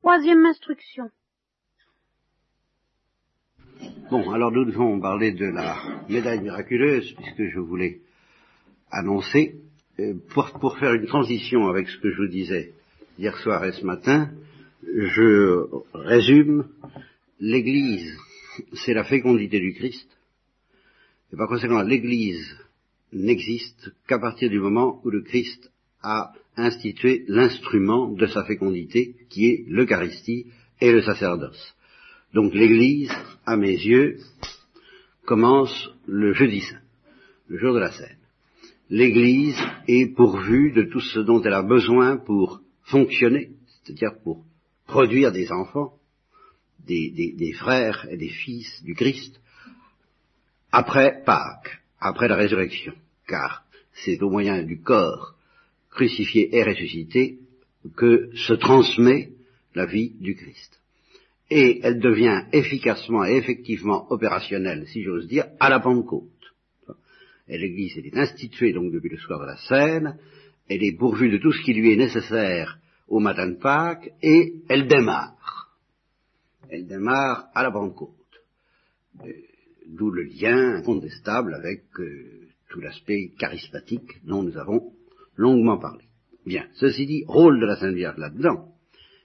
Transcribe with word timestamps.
Troisième 0.00 0.46
instruction. 0.46 1.10
Bon, 4.10 4.30
alors 4.30 4.50
nous 4.50 4.64
devons 4.64 4.98
parler 4.98 5.32
de 5.32 5.44
la 5.44 5.76
médaille 6.08 6.40
miraculeuse, 6.40 7.12
puisque 7.12 7.52
je 7.52 7.58
voulais 7.58 8.00
annoncer, 8.90 9.56
euh, 9.98 10.14
pour, 10.30 10.50
pour 10.58 10.78
faire 10.78 10.94
une 10.94 11.06
transition 11.06 11.68
avec 11.68 11.86
ce 11.88 11.98
que 11.98 12.10
je 12.10 12.16
vous 12.16 12.28
disais 12.28 12.72
hier 13.18 13.36
soir 13.40 13.62
et 13.66 13.72
ce 13.72 13.84
matin, 13.84 14.30
je 14.82 15.66
résume, 15.92 16.66
l'Église, 17.38 18.16
c'est 18.72 18.94
la 18.94 19.04
fécondité 19.04 19.60
du 19.60 19.74
Christ, 19.74 20.08
et 21.30 21.36
par 21.36 21.46
conséquent, 21.46 21.82
l'Église 21.82 22.58
n'existe 23.12 23.92
qu'à 24.08 24.18
partir 24.18 24.48
du 24.48 24.60
moment 24.60 25.02
où 25.04 25.10
le 25.10 25.20
Christ 25.20 25.70
a 26.02 26.32
institué 26.56 27.24
l'instrument 27.28 28.12
de 28.12 28.26
sa 28.26 28.44
fécondité, 28.44 29.14
qui 29.28 29.46
est 29.46 29.64
l'Eucharistie 29.68 30.46
et 30.80 30.92
le 30.92 31.02
sacerdoce. 31.02 31.74
Donc 32.34 32.54
l'Église, 32.54 33.12
à 33.46 33.56
mes 33.56 33.72
yeux, 33.72 34.18
commence 35.24 35.90
le 36.06 36.32
jeudi 36.32 36.60
saint, 36.60 36.80
le 37.48 37.58
jour 37.58 37.74
de 37.74 37.80
la 37.80 37.92
scène. 37.92 38.16
L'Église 38.88 39.58
est 39.86 40.14
pourvue 40.14 40.72
de 40.72 40.82
tout 40.82 41.00
ce 41.00 41.20
dont 41.20 41.40
elle 41.42 41.54
a 41.54 41.62
besoin 41.62 42.16
pour 42.16 42.60
fonctionner, 42.82 43.50
c'est-à-dire 43.84 44.18
pour 44.24 44.44
produire 44.86 45.30
des 45.30 45.52
enfants, 45.52 45.94
des, 46.86 47.52
frères 47.52 48.06
et 48.10 48.16
des 48.16 48.28
fils 48.28 48.82
du 48.82 48.94
Christ, 48.94 49.40
après 50.72 51.22
Pâques, 51.24 51.80
après 52.00 52.26
la 52.26 52.36
résurrection, 52.36 52.94
car 53.28 53.64
c'est 53.92 54.20
au 54.22 54.30
moyen 54.30 54.62
du 54.62 54.80
corps 54.80 55.34
crucifié 55.90 56.56
et 56.56 56.62
ressuscité 56.62 57.38
que 57.96 58.30
se 58.34 58.52
transmet 58.54 59.32
la 59.74 59.86
vie 59.86 60.12
du 60.20 60.34
Christ. 60.34 60.80
Et 61.50 61.80
elle 61.82 61.98
devient 61.98 62.44
efficacement 62.52 63.24
et 63.24 63.36
effectivement 63.36 64.10
opérationnelle, 64.12 64.86
si 64.86 65.02
j'ose 65.02 65.26
dire, 65.26 65.46
à 65.58 65.68
la 65.68 65.80
Pentecôte. 65.80 66.28
L'Église, 67.48 67.98
est 67.98 68.16
instituée 68.16 68.72
donc 68.72 68.92
depuis 68.92 69.10
le 69.10 69.18
soir 69.18 69.40
de 69.40 69.46
la 69.46 69.56
Seine, 69.56 70.16
elle 70.68 70.84
est 70.84 70.96
pourvue 70.96 71.30
de 71.30 71.38
tout 71.38 71.50
ce 71.50 71.62
qui 71.62 71.74
lui 71.74 71.92
est 71.92 71.96
nécessaire 71.96 72.78
au 73.08 73.18
matin 73.18 73.48
de 73.48 73.56
Pâques, 73.56 74.12
et 74.22 74.54
elle 74.68 74.86
démarre. 74.86 75.76
Elle 76.68 76.86
démarre 76.86 77.48
à 77.54 77.64
la 77.64 77.72
Pentecôte. 77.72 78.14
D'où 79.88 80.12
le 80.12 80.22
lien 80.22 80.76
incontestable 80.76 81.54
avec 81.54 81.82
euh, 81.98 82.46
tout 82.68 82.80
l'aspect 82.80 83.32
charismatique 83.36 84.24
dont 84.24 84.44
nous 84.44 84.56
avons 84.56 84.92
longuement 85.40 85.78
parlé. 85.78 86.04
Bien, 86.44 86.66
ceci 86.74 87.06
dit, 87.06 87.24
rôle 87.26 87.60
de 87.60 87.66
la 87.66 87.76
Sainte 87.76 87.94
Vierge 87.94 88.18
là-dedans, 88.18 88.68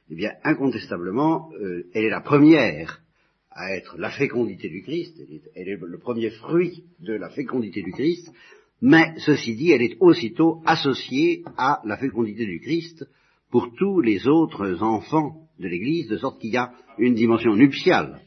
eh 0.10 0.16
bien, 0.16 0.32
incontestablement, 0.44 1.50
euh, 1.60 1.84
elle 1.94 2.06
est 2.06 2.10
la 2.10 2.22
première 2.22 3.02
à 3.52 3.76
être 3.76 3.98
la 3.98 4.12
fécondité 4.12 4.70
du 4.70 4.82
Christ, 4.82 5.18
elle 5.20 5.36
est, 5.36 5.42
elle 5.56 5.70
est, 5.70 5.80
le 5.82 5.98
premier 5.98 6.30
fruit 6.30 6.84
de 7.00 7.14
la 7.14 7.30
fécondité 7.30 7.82
du 7.82 7.92
Christ, 7.92 8.32
mais 8.82 9.14
ceci 9.18 9.56
dit, 9.56 9.72
elle 9.72 9.82
est 9.82 9.98
aussitôt 10.00 10.62
associée 10.66 11.44
à 11.58 11.82
la 11.86 11.98
fécondité 11.98 12.46
du 12.46 12.60
Christ 12.60 13.06
pour 13.50 13.74
tous 13.76 14.02
les 14.02 14.28
autres 14.28 14.82
enfants 14.84 15.48
de 15.60 15.68
l'Église, 15.68 16.08
de 16.08 16.18
sorte 16.18 16.40
qu'il 16.42 16.52
y 16.52 16.58
a 16.58 16.74
une 16.98 17.16
dimension 17.16 17.56
nuptiale 17.56 18.22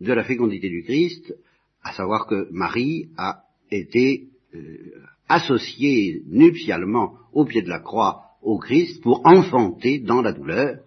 de 0.00 0.12
la 0.12 0.24
fécondité 0.24 0.68
du 0.68 0.82
Christ, 0.84 1.34
à 1.82 1.92
savoir 1.92 2.26
que 2.26 2.48
Marie 2.50 3.08
a 3.16 3.42
été 3.70 4.28
euh, 4.54 5.02
associée 5.28 6.22
nuptialement 6.26 7.14
au 7.32 7.44
pied 7.44 7.62
de 7.62 7.68
la 7.68 7.80
croix 7.80 8.22
au 8.42 8.58
Christ 8.58 9.02
pour 9.02 9.26
enfanter 9.26 9.98
dans 9.98 10.22
la 10.22 10.32
douleur 10.32 10.78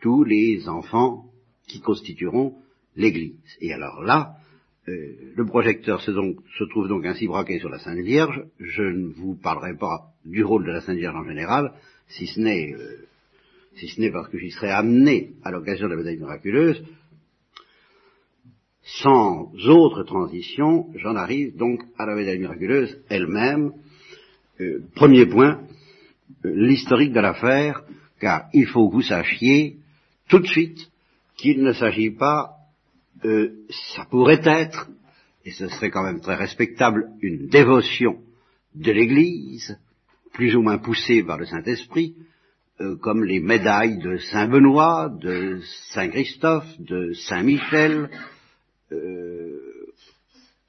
tous 0.00 0.24
les 0.24 0.68
enfants 0.68 1.24
qui 1.68 1.80
constitueront 1.80 2.54
l'Église. 2.96 3.34
Et 3.60 3.72
alors 3.72 4.02
là, 4.02 4.36
euh, 4.88 5.32
le 5.34 5.44
projecteur 5.44 6.00
se, 6.00 6.10
trouve 6.70 6.88
donc 6.88 7.04
ainsi 7.04 7.26
braqué 7.26 7.58
sur 7.58 7.68
la 7.68 7.78
Sainte 7.78 7.98
Vierge. 7.98 8.44
Je 8.60 8.82
ne 8.82 9.12
vous 9.12 9.34
parlerai 9.34 9.76
pas 9.76 10.12
du 10.24 10.44
rôle 10.44 10.64
de 10.64 10.70
la 10.70 10.80
Sainte 10.80 10.98
Vierge 10.98 11.16
en 11.16 11.24
général, 11.24 11.72
si 12.08 12.26
ce 12.26 12.40
n'est 12.40 12.72
euh, 12.72 13.06
si 13.76 13.88
ce 13.88 14.00
n'est 14.00 14.10
parce 14.10 14.28
que 14.28 14.38
j'y 14.38 14.50
serai 14.50 14.70
amené 14.70 15.32
à 15.44 15.50
l'occasion 15.50 15.86
de 15.86 15.92
la 15.92 15.98
médaille 15.98 16.18
miraculeuse. 16.18 16.82
Sans 18.86 19.50
autre 19.66 20.04
transition, 20.04 20.86
j'en 20.94 21.16
arrive 21.16 21.56
donc 21.56 21.80
à 21.98 22.06
la 22.06 22.14
médaille 22.14 22.38
miraculeuse 22.38 23.00
elle-même. 23.08 23.72
Euh, 24.60 24.80
premier 24.94 25.26
point, 25.26 25.60
euh, 26.44 26.52
l'historique 26.54 27.12
de 27.12 27.18
l'affaire, 27.18 27.82
car 28.20 28.44
il 28.52 28.66
faut 28.66 28.88
que 28.88 28.94
vous 28.94 29.02
sachiez 29.02 29.78
tout 30.28 30.38
de 30.38 30.46
suite 30.46 30.78
qu'il 31.36 31.64
ne 31.64 31.72
s'agit 31.72 32.10
pas, 32.10 32.52
euh, 33.24 33.50
ça 33.94 34.04
pourrait 34.04 34.42
être, 34.44 34.88
et 35.44 35.50
ce 35.50 35.66
serait 35.68 35.90
quand 35.90 36.04
même 36.04 36.20
très 36.20 36.36
respectable, 36.36 37.08
une 37.20 37.48
dévotion 37.48 38.20
de 38.76 38.92
l'Église, 38.92 39.78
plus 40.32 40.54
ou 40.54 40.62
moins 40.62 40.78
poussée 40.78 41.24
par 41.24 41.38
le 41.38 41.46
Saint-Esprit, 41.46 42.14
euh, 42.80 42.96
comme 42.96 43.24
les 43.24 43.40
médailles 43.40 43.98
de 43.98 44.18
Saint 44.18 44.46
Benoît, 44.46 45.10
de 45.20 45.60
Saint 45.92 46.08
Christophe, 46.08 46.68
de 46.78 47.12
Saint 47.14 47.42
Michel, 47.42 48.10
euh, 48.92 49.92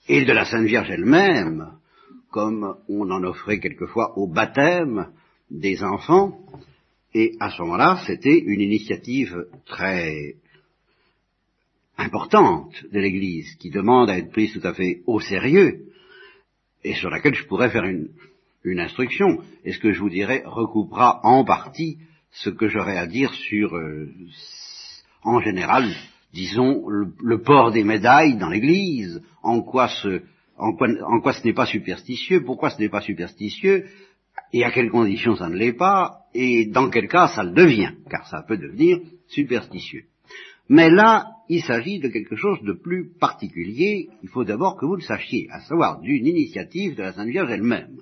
et 0.07 0.25
de 0.25 0.31
la 0.31 0.45
Sainte 0.45 0.65
Vierge 0.65 0.89
elle-même, 0.89 1.71
comme 2.31 2.77
on 2.89 3.09
en 3.11 3.23
offrait 3.23 3.59
quelquefois 3.59 4.17
au 4.17 4.27
baptême 4.27 5.11
des 5.49 5.83
enfants, 5.83 6.39
et 7.13 7.35
à 7.39 7.49
ce 7.49 7.61
moment-là, 7.61 8.01
c'était 8.05 8.37
une 8.37 8.61
initiative 8.61 9.47
très 9.65 10.35
importante 11.97 12.73
de 12.91 12.99
l'Église, 12.99 13.55
qui 13.55 13.69
demande 13.69 14.09
à 14.09 14.17
être 14.17 14.31
prise 14.31 14.53
tout 14.53 14.67
à 14.67 14.73
fait 14.73 15.01
au 15.07 15.19
sérieux, 15.19 15.85
et 16.83 16.93
sur 16.95 17.09
laquelle 17.09 17.33
je 17.33 17.45
pourrais 17.45 17.69
faire 17.69 17.85
une, 17.85 18.09
instruction, 18.79 19.41
et 19.63 19.71
ce 19.71 19.79
que 19.79 19.93
je 19.93 19.99
vous 20.01 20.09
dirai 20.09 20.43
recoupera 20.45 21.21
en 21.23 21.45
partie 21.45 21.99
ce 22.31 22.49
que 22.49 22.67
j'aurai 22.67 22.97
à 22.97 23.07
dire 23.07 23.33
sur, 23.33 23.75
euh, 23.75 24.13
en 25.23 25.39
général, 25.39 25.89
disons, 26.37 26.87
le, 26.87 27.41
port 27.41 27.71
des 27.71 27.83
médailles 27.83 28.37
dans 28.37 28.49
l'Église, 28.49 29.23
en 29.41 29.61
quoi 29.61 29.87
ce, 29.87 30.21
en 30.57 30.73
quoi 31.21 31.33
ce 31.33 31.43
n'est 31.43 31.53
pas 31.53 31.65
superstitieux, 31.65 32.43
pourquoi 32.43 32.69
ce 32.69 32.79
n'est 32.79 32.89
pas 32.89 33.01
superstitieux, 33.01 33.85
et 34.53 34.63
à 34.63 34.69
quelles 34.69 34.91
conditions 34.91 35.35
ça 35.35 35.49
ne 35.49 35.55
l'est 35.55 35.73
pas, 35.73 36.19
et 36.35 36.67
dans 36.67 36.91
quel 36.91 37.07
cas 37.07 37.29
ça 37.29 37.43
le 37.43 37.53
devient, 37.53 37.93
car 38.09 38.27
ça 38.27 38.43
peut 38.47 38.57
devenir 38.57 38.99
superstitieux. 39.27 40.03
Mais 40.69 40.91
là, 40.91 41.25
il 41.49 41.63
s'agit 41.63 41.99
de 41.99 42.09
quelque 42.09 42.35
chose 42.35 42.61
de 42.61 42.73
plus 42.73 43.09
particulier, 43.19 44.09
il 44.21 44.29
faut 44.29 44.43
d'abord 44.43 44.77
que 44.77 44.85
vous 44.85 44.95
le 44.95 45.01
sachiez, 45.01 45.47
à 45.49 45.61
savoir 45.61 46.01
d'une 46.01 46.27
initiative 46.27 46.95
de 46.95 47.01
la 47.01 47.13
Sainte 47.13 47.29
Vierge 47.29 47.49
elle-même. 47.51 47.97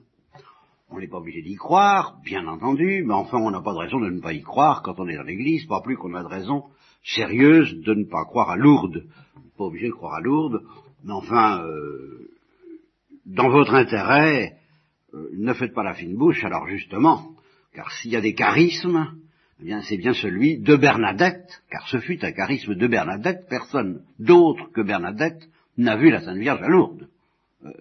On 0.90 1.00
n'est 1.00 1.08
pas 1.08 1.18
obligé 1.18 1.42
d'y 1.42 1.56
croire, 1.56 2.18
bien 2.26 2.46
entendu, 2.48 3.04
mais 3.06 3.14
enfin 3.14 3.38
on 3.38 3.52
n'a 3.52 3.62
pas 3.62 3.74
de 3.74 3.80
raison 3.80 4.00
de 4.00 4.10
ne 4.10 4.20
pas 4.20 4.34
y 4.34 4.42
croire 4.42 4.82
quand 4.82 5.00
on 5.00 5.08
est 5.08 5.16
dans 5.16 5.24
l'église, 5.24 5.66
pas 5.68 5.82
plus 5.82 5.96
qu'on 5.96 6.14
a 6.16 6.24
de 6.24 6.28
raison 6.28 6.66
sérieuse 7.06 7.74
de 7.82 7.94
ne 7.94 8.06
pas 8.06 8.26
croire 8.26 8.50
à 8.50 8.58
Lourdes. 8.58 9.04
Pas 9.58 9.66
obligé 9.66 9.88
de 9.88 9.94
croire 9.94 10.16
à 10.16 10.22
Lourdes, 10.22 10.62
mais 11.04 11.14
enfin, 11.14 11.64
euh, 11.64 12.30
dans 13.26 13.50
votre 13.50 13.74
intérêt, 13.74 14.58
euh, 15.14 15.30
ne 15.34 15.54
faites 15.54 15.74
pas 15.74 15.84
la 15.84 15.94
fine 15.94 16.18
bouche, 16.18 16.44
alors 16.44 16.68
justement, 16.68 17.32
car 17.74 17.92
s'il 17.92 18.12
y 18.12 18.16
a 18.16 18.22
des 18.22 18.34
charismes, 18.34 19.14
eh 19.62 19.66
bien 19.66 19.82
c'est 19.82 19.98
bien 19.98 20.14
celui 20.14 20.58
de 20.60 20.76
Bernadette, 20.76 21.64
car 21.70 21.88
ce 21.88 22.00
fut 22.00 22.24
un 22.26 22.32
charisme 22.32 22.76
de 22.76 22.88
Bernadette, 22.88 23.48
personne 23.50 24.02
d'autre 24.20 24.72
que 24.74 24.82
Bernadette 24.82 25.48
n'a 25.78 25.96
vu 25.96 26.10
la 26.10 26.22
Sainte 26.22 26.40
Vierge 26.40 26.62
à 26.62 26.68
Lourdes. 26.68 27.08
Euh, 27.64 27.72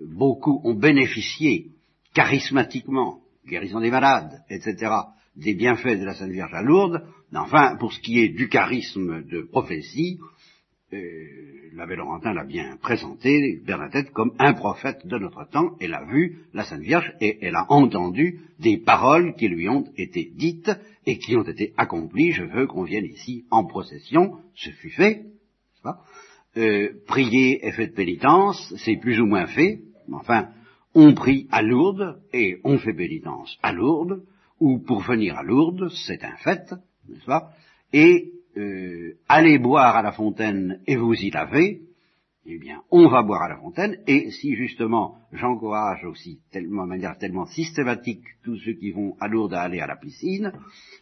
beaucoup 0.00 0.60
ont 0.64 0.74
bénéficié 0.74 1.70
charismatiquement, 2.14 3.20
guérison 3.46 3.80
des 3.80 3.90
malades, 3.90 4.42
etc., 4.50 4.92
des 5.36 5.54
bienfaits 5.54 5.98
de 5.98 6.04
la 6.04 6.14
Sainte 6.14 6.30
Vierge 6.30 6.54
à 6.54 6.62
Lourdes, 6.62 7.02
enfin, 7.34 7.76
pour 7.76 7.92
ce 7.92 8.00
qui 8.00 8.20
est 8.20 8.28
du 8.28 8.48
charisme 8.48 9.22
de 9.24 9.42
prophétie, 9.42 10.18
euh, 10.92 10.98
l'abbé 11.74 11.96
Laurentin 11.96 12.32
l'a 12.32 12.44
bien 12.44 12.76
présenté, 12.80 13.60
Bernadette, 13.64 14.10
comme 14.12 14.32
un 14.38 14.54
prophète 14.54 15.06
de 15.06 15.18
notre 15.18 15.48
temps, 15.48 15.76
elle 15.80 15.94
a 15.94 16.04
vu 16.04 16.38
la 16.54 16.64
Sainte 16.64 16.80
Vierge 16.80 17.12
et 17.20 17.38
elle 17.42 17.56
a 17.56 17.66
entendu 17.70 18.40
des 18.58 18.78
paroles 18.78 19.34
qui 19.34 19.48
lui 19.48 19.68
ont 19.68 19.84
été 19.96 20.32
dites 20.34 20.70
et 21.04 21.18
qui 21.18 21.36
ont 21.36 21.42
été 21.42 21.74
accomplies. 21.76 22.32
Je 22.32 22.44
veux 22.44 22.66
qu'on 22.66 22.84
vienne 22.84 23.04
ici 23.04 23.44
en 23.50 23.64
procession, 23.64 24.38
ce 24.54 24.70
fut 24.70 24.90
fait. 24.90 25.26
Euh, 26.56 26.92
prier 27.06 27.66
et 27.66 27.72
fait 27.72 27.88
de 27.88 27.92
pénitence, 27.92 28.74
c'est 28.78 28.96
plus 28.96 29.20
ou 29.20 29.26
moins 29.26 29.46
fait, 29.46 29.80
enfin, 30.12 30.48
on 30.94 31.14
prie 31.14 31.46
à 31.50 31.62
Lourdes 31.62 32.20
et 32.32 32.58
on 32.64 32.78
fait 32.78 32.94
pénitence 32.94 33.56
à 33.62 33.72
Lourdes, 33.72 34.24
ou 34.58 34.78
pour 34.78 35.00
venir 35.00 35.36
à 35.36 35.42
Lourdes, 35.42 35.88
c'est 36.06 36.24
un 36.24 36.36
fait, 36.36 36.74
n'est-ce 37.08 37.24
pas? 37.24 37.50
Et 37.92 38.32
euh, 38.56 39.14
allez 39.28 39.58
boire 39.58 39.96
à 39.96 40.02
la 40.02 40.12
fontaine 40.12 40.80
et 40.86 40.96
vous 40.96 41.14
y 41.14 41.30
lavez, 41.30 41.82
eh 42.50 42.58
bien, 42.58 42.80
on 42.90 43.08
va 43.08 43.22
boire 43.22 43.42
à 43.42 43.48
la 43.48 43.58
fontaine, 43.58 43.98
et 44.06 44.30
si 44.30 44.56
justement 44.56 45.18
j'encourage 45.32 46.02
aussi 46.04 46.40
tellement, 46.50 46.84
de 46.84 46.88
manière 46.88 47.18
tellement 47.18 47.44
systématique 47.44 48.22
tous 48.42 48.56
ceux 48.64 48.72
qui 48.72 48.90
vont 48.90 49.16
à 49.20 49.28
Lourdes 49.28 49.52
à 49.52 49.60
aller 49.60 49.80
à 49.80 49.86
la 49.86 49.96
piscine, 49.96 50.52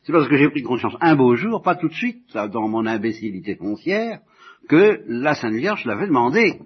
c'est 0.02 0.12
parce 0.12 0.28
que 0.28 0.36
j'ai 0.36 0.50
pris 0.50 0.62
conscience 0.62 0.96
un 1.00 1.14
beau 1.14 1.36
jour, 1.36 1.62
pas 1.62 1.76
tout 1.76 1.88
de 1.88 1.94
suite, 1.94 2.34
dans 2.34 2.68
mon 2.68 2.84
imbécilité 2.84 3.54
foncière, 3.54 4.20
que 4.68 5.04
la 5.06 5.34
Sainte 5.34 5.54
Vierge 5.54 5.84
l'avait 5.84 6.08
demandé. 6.08 6.60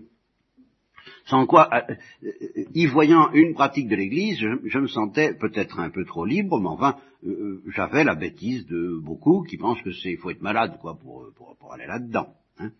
Sans 1.26 1.46
quoi, 1.46 1.68
euh, 1.72 1.94
euh, 2.24 2.64
y 2.74 2.86
voyant 2.86 3.30
une 3.32 3.54
pratique 3.54 3.88
de 3.88 3.96
l'Église, 3.96 4.38
je, 4.38 4.78
me 4.78 4.86
sentais 4.86 5.34
peut-être 5.34 5.78
un 5.80 5.90
peu 5.90 6.04
trop 6.04 6.24
libre, 6.24 6.60
mais 6.60 6.68
enfin, 6.68 6.96
euh, 7.26 7.62
j'avais 7.74 8.04
la 8.04 8.14
bêtise 8.14 8.66
de 8.66 8.98
beaucoup 8.98 9.44
qui 9.44 9.56
pensent 9.56 9.82
que 9.82 9.92
c'est 9.92 10.16
faut 10.16 10.30
être 10.30 10.42
malade 10.42 10.78
quoi 10.80 10.98
pour, 10.98 11.26
pour, 11.36 11.72
aller 11.72 11.86
là-dedans. 11.86 12.34
Hein 12.58 12.70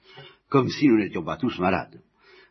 comme 0.50 0.68
si 0.68 0.88
nous 0.88 0.98
n'étions 0.98 1.22
pas 1.22 1.36
tous 1.36 1.58
malades, 1.58 2.02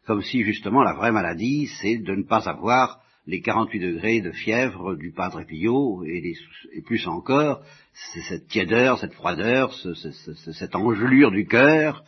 comme 0.07 0.21
si 0.21 0.43
justement 0.43 0.81
la 0.83 0.93
vraie 0.93 1.11
maladie, 1.11 1.67
c'est 1.81 1.97
de 1.97 2.15
ne 2.15 2.23
pas 2.23 2.49
avoir 2.49 3.01
les 3.27 3.41
48 3.41 3.79
degrés 3.79 4.21
de 4.21 4.31
fièvre 4.31 4.95
du 4.95 5.11
Padre 5.11 5.43
Pio, 5.43 6.03
et, 6.05 6.33
plus 6.83 7.05
encore, 7.07 7.61
c'est 7.93 8.21
cette 8.21 8.47
tiédeur, 8.47 8.97
cette 8.97 9.13
froideur, 9.13 9.71
cette 9.73 10.75
engelure 10.75 11.29
du 11.29 11.45
cœur, 11.45 12.03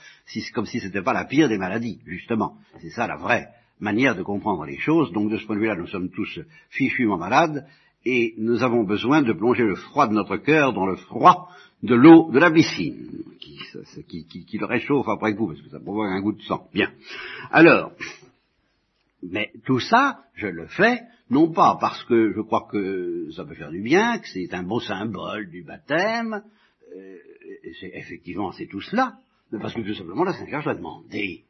comme 0.54 0.66
si 0.66 0.80
ce 0.80 0.88
n'était 0.88 1.04
pas 1.04 1.14
la 1.14 1.26
pire 1.26 1.48
des 1.48 1.60
maladies, 1.60 2.00
justement. 2.08 2.58
C'est 2.82 2.90
ça 2.90 3.06
la 3.06 3.18
vraie 3.18 3.50
manière 3.82 4.16
de 4.16 4.24
comprendre 4.24 4.66
les 4.66 4.78
choses. 4.78 5.12
Donc 5.12 5.30
de 5.30 5.38
ce 5.38 5.46
point 5.46 5.56
de 5.56 5.62
vue-là, 5.62 5.76
nous 5.76 5.88
sommes 5.88 6.10
tous 6.10 6.40
fichument 6.70 7.18
malades, 7.18 7.66
et 8.06 8.34
nous 8.38 8.64
avons 8.64 8.84
besoin 8.84 9.22
de 9.22 9.34
plonger 9.34 9.64
le 9.64 9.76
froid 9.76 10.08
de 10.08 10.14
notre 10.14 10.38
cœur 10.38 10.74
dans 10.74 10.86
le 10.86 10.96
froid 10.96 11.50
de 11.84 11.96
l'eau 11.96 12.32
de 12.32 12.40
la 12.40 12.52
piscine, 12.52 13.24
qui, 13.40 14.58
le 14.58 14.66
réchauffe 14.66 15.08
après 15.08 15.36
coup, 15.36 15.48
parce 15.48 15.62
que 15.62 15.70
ça 15.70 15.80
provoque 15.80 16.08
un 16.08 16.22
goût 16.22 16.34
de 16.34 16.42
sang. 16.44 16.68
Bien. 16.74 16.92
Alors, 17.52 17.92
mais 19.24 19.52
tout 19.66 19.80
ça, 19.80 20.20
je 20.36 20.48
le 20.48 20.68
fais, 20.68 21.02
non 21.30 21.52
pas 21.52 21.78
parce 21.80 22.04
que 22.06 22.34
je 22.34 22.42
crois 22.42 22.68
que 22.72 23.30
ça 23.36 23.46
peut 23.46 23.56
faire 23.56 23.72
du 23.72 23.82
bien, 23.82 24.20
que 24.20 24.28
c'est 24.28 24.54
un 24.54 24.64
beau 24.64 24.80
symbole 24.80 25.50
du 25.50 25.64
baptême, 25.64 26.44
euh, 26.96 27.18
effectivement 27.94 28.52
c'est 28.52 28.68
tout 28.68 28.82
cela, 28.82 29.18
mais 29.52 29.60
parce 29.60 29.74
que 29.74 29.82
tout 29.82 29.94
simplement 29.94 30.24
la 30.24 30.34
Sainte 30.34 30.48
Vierge 30.48 30.66
l'a 30.66 30.76
demandé. 30.76 31.44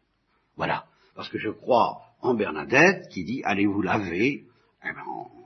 Voilà. 0.56 0.86
Parce 1.16 1.30
que 1.30 1.40
je 1.40 1.50
crois 1.50 2.02
en 2.22 2.34
Bernadette 2.34 3.08
qui 3.10 3.24
dit 3.24 3.42
allez 3.44 3.66
vous 3.66 3.82
laver? 3.82 4.46
Eh 4.84 4.88
ben, 4.88 5.04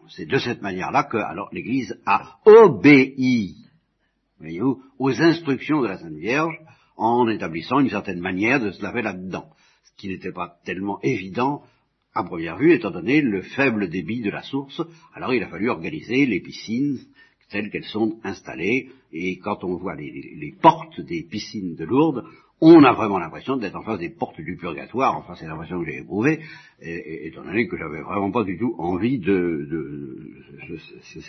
c'est 0.10 0.28
de 0.28 0.38
cette 0.38 0.62
manière-là 0.62 1.04
que 1.04 1.18
alors 1.18 1.50
l'Église 1.52 2.00
a 2.06 2.38
obéi 2.46 3.56
voyez-vous, 4.40 4.82
aux 5.00 5.22
instructions 5.22 5.82
de 5.82 5.88
la 5.88 5.98
Sainte 5.98 6.18
Vierge 6.18 6.58
en 6.98 7.28
établissant 7.28 7.80
une 7.80 7.90
certaine 7.90 8.20
manière 8.20 8.60
de 8.60 8.72
se 8.72 8.82
laver 8.82 9.02
là-dedans, 9.02 9.50
ce 9.84 9.96
qui 9.98 10.08
n'était 10.08 10.32
pas 10.32 10.58
tellement 10.66 11.00
évident 11.02 11.64
à 12.14 12.24
première 12.24 12.58
vue, 12.58 12.74
étant 12.74 12.92
donné 12.92 13.22
le 13.22 13.42
faible 13.42 13.90
débit 13.90 14.22
de 14.22 14.30
la 14.30 14.42
source. 14.42 14.82
Alors 15.14 15.34
il 15.34 15.44
a 15.44 15.50
fallu 15.50 15.70
organiser 15.70 16.26
les 16.26 16.40
piscines 16.40 17.00
telles 17.50 17.70
qu'elles 17.70 17.84
sont 17.86 18.20
installées, 18.24 18.90
et 19.12 19.38
quand 19.38 19.64
on 19.64 19.76
voit 19.76 19.96
les, 19.96 20.56
portes 20.62 21.00
des 21.02 21.24
piscines 21.24 21.76
de 21.76 21.86
Lourdes, 21.86 22.26
on 22.62 22.84
a 22.84 22.94
vraiment 22.94 23.20
l'impression 23.20 23.58
d'être 23.58 23.76
en 23.76 23.84
face 23.84 24.00
des 24.00 24.10
portes 24.10 24.40
du 24.40 24.56
purgatoire, 24.56 25.18
enfin 25.18 25.36
c'est 25.36 25.48
l'impression 25.48 25.80
que 25.80 25.86
j'ai 25.92 26.00
éprouvée, 26.00 26.42
étant 26.80 27.44
donné 27.44 27.68
que 27.68 27.78
j'avais 27.78 28.02
vraiment 28.02 28.32
pas 28.32 28.44
du 28.44 28.58
tout 28.58 28.76
envie 28.78 29.20
de... 29.20 29.68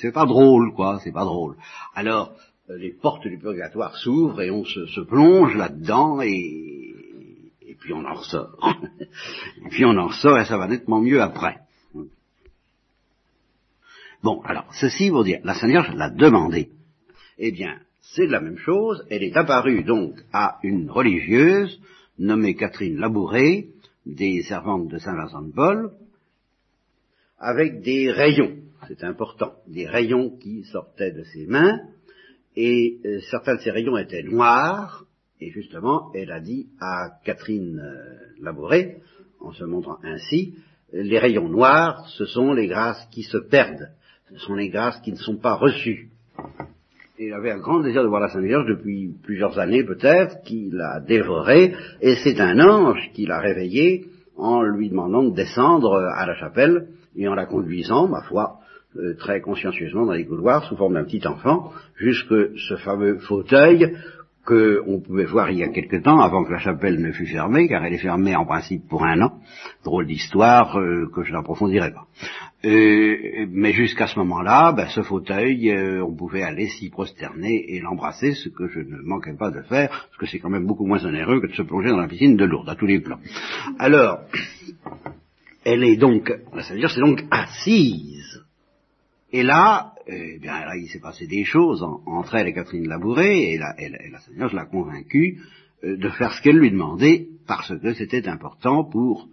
c'est 0.00 0.12
pas 0.12 0.26
drôle, 0.26 0.72
quoi, 0.74 1.00
c'est 1.02 1.12
pas 1.12 1.24
drôle. 1.24 1.56
Alors, 1.94 2.32
euh, 2.70 2.78
les 2.78 2.92
portes 2.92 3.26
du 3.26 3.38
purgatoire 3.38 3.96
s'ouvrent 3.96 4.40
et 4.40 4.50
on 4.50 4.64
se, 4.64 5.00
plonge 5.00 5.54
là-dedans 5.56 6.20
et, 6.20 6.94
et, 7.62 7.74
puis 7.74 7.92
on 7.92 8.04
en 8.04 8.14
ressort. 8.14 8.56
et 9.64 9.68
puis 9.68 9.84
on 9.84 9.96
en 9.96 10.08
ressort 10.08 10.38
et 10.38 10.44
ça 10.44 10.58
va 10.58 10.66
nettement 10.66 11.00
mieux 11.00 11.22
après. 11.22 11.58
Bon, 14.22 14.40
alors, 14.42 14.66
ceci 14.72 15.10
pour 15.10 15.24
dire, 15.24 15.40
la 15.44 15.54
Seigneur 15.54 15.94
l'a 15.94 16.10
demandé. 16.10 16.70
Eh 17.38 17.52
bien, 17.52 17.78
c'est 18.14 18.26
la 18.26 18.40
même 18.40 18.58
chose, 18.58 19.04
elle 19.10 19.22
est 19.22 19.36
apparue 19.36 19.82
donc 19.84 20.14
à 20.32 20.58
une 20.62 20.90
religieuse 20.90 21.80
nommée 22.18 22.54
Catherine 22.54 22.98
Labouré, 22.98 23.68
des 24.06 24.42
servantes 24.42 24.88
de 24.88 24.98
Saint-Vincent 24.98 25.42
de 25.42 25.52
Paul, 25.52 25.90
avec 27.38 27.82
des 27.82 28.10
rayons, 28.10 28.56
c'est 28.88 29.04
important, 29.04 29.52
des 29.66 29.86
rayons 29.86 30.30
qui 30.38 30.64
sortaient 30.64 31.12
de 31.12 31.24
ses 31.24 31.46
mains, 31.46 31.80
et 32.54 32.98
euh, 33.04 33.20
certains 33.30 33.56
de 33.56 33.60
ces 33.60 33.70
rayons 33.70 33.98
étaient 33.98 34.22
noirs, 34.22 35.04
et 35.40 35.50
justement, 35.50 36.10
elle 36.14 36.32
a 36.32 36.40
dit 36.40 36.68
à 36.80 37.18
Catherine 37.24 37.78
euh, 37.78 38.14
Labouré, 38.40 39.02
en 39.40 39.52
se 39.52 39.64
montrant 39.64 39.98
ainsi, 40.02 40.54
les 40.92 41.18
rayons 41.18 41.48
noirs, 41.48 42.08
ce 42.16 42.24
sont 42.24 42.52
les 42.54 42.68
grâces 42.68 43.06
qui 43.10 43.24
se 43.24 43.36
perdent, 43.36 43.90
ce 44.30 44.38
sont 44.38 44.54
les 44.54 44.70
grâces 44.70 45.00
qui 45.02 45.12
ne 45.12 45.16
sont 45.16 45.36
pas 45.36 45.56
reçues. 45.56 46.10
Il 47.18 47.32
avait 47.32 47.50
un 47.50 47.58
grand 47.58 47.80
désir 47.80 48.02
de 48.02 48.08
voir 48.08 48.20
la 48.20 48.28
Sainte 48.28 48.44
Vierge 48.44 48.66
depuis 48.66 49.10
plusieurs 49.22 49.58
années 49.58 49.82
peut-être, 49.84 50.42
qui 50.44 50.68
l'a 50.70 51.00
dévoré, 51.00 51.74
et 52.02 52.14
c'est 52.16 52.38
un 52.40 52.60
ange 52.60 53.10
qui 53.14 53.24
l'a 53.24 53.40
réveillé 53.40 54.08
en 54.36 54.62
lui 54.62 54.90
demandant 54.90 55.22
de 55.22 55.34
descendre 55.34 55.94
à 55.94 56.26
la 56.26 56.34
chapelle 56.34 56.88
et 57.16 57.26
en 57.26 57.34
la 57.34 57.46
conduisant, 57.46 58.06
ma 58.06 58.20
foi, 58.20 58.58
euh, 58.96 59.14
très 59.14 59.40
consciencieusement 59.40 60.04
dans 60.04 60.12
les 60.12 60.26
couloirs 60.26 60.64
sous 60.64 60.76
forme 60.76 60.92
d'un 60.92 61.04
petit 61.04 61.26
enfant, 61.26 61.72
jusque 61.96 62.34
ce 62.68 62.76
fameux 62.76 63.18
fauteuil 63.20 63.96
qu'on 64.46 65.00
pouvait 65.00 65.24
voir 65.24 65.50
il 65.50 65.58
y 65.58 65.62
a 65.62 65.68
quelque 65.68 65.96
temps, 65.96 66.20
avant 66.20 66.44
que 66.44 66.52
la 66.52 66.58
chapelle 66.58 67.00
ne 67.00 67.12
fût 67.12 67.26
fermée, 67.26 67.68
car 67.68 67.84
elle 67.84 67.94
est 67.94 67.98
fermée 67.98 68.34
en 68.36 68.46
principe 68.46 68.88
pour 68.88 69.04
un 69.04 69.20
an. 69.20 69.32
Drôle 69.84 70.06
d'histoire 70.06 70.78
euh, 70.78 71.10
que 71.14 71.22
je 71.24 71.32
n'approfondirai 71.32 71.92
pas. 71.92 72.06
Euh, 72.64 73.46
mais 73.50 73.72
jusqu'à 73.72 74.06
ce 74.06 74.18
moment-là, 74.20 74.72
ben, 74.72 74.86
ce 74.88 75.02
fauteuil, 75.02 75.74
on 76.00 76.14
pouvait 76.14 76.42
aller 76.42 76.68
s'y 76.68 76.88
prosterner 76.88 77.74
et 77.74 77.80
l'embrasser, 77.80 78.34
ce 78.34 78.48
que 78.48 78.68
je 78.68 78.80
ne 78.80 79.02
manquais 79.02 79.36
pas 79.36 79.50
de 79.50 79.62
faire, 79.62 79.88
parce 79.88 80.16
que 80.18 80.26
c'est 80.26 80.38
quand 80.38 80.50
même 80.50 80.66
beaucoup 80.66 80.86
moins 80.86 81.04
onéreux 81.04 81.40
que 81.40 81.48
de 81.48 81.54
se 81.54 81.62
plonger 81.62 81.90
dans 81.90 82.00
la 82.00 82.08
piscine 82.08 82.36
de 82.36 82.44
Lourdes, 82.44 82.68
à 82.68 82.76
tous 82.76 82.86
les 82.86 83.00
plans. 83.00 83.18
Alors, 83.78 84.20
elle 85.64 85.82
est 85.82 85.96
donc, 85.96 86.32
dire 86.76 86.90
c'est 86.90 87.00
donc 87.00 87.24
assise 87.30 88.45
et 89.36 89.42
là, 89.42 89.92
eh 90.06 90.38
bien, 90.38 90.60
là, 90.60 90.76
il 90.76 90.88
s'est 90.88 90.98
passé 90.98 91.26
des 91.26 91.44
choses 91.44 91.82
entre 92.06 92.36
elle 92.36 92.48
et 92.48 92.54
Catherine 92.54 92.88
Labouré, 92.88 93.52
et 93.52 93.58
la, 93.58 93.78
et 93.78 93.90
la, 93.90 94.18
Seigneur 94.20 94.54
l'a 94.54 94.64
convaincue 94.64 95.42
euh, 95.84 95.98
de 95.98 96.08
faire 96.08 96.32
ce 96.32 96.40
qu'elle 96.40 96.56
lui 96.56 96.70
demandait, 96.70 97.28
parce 97.46 97.78
que 97.78 97.92
c'était 97.92 98.28
important 98.28 98.82
pour 98.84 99.28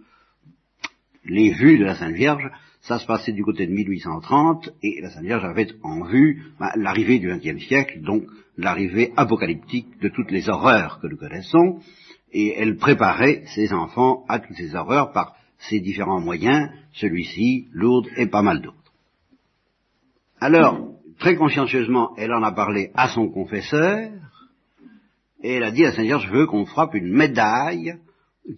les 1.24 1.52
vues 1.54 1.78
de 1.78 1.84
la 1.84 1.94
Sainte 1.94 2.12
Vierge. 2.12 2.50
Ça 2.82 2.98
se 2.98 3.06
passait 3.06 3.32
du 3.32 3.42
côté 3.42 3.66
de 3.66 3.72
1830, 3.72 4.74
et 4.82 5.00
la 5.00 5.08
Sainte 5.08 5.24
Vierge 5.24 5.44
avait 5.46 5.68
en 5.82 6.04
vue 6.04 6.42
bah, 6.60 6.72
l'arrivée 6.76 7.18
du 7.18 7.28
XXe 7.28 7.64
siècle, 7.64 8.02
donc 8.02 8.24
l'arrivée 8.58 9.14
apocalyptique 9.16 9.98
de 10.02 10.10
toutes 10.10 10.30
les 10.30 10.50
horreurs 10.50 11.00
que 11.00 11.06
nous 11.06 11.16
connaissons, 11.16 11.80
et 12.30 12.52
elle 12.58 12.76
préparait 12.76 13.44
ses 13.54 13.72
enfants 13.72 14.26
à 14.28 14.38
toutes 14.38 14.56
ces 14.56 14.74
horreurs 14.74 15.12
par 15.12 15.34
ses 15.56 15.80
différents 15.80 16.20
moyens, 16.20 16.68
celui-ci, 16.92 17.68
Lourdes 17.72 18.08
et 18.18 18.26
pas 18.26 18.42
mal 18.42 18.60
d'autres. 18.60 18.83
Alors, 20.46 20.90
très 21.20 21.36
consciencieusement, 21.36 22.12
elle 22.18 22.34
en 22.34 22.42
a 22.42 22.52
parlé 22.52 22.90
à 22.92 23.08
son 23.08 23.30
confesseur, 23.30 24.10
et 25.42 25.54
elle 25.54 25.62
a 25.62 25.70
dit 25.70 25.86
à 25.86 25.92
Saint-Vierge, 25.92 26.26
je 26.26 26.32
veux 26.36 26.46
qu'on 26.46 26.66
frappe 26.66 26.94
une 26.94 27.10
médaille 27.10 27.94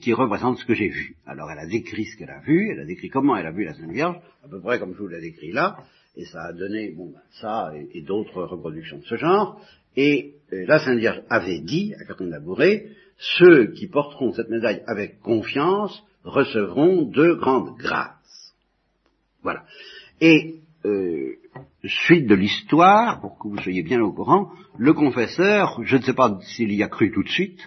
qui 0.00 0.12
représente 0.12 0.58
ce 0.58 0.64
que 0.64 0.74
j'ai 0.74 0.88
vu. 0.88 1.14
Alors 1.26 1.48
elle 1.48 1.60
a 1.60 1.66
décrit 1.68 2.06
ce 2.06 2.16
qu'elle 2.16 2.30
a 2.30 2.40
vu, 2.40 2.72
elle 2.72 2.80
a 2.80 2.84
décrit 2.84 3.08
comment 3.08 3.36
elle 3.36 3.46
a 3.46 3.52
vu 3.52 3.62
la 3.62 3.74
Sainte 3.74 3.92
Vierge, 3.92 4.16
à 4.44 4.48
peu 4.48 4.60
près 4.60 4.80
comme 4.80 4.94
je 4.94 4.98
vous 4.98 5.06
l'ai 5.06 5.20
décrit 5.20 5.52
là, 5.52 5.76
et 6.16 6.24
ça 6.24 6.46
a 6.46 6.52
donné 6.52 6.90
ben, 6.90 7.12
ça 7.40 7.72
et, 7.94 8.02
d'autres 8.02 8.42
reproductions 8.42 8.98
de 8.98 9.04
ce 9.04 9.14
genre. 9.14 9.60
Et 9.94 10.34
euh, 10.52 10.64
la 10.66 10.80
Sainte 10.80 10.98
Vierge 10.98 11.22
avait 11.30 11.60
dit 11.60 11.94
à 12.00 12.04
Catherine 12.04 12.30
Labouré, 12.30 12.88
ceux 13.16 13.68
qui 13.74 13.86
porteront 13.86 14.32
cette 14.32 14.50
médaille 14.50 14.82
avec 14.88 15.20
confiance 15.20 16.02
recevront 16.24 17.02
de 17.02 17.34
grandes 17.34 17.78
grâces. 17.78 18.56
Voilà. 19.44 19.64
Et 20.20 20.56
euh, 20.84 21.36
suite 21.88 22.26
de 22.26 22.34
l'histoire, 22.34 23.20
pour 23.20 23.38
que 23.38 23.48
vous 23.48 23.58
soyez 23.58 23.82
bien 23.82 24.00
au 24.00 24.12
courant, 24.12 24.50
le 24.78 24.92
confesseur, 24.92 25.80
je 25.82 25.96
ne 25.96 26.02
sais 26.02 26.14
pas 26.14 26.38
s'il 26.42 26.72
y 26.72 26.82
a 26.82 26.88
cru 26.88 27.10
tout 27.12 27.22
de 27.22 27.28
suite, 27.28 27.66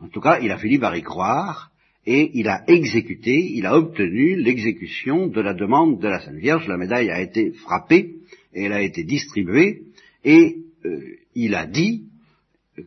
en 0.00 0.08
tout 0.08 0.20
cas, 0.20 0.38
il 0.40 0.50
a 0.50 0.58
fini 0.58 0.78
par 0.78 0.96
y 0.96 1.02
croire, 1.02 1.70
et 2.06 2.30
il 2.34 2.48
a 2.48 2.64
exécuté, 2.66 3.52
il 3.52 3.66
a 3.66 3.76
obtenu 3.76 4.36
l'exécution 4.36 5.26
de 5.26 5.40
la 5.40 5.52
demande 5.52 6.00
de 6.00 6.08
la 6.08 6.20
Sainte 6.20 6.36
Vierge. 6.36 6.66
La 6.66 6.78
médaille 6.78 7.10
a 7.10 7.20
été 7.20 7.52
frappée, 7.52 8.16
et 8.54 8.64
elle 8.64 8.72
a 8.72 8.82
été 8.82 9.04
distribuée, 9.04 9.82
et 10.24 10.56
euh, 10.86 11.00
il 11.34 11.54
a 11.54 11.66
dit 11.66 12.04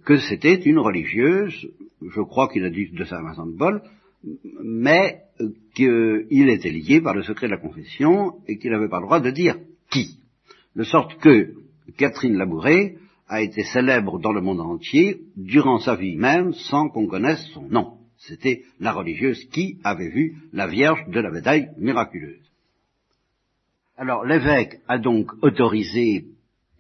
que 0.04 0.18
c'était 0.18 0.56
une 0.56 0.80
religieuse, 0.80 1.70
je 2.02 2.22
crois 2.22 2.50
qu'il 2.50 2.66
a 2.66 2.70
dit 2.70 2.90
de 2.90 3.04
Saint 3.04 3.22
Vincent 3.22 3.46
de 3.46 3.56
Paul, 3.56 3.82
mais 4.64 5.20
qu'il 5.76 6.50
était 6.50 6.72
lié 6.72 7.02
par 7.02 7.14
le 7.14 7.24
secret 7.24 7.48
de 7.48 7.52
la 7.52 7.58
confession 7.58 8.36
et 8.48 8.58
qu'il 8.58 8.72
n'avait 8.72 8.90
pas 8.90 9.00
le 9.00 9.06
droit 9.06 9.20
de 9.20 9.32
dire 9.32 9.58
qui 9.92 10.18
de 10.76 10.84
sorte 10.84 11.18
que 11.20 11.54
Catherine 11.98 12.38
Labouré 12.38 12.98
a 13.28 13.42
été 13.42 13.64
célèbre 13.64 14.20
dans 14.20 14.34
le 14.34 14.42
monde 14.42 14.62
entier 14.62 15.22
durant 15.36 15.80
sa 15.80 15.96
vie 15.96 16.16
même 16.16 16.54
sans 16.54 16.90
qu'on 16.90 17.08
connaisse 17.08 17.46
son 17.54 17.64
nom. 17.64 17.98
C'était 18.18 18.64
la 18.80 18.94
religieuse 18.94 19.44
qui 19.46 19.80
avait 19.84 20.10
vu 20.10 20.38
la 20.54 20.68
Vierge 20.68 21.06
de 21.08 21.20
la 21.20 21.32
médaille 21.32 21.70
miraculeuse. 21.78 22.52
Alors 23.98 24.26
l'évêque 24.26 24.80
a 24.88 24.98
donc 24.98 25.32
autorisé, 25.42 26.26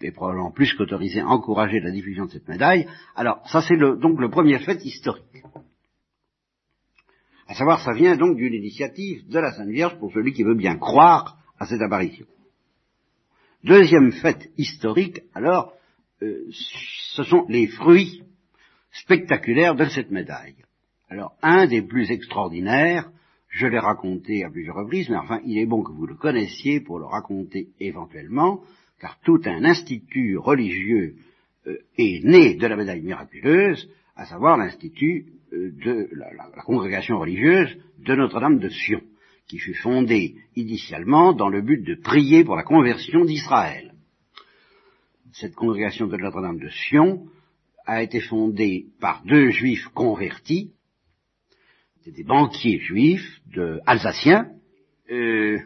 et 0.01 0.11
probablement 0.11 0.51
plus 0.51 0.73
qu'autorisé, 0.73 1.21
encouragé 1.21 1.79
la 1.79 1.91
diffusion 1.91 2.25
de 2.25 2.31
cette 2.31 2.47
médaille. 2.47 2.87
Alors 3.15 3.41
ça 3.47 3.61
c'est 3.61 3.77
donc 3.77 4.19
le 4.19 4.29
premier 4.29 4.59
fait 4.59 4.83
historique. 4.83 5.43
À 7.47 7.55
savoir, 7.55 7.81
ça 7.81 7.93
vient 7.93 8.15
donc 8.15 8.37
d'une 8.37 8.53
initiative 8.53 9.27
de 9.27 9.39
la 9.39 9.51
Sainte 9.51 9.69
Vierge 9.69 9.99
pour 9.99 10.11
celui 10.13 10.33
qui 10.33 10.43
veut 10.43 10.55
bien 10.55 10.77
croire 10.77 11.37
à 11.59 11.65
cette 11.65 11.81
apparition. 11.81 12.25
Deuxième 13.63 14.11
fait 14.11 14.49
historique, 14.57 15.21
alors, 15.33 15.73
euh, 16.21 16.45
ce 16.51 17.23
sont 17.23 17.45
les 17.47 17.67
fruits 17.67 18.23
spectaculaires 18.91 19.75
de 19.75 19.85
cette 19.85 20.11
médaille. 20.11 20.55
Alors, 21.09 21.35
un 21.41 21.65
des 21.67 21.81
plus 21.81 22.11
extraordinaires, 22.11 23.09
je 23.49 23.67
l'ai 23.67 23.79
raconté 23.79 24.43
à 24.43 24.49
plusieurs 24.49 24.75
reprises, 24.75 25.09
mais 25.09 25.15
enfin, 25.15 25.39
il 25.45 25.57
est 25.57 25.65
bon 25.65 25.83
que 25.83 25.91
vous 25.91 26.07
le 26.07 26.15
connaissiez 26.15 26.81
pour 26.81 26.99
le 26.99 27.05
raconter 27.05 27.69
éventuellement, 27.79 28.61
car 28.99 29.19
tout 29.21 29.41
un 29.45 29.63
institut 29.63 30.37
religieux 30.37 31.15
euh, 31.67 31.77
est 31.97 32.25
né 32.25 32.55
de 32.55 32.67
la 32.67 32.75
médaille 32.75 33.01
miraculeuse, 33.01 33.89
à 34.15 34.25
savoir 34.25 34.57
l'institut 34.57 35.27
euh, 35.53 35.71
de 35.85 36.09
la, 36.11 36.49
congrégation 36.65 37.19
religieuse 37.19 37.77
de 37.99 38.15
Notre-Dame 38.15 38.59
de 38.59 38.69
Sion, 38.69 39.01
qui 39.47 39.59
fut 39.59 39.73
fondée 39.73 40.35
initialement 40.55 41.33
dans 41.33 41.49
le 41.49 41.61
but 41.61 41.83
de 41.83 41.95
prier 41.95 42.43
pour 42.43 42.55
la 42.55 42.63
conversion 42.63 43.25
d'Israël. 43.25 43.93
Cette 45.33 45.55
congrégation 45.55 46.07
de 46.07 46.17
Notre-Dame 46.17 46.59
de 46.59 46.69
Sion 46.69 47.25
a 47.85 48.03
été 48.03 48.21
fondée 48.21 48.85
par 48.99 49.23
deux 49.25 49.49
juifs 49.49 49.87
convertis, 49.93 50.71
des 52.05 52.23
banquiers 52.23 52.79
juifs 52.79 53.41
de, 53.53 53.79
alsaciens, 53.85 54.47
euh, 55.11 55.59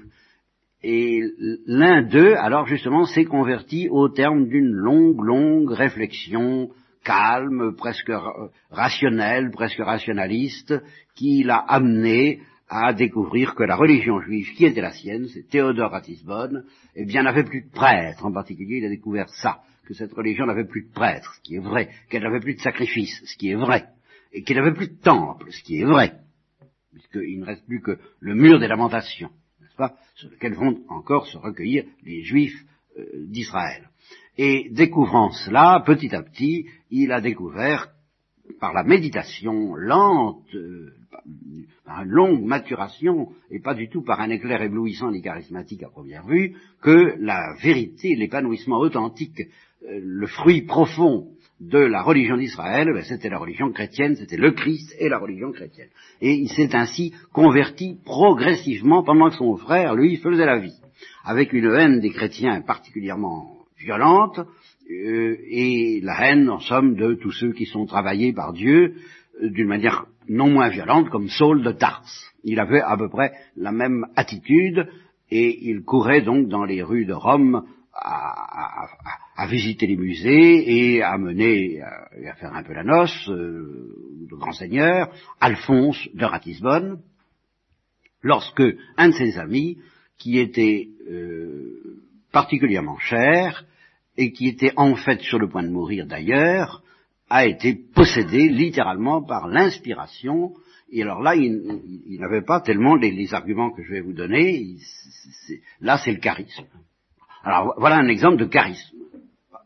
et 0.83 1.21
l'un 1.65 2.03
d'eux, 2.03 2.35
alors 2.35 2.67
justement, 2.67 3.05
s'est 3.05 3.25
converti 3.25 3.89
au 3.89 4.09
terme 4.09 4.47
d'une 4.47 4.71
longue, 4.71 5.21
longue 5.21 5.71
réflexion 5.71 6.69
calme, 7.03 7.75
presque 7.75 8.11
rationnel, 8.69 9.49
presque 9.51 9.79
rationaliste, 9.79 10.75
qui 11.15 11.43
l'a 11.43 11.57
amené 11.57 12.41
à 12.69 12.93
découvrir 12.93 13.55
que 13.55 13.63
la 13.63 13.75
religion 13.75 14.19
juive 14.19 14.53
qui 14.55 14.65
était 14.65 14.81
la 14.81 14.91
sienne, 14.91 15.27
c'est 15.27 15.47
Théodore 15.47 15.91
Ratisbonne, 15.91 16.65
eh 16.95 17.05
bien 17.05 17.23
n'avait 17.23 17.43
plus 17.43 17.61
de 17.61 17.71
prêtres. 17.71 18.25
En 18.25 18.31
particulier, 18.31 18.77
il 18.77 18.85
a 18.85 18.89
découvert 18.89 19.29
ça, 19.29 19.61
que 19.85 19.93
cette 19.93 20.13
religion 20.13 20.45
n'avait 20.45 20.65
plus 20.65 20.83
de 20.83 20.91
prêtres, 20.91 21.33
ce 21.35 21.41
qui 21.41 21.55
est 21.55 21.59
vrai, 21.59 21.89
qu'elle 22.09 22.23
n'avait 22.23 22.41
plus 22.41 22.55
de 22.55 22.61
sacrifices, 22.61 23.23
ce 23.25 23.37
qui 23.37 23.49
est 23.49 23.55
vrai, 23.55 23.85
et 24.33 24.43
qu'il 24.43 24.57
n'avait 24.57 24.73
plus 24.73 24.89
de 24.89 25.01
temple, 25.01 25.51
ce 25.51 25.63
qui 25.63 25.79
est 25.79 25.85
vrai, 25.85 26.13
puisqu'il 26.91 27.39
ne 27.39 27.45
reste 27.45 27.65
plus 27.65 27.81
que 27.81 27.97
le 28.19 28.35
mur 28.35 28.59
des 28.59 28.67
lamentations, 28.67 29.31
n'est-ce 29.61 29.75
pas, 29.77 29.95
sur 30.15 30.29
lequel 30.29 30.55
vont 30.55 30.81
encore 30.89 31.27
se 31.27 31.37
recueillir 31.37 31.85
les 32.03 32.23
juifs 32.23 32.65
euh, 32.97 33.05
d'Israël. 33.27 33.89
Et 34.37 34.69
découvrant 34.71 35.31
cela, 35.31 35.81
petit 35.85 36.13
à 36.13 36.21
petit, 36.21 36.67
il 36.91 37.11
a 37.13 37.21
découvert, 37.21 37.87
par 38.59 38.73
la 38.73 38.83
méditation 38.83 39.75
lente, 39.75 40.53
euh, 40.55 40.93
par 41.85 42.03
une 42.03 42.09
longue 42.09 42.43
maturation, 42.43 43.29
et 43.51 43.59
pas 43.59 43.73
du 43.73 43.89
tout 43.89 44.01
par 44.01 44.19
un 44.19 44.29
éclair 44.29 44.61
éblouissant 44.61 45.11
ni 45.11 45.21
charismatique 45.21 45.83
à 45.83 45.89
première 45.89 46.25
vue, 46.25 46.55
que 46.81 47.15
la 47.19 47.55
vérité, 47.61 48.15
l'épanouissement 48.15 48.79
authentique, 48.79 49.41
euh, 49.83 49.99
le 50.01 50.27
fruit 50.27 50.63
profond 50.63 51.29
de 51.59 51.79
la 51.79 52.03
religion 52.03 52.37
d'Israël, 52.37 52.89
ben, 52.93 53.03
c'était 53.03 53.29
la 53.29 53.39
religion 53.39 53.71
chrétienne, 53.71 54.15
c'était 54.15 54.37
le 54.37 54.51
Christ 54.51 54.95
et 54.99 55.09
la 55.09 55.17
religion 55.17 55.51
chrétienne. 55.51 55.89
Et 56.21 56.33
il 56.33 56.49
s'est 56.49 56.75
ainsi 56.75 57.13
converti 57.33 57.97
progressivement 58.05 59.03
pendant 59.03 59.29
que 59.29 59.35
son 59.35 59.55
frère, 59.57 59.95
lui, 59.95 60.17
faisait 60.17 60.45
la 60.45 60.59
vie, 60.59 60.79
avec 61.23 61.53
une 61.53 61.71
haine 61.73 61.99
des 61.99 62.11
chrétiens 62.11 62.61
particulièrement 62.61 63.57
violente, 63.79 64.39
et 64.89 65.99
la 66.01 66.29
haine, 66.29 66.49
en 66.49 66.59
somme, 66.59 66.95
de 66.95 67.13
tous 67.15 67.31
ceux 67.31 67.51
qui 67.51 67.65
sont 67.65 67.85
travaillés 67.85 68.33
par 68.33 68.53
Dieu 68.53 68.95
euh, 69.41 69.49
d'une 69.49 69.67
manière 69.67 70.05
non 70.29 70.49
moins 70.49 70.69
violente, 70.69 71.09
comme 71.09 71.29
Saul 71.29 71.63
de 71.63 71.71
Tars. 71.71 72.05
Il 72.43 72.59
avait 72.59 72.81
à 72.81 72.95
peu 72.97 73.09
près 73.09 73.33
la 73.55 73.71
même 73.71 74.05
attitude, 74.15 74.87
et 75.29 75.69
il 75.69 75.83
courait 75.83 76.21
donc 76.21 76.47
dans 76.47 76.63
les 76.63 76.81
rues 76.81 77.05
de 77.05 77.13
Rome 77.13 77.65
à, 77.93 78.87
visiter 79.49 79.87
les 79.87 79.97
musées 79.97 80.95
et 80.95 81.01
à 81.01 81.17
mener, 81.17 81.81
à, 81.81 82.33
faire 82.35 82.53
un 82.53 82.63
peu 82.63 82.73
la 82.73 82.83
noce, 82.83 83.29
euh, 83.29 84.25
de 84.29 84.35
grand 84.35 84.51
seigneur, 84.51 85.11
Alphonse 85.39 86.07
de 86.13 86.25
Ratisbonne, 86.25 87.01
lorsque 88.21 88.63
un 88.97 89.09
de 89.09 89.13
ses 89.13 89.37
amis, 89.37 89.77
qui 90.17 90.37
était 90.37 90.89
particulièrement 92.31 92.97
cher, 92.97 93.65
et 94.17 94.31
qui 94.31 94.47
était 94.47 94.73
en 94.75 94.95
fait 94.95 95.21
sur 95.21 95.39
le 95.39 95.47
point 95.47 95.63
de 95.63 95.69
mourir 95.69 96.05
d'ailleurs, 96.07 96.81
a 97.29 97.45
été 97.45 97.75
possédé 97.75 98.49
littéralement 98.49 99.21
par 99.21 99.47
l'inspiration. 99.47 100.53
Et 100.91 101.03
alors 101.03 101.21
là, 101.21 101.35
il, 101.35 102.17
n'avait 102.19 102.41
pas 102.41 102.61
tellement 102.61 102.95
les, 102.95 103.33
arguments 103.33 103.71
que 103.71 103.83
je 103.83 103.91
vais 103.91 104.01
vous 104.01 104.13
donner. 104.13 104.75
là, 105.81 105.97
c'est 106.03 106.13
le 106.13 106.19
charisme. 106.19 106.65
Alors 107.43 107.75
voilà 107.77 107.97
un 107.97 108.07
exemple 108.07 108.37
de 108.37 108.45
charisme, 108.45 108.97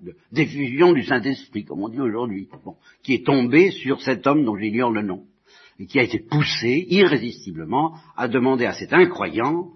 de 0.01 0.15
diffusion 0.31 0.93
du 0.93 1.03
Saint-Esprit, 1.03 1.63
comme 1.63 1.81
on 1.84 1.89
dit 1.89 2.00
aujourd'hui, 2.00 2.50
qui 3.03 3.13
est 3.13 3.25
tombé 3.25 3.72
sur 3.72 4.01
cet 4.01 4.25
homme 4.27 4.43
dont 4.43 4.58
j'ignore 4.58 4.91
le 4.91 5.03
nom, 5.03 5.24
et 5.79 5.86
qui 5.86 6.00
a 6.00 6.03
été 6.03 6.20
poussé 6.20 6.86
irrésistiblement 6.89 7.96
à 8.17 8.27
demander 8.27 8.65
à 8.65 8.74
cet 8.74 8.93
incroyant, 8.93 9.70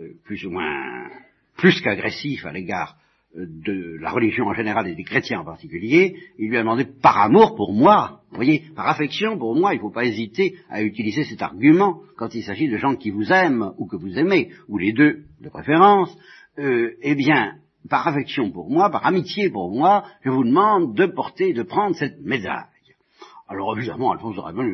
euh, 0.00 0.08
plus 0.24 0.44
ou 0.46 0.50
moins, 0.50 1.08
plus 1.56 1.80
qu'agressif 1.80 2.46
à 2.46 2.52
l'égard 2.52 2.96
de 3.36 3.98
la 4.00 4.10
religion 4.10 4.46
en 4.46 4.54
général 4.54 4.88
et 4.88 4.94
des 4.94 5.04
chrétiens 5.04 5.40
en 5.40 5.44
particulier, 5.44 6.16
il 6.38 6.48
lui 6.48 6.56
a 6.56 6.60
demandé 6.60 6.86
par 7.02 7.18
amour 7.18 7.54
pour 7.54 7.72
moi, 7.72 8.20
vous 8.30 8.36
voyez, 8.36 8.64
par 8.74 8.88
affection 8.88 9.38
pour 9.38 9.54
moi, 9.54 9.74
il 9.74 9.76
ne 9.76 9.82
faut 9.82 9.90
pas 9.90 10.04
hésiter 10.04 10.56
à 10.70 10.82
utiliser 10.82 11.24
cet 11.24 11.42
argument 11.42 12.00
quand 12.16 12.34
il 12.34 12.42
s'agit 12.42 12.68
de 12.68 12.76
gens 12.76 12.96
qui 12.96 13.10
vous 13.10 13.30
aiment 13.32 13.72
ou 13.78 13.86
que 13.86 13.96
vous 13.96 14.18
aimez, 14.18 14.50
ou 14.68 14.78
les 14.78 14.92
deux 14.92 15.24
de 15.40 15.48
préférence, 15.48 16.16
euh, 16.58 16.92
eh 17.02 17.14
bien, 17.14 17.56
par 17.88 18.06
affection 18.08 18.50
pour 18.50 18.70
moi, 18.70 18.90
par 18.90 19.06
amitié 19.06 19.50
pour 19.50 19.70
moi, 19.70 20.04
je 20.22 20.30
vous 20.30 20.44
demande 20.44 20.94
de 20.94 21.06
porter, 21.06 21.52
de 21.52 21.62
prendre 21.62 21.94
cette 21.96 22.20
médaille. 22.22 22.64
Alors 23.48 23.78
évidemment, 23.78 24.10
Alphonse 24.10 24.34
de 24.34 24.40
Raymond, 24.40 24.64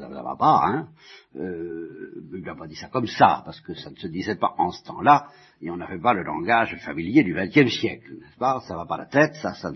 ça 0.00 0.22
va 0.22 0.36
pas, 0.36 0.62
hein. 0.64 0.88
Euh, 1.36 2.22
il 2.32 2.42
n'a 2.42 2.54
pas 2.54 2.66
dit 2.66 2.76
ça 2.76 2.88
comme 2.88 3.06
ça, 3.06 3.42
parce 3.44 3.60
que 3.60 3.74
ça 3.74 3.90
ne 3.90 3.96
se 3.96 4.06
disait 4.06 4.36
pas 4.36 4.54
en 4.56 4.70
ce 4.70 4.82
temps-là, 4.84 5.26
et 5.60 5.70
on 5.70 5.76
n'avait 5.76 6.00
pas 6.00 6.14
le 6.14 6.22
langage 6.22 6.74
familier 6.84 7.22
du 7.22 7.34
XXe 7.34 7.70
siècle, 7.70 8.10
n'est-ce 8.20 8.38
pas? 8.38 8.60
Ça 8.66 8.76
va 8.76 8.86
pas 8.86 8.96
la 8.96 9.06
tête, 9.06 9.34
ça, 9.34 9.52
ça, 9.52 9.70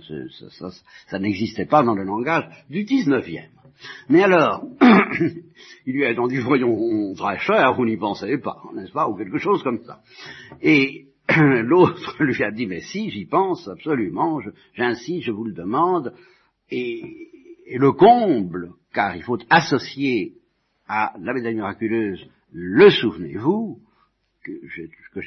ça, 0.50 0.71
ça 1.06 1.18
n'existait 1.18 1.66
pas 1.66 1.83
dans 1.83 1.95
le 1.95 2.04
langage 2.04 2.49
du 2.71 2.85
XIXe. 2.85 3.50
Mais 4.09 4.23
alors, 4.23 4.64
il 5.87 5.92
lui 5.92 6.06
a 6.06 6.14
dit, 6.14 6.38
voyons, 6.38 7.14
très 7.14 7.38
cher, 7.38 7.75
vous 7.75 7.85
n'y 7.85 7.99
pensez 7.99 8.38
pas, 8.38 8.56
n'est-ce 8.75 8.92
pas, 8.92 9.06
ou 9.06 9.16
quelque 9.16 9.38
chose 9.38 9.62
comme 9.62 9.83
ça. 9.85 10.00
Et 10.62 11.09
l'autre 11.37 12.16
lui 12.25 12.42
a 12.42 12.50
dit, 12.50 12.66
mais 12.66 12.80
si, 12.80 13.11
j'y 13.11 13.26
pense 13.26 13.68
absolument, 13.68 14.40
j'insiste, 14.75 15.26
je 15.26 15.33
vous 15.33 15.45
le 15.45 15.52
demande, 15.52 16.14
et 16.71 17.36
et 17.67 17.79
le 17.79 17.93
comble, 17.93 18.71
car 18.95 19.17
il 19.17 19.23
faut 19.23 19.39
associer 19.51 20.35
à 20.89 21.15
la 21.21 21.35
médaille 21.35 21.57
miraculeuse 21.57 22.29
le 22.53 22.91
souvenez-vous, 22.91 23.79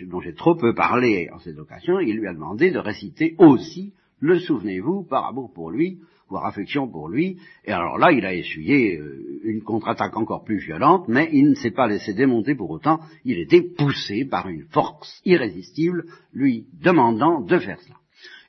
dont 0.08 0.22
j'ai 0.22 0.34
trop 0.34 0.56
peu 0.56 0.74
parlé 0.74 1.30
en 1.34 1.40
cette 1.40 1.60
occasion, 1.60 2.00
il 2.00 2.18
lui 2.18 2.28
a 2.28 2.34
demandé 2.34 2.72
de 2.72 2.80
réciter 2.80 3.36
aussi 3.38 3.94
le 4.20 4.40
souvenez-vous 4.40 5.04
par 5.04 5.28
amour 5.28 5.52
pour 5.54 5.72
lui, 5.72 6.00
voire 6.30 6.46
affection 6.46 6.88
pour 6.88 7.10
lui, 7.10 7.40
et 7.66 7.72
alors 7.72 7.98
là 7.98 8.12
il 8.12 8.26
a 8.26 8.34
essuyé 8.34 8.98
euh, 8.98 9.42
une 9.44 9.62
contre-attaque 9.62 10.16
encore 10.16 10.44
plus 10.44 10.60
violente, 10.60 11.08
mais 11.08 11.30
il 11.32 11.50
ne 11.50 11.56
s'est 11.56 11.72
pas 11.72 11.88
laissé 11.88 12.14
démonter 12.14 12.56
pour 12.56 12.70
autant, 12.70 13.00
il 13.26 13.40
était 13.40 13.62
poussé 13.62 14.26
par 14.26 14.48
une 14.48 14.66
force 14.66 15.22
irrésistible, 15.26 16.06
lui 16.34 16.68
demandant 16.82 17.42
de 17.42 17.58
faire 17.58 17.80
cela. 17.82 17.99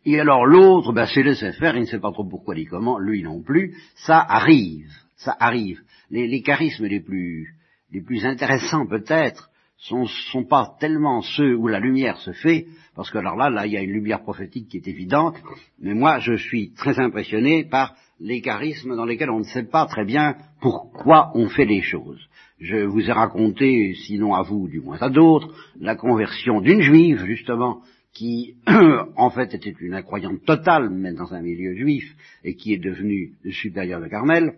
Et 0.05 0.19
alors 0.19 0.47
l'autre, 0.47 0.93
ben, 0.93 1.07
c'est 1.07 1.23
laissé 1.23 1.53
faire, 1.53 1.77
il 1.77 1.83
ne 1.83 1.87
sait 1.87 1.99
pas 1.99 2.13
trop 2.13 2.25
pourquoi 2.25 2.55
ni 2.55 2.65
comment, 2.65 2.99
lui 2.99 3.23
non 3.23 3.43
plus, 3.43 3.77
ça 3.97 4.19
arrive, 4.19 4.91
ça 5.17 5.37
arrive. 5.39 5.81
Les, 6.11 6.43
charismes 6.43 6.87
les 6.87 7.01
plus, 7.01 7.55
les 7.93 8.01
plus 8.01 8.25
intéressants 8.25 8.87
peut-être 8.87 9.51
sont, 9.77 10.07
sont 10.07 10.45
pas 10.45 10.77
tellement 10.81 11.21
ceux 11.21 11.55
où 11.55 11.69
la 11.69 11.81
lumière 11.81 12.17
se 12.19 12.33
fait, 12.33 12.67
parce 12.97 13.11
que 13.11 13.19
alors 13.19 13.37
là, 13.37 13.51
là, 13.51 13.67
il 13.67 13.73
y 13.73 13.77
a 13.77 13.83
une 13.83 13.93
lumière 13.93 14.23
prophétique 14.23 14.69
qui 14.69 14.79
est 14.79 14.89
évidente, 14.89 15.37
mais 15.81 15.95
moi, 15.95 16.19
je 16.19 16.35
suis 16.35 16.73
très 16.73 16.99
impressionné 16.99 17.65
par 17.65 17.95
les 18.19 18.41
charismes 18.41 18.97
dans 18.97 19.05
lesquels 19.05 19.31
on 19.31 19.39
ne 19.41 19.45
sait 19.45 19.65
pas 19.65 19.87
très 19.87 20.05
bien 20.05 20.37
pourquoi 20.61 21.31
on 21.35 21.49
fait 21.49 21.65
les 21.65 21.83
choses. 21.83 22.21
Je 22.59 22.77
vous 22.77 23.09
ai 23.09 23.13
raconté, 23.13 23.95
sinon 24.07 24.35
à 24.35 24.43
vous, 24.43 24.69
du 24.69 24.81
moins 24.81 24.99
à 25.01 25.09
d'autres, 25.09 25.55
la 25.79 25.95
conversion 25.95 26.61
d'une 26.61 26.83
juive, 26.83 27.25
justement, 27.25 27.81
qui 28.13 28.55
en 29.17 29.31
fait 29.31 29.55
était 29.55 29.75
une 29.81 29.95
incroyante 29.95 30.45
totale, 30.45 30.91
mais 30.91 31.13
dans 31.13 31.33
un 31.33 31.43
milieu 31.43 31.75
juif, 31.75 32.05
et 32.45 32.55
qui 32.55 32.75
est 32.75 32.79
devenue 32.79 33.35
le 33.43 33.53
supérieur 33.53 34.01
de 34.01 34.09
Carmel, 34.09 34.55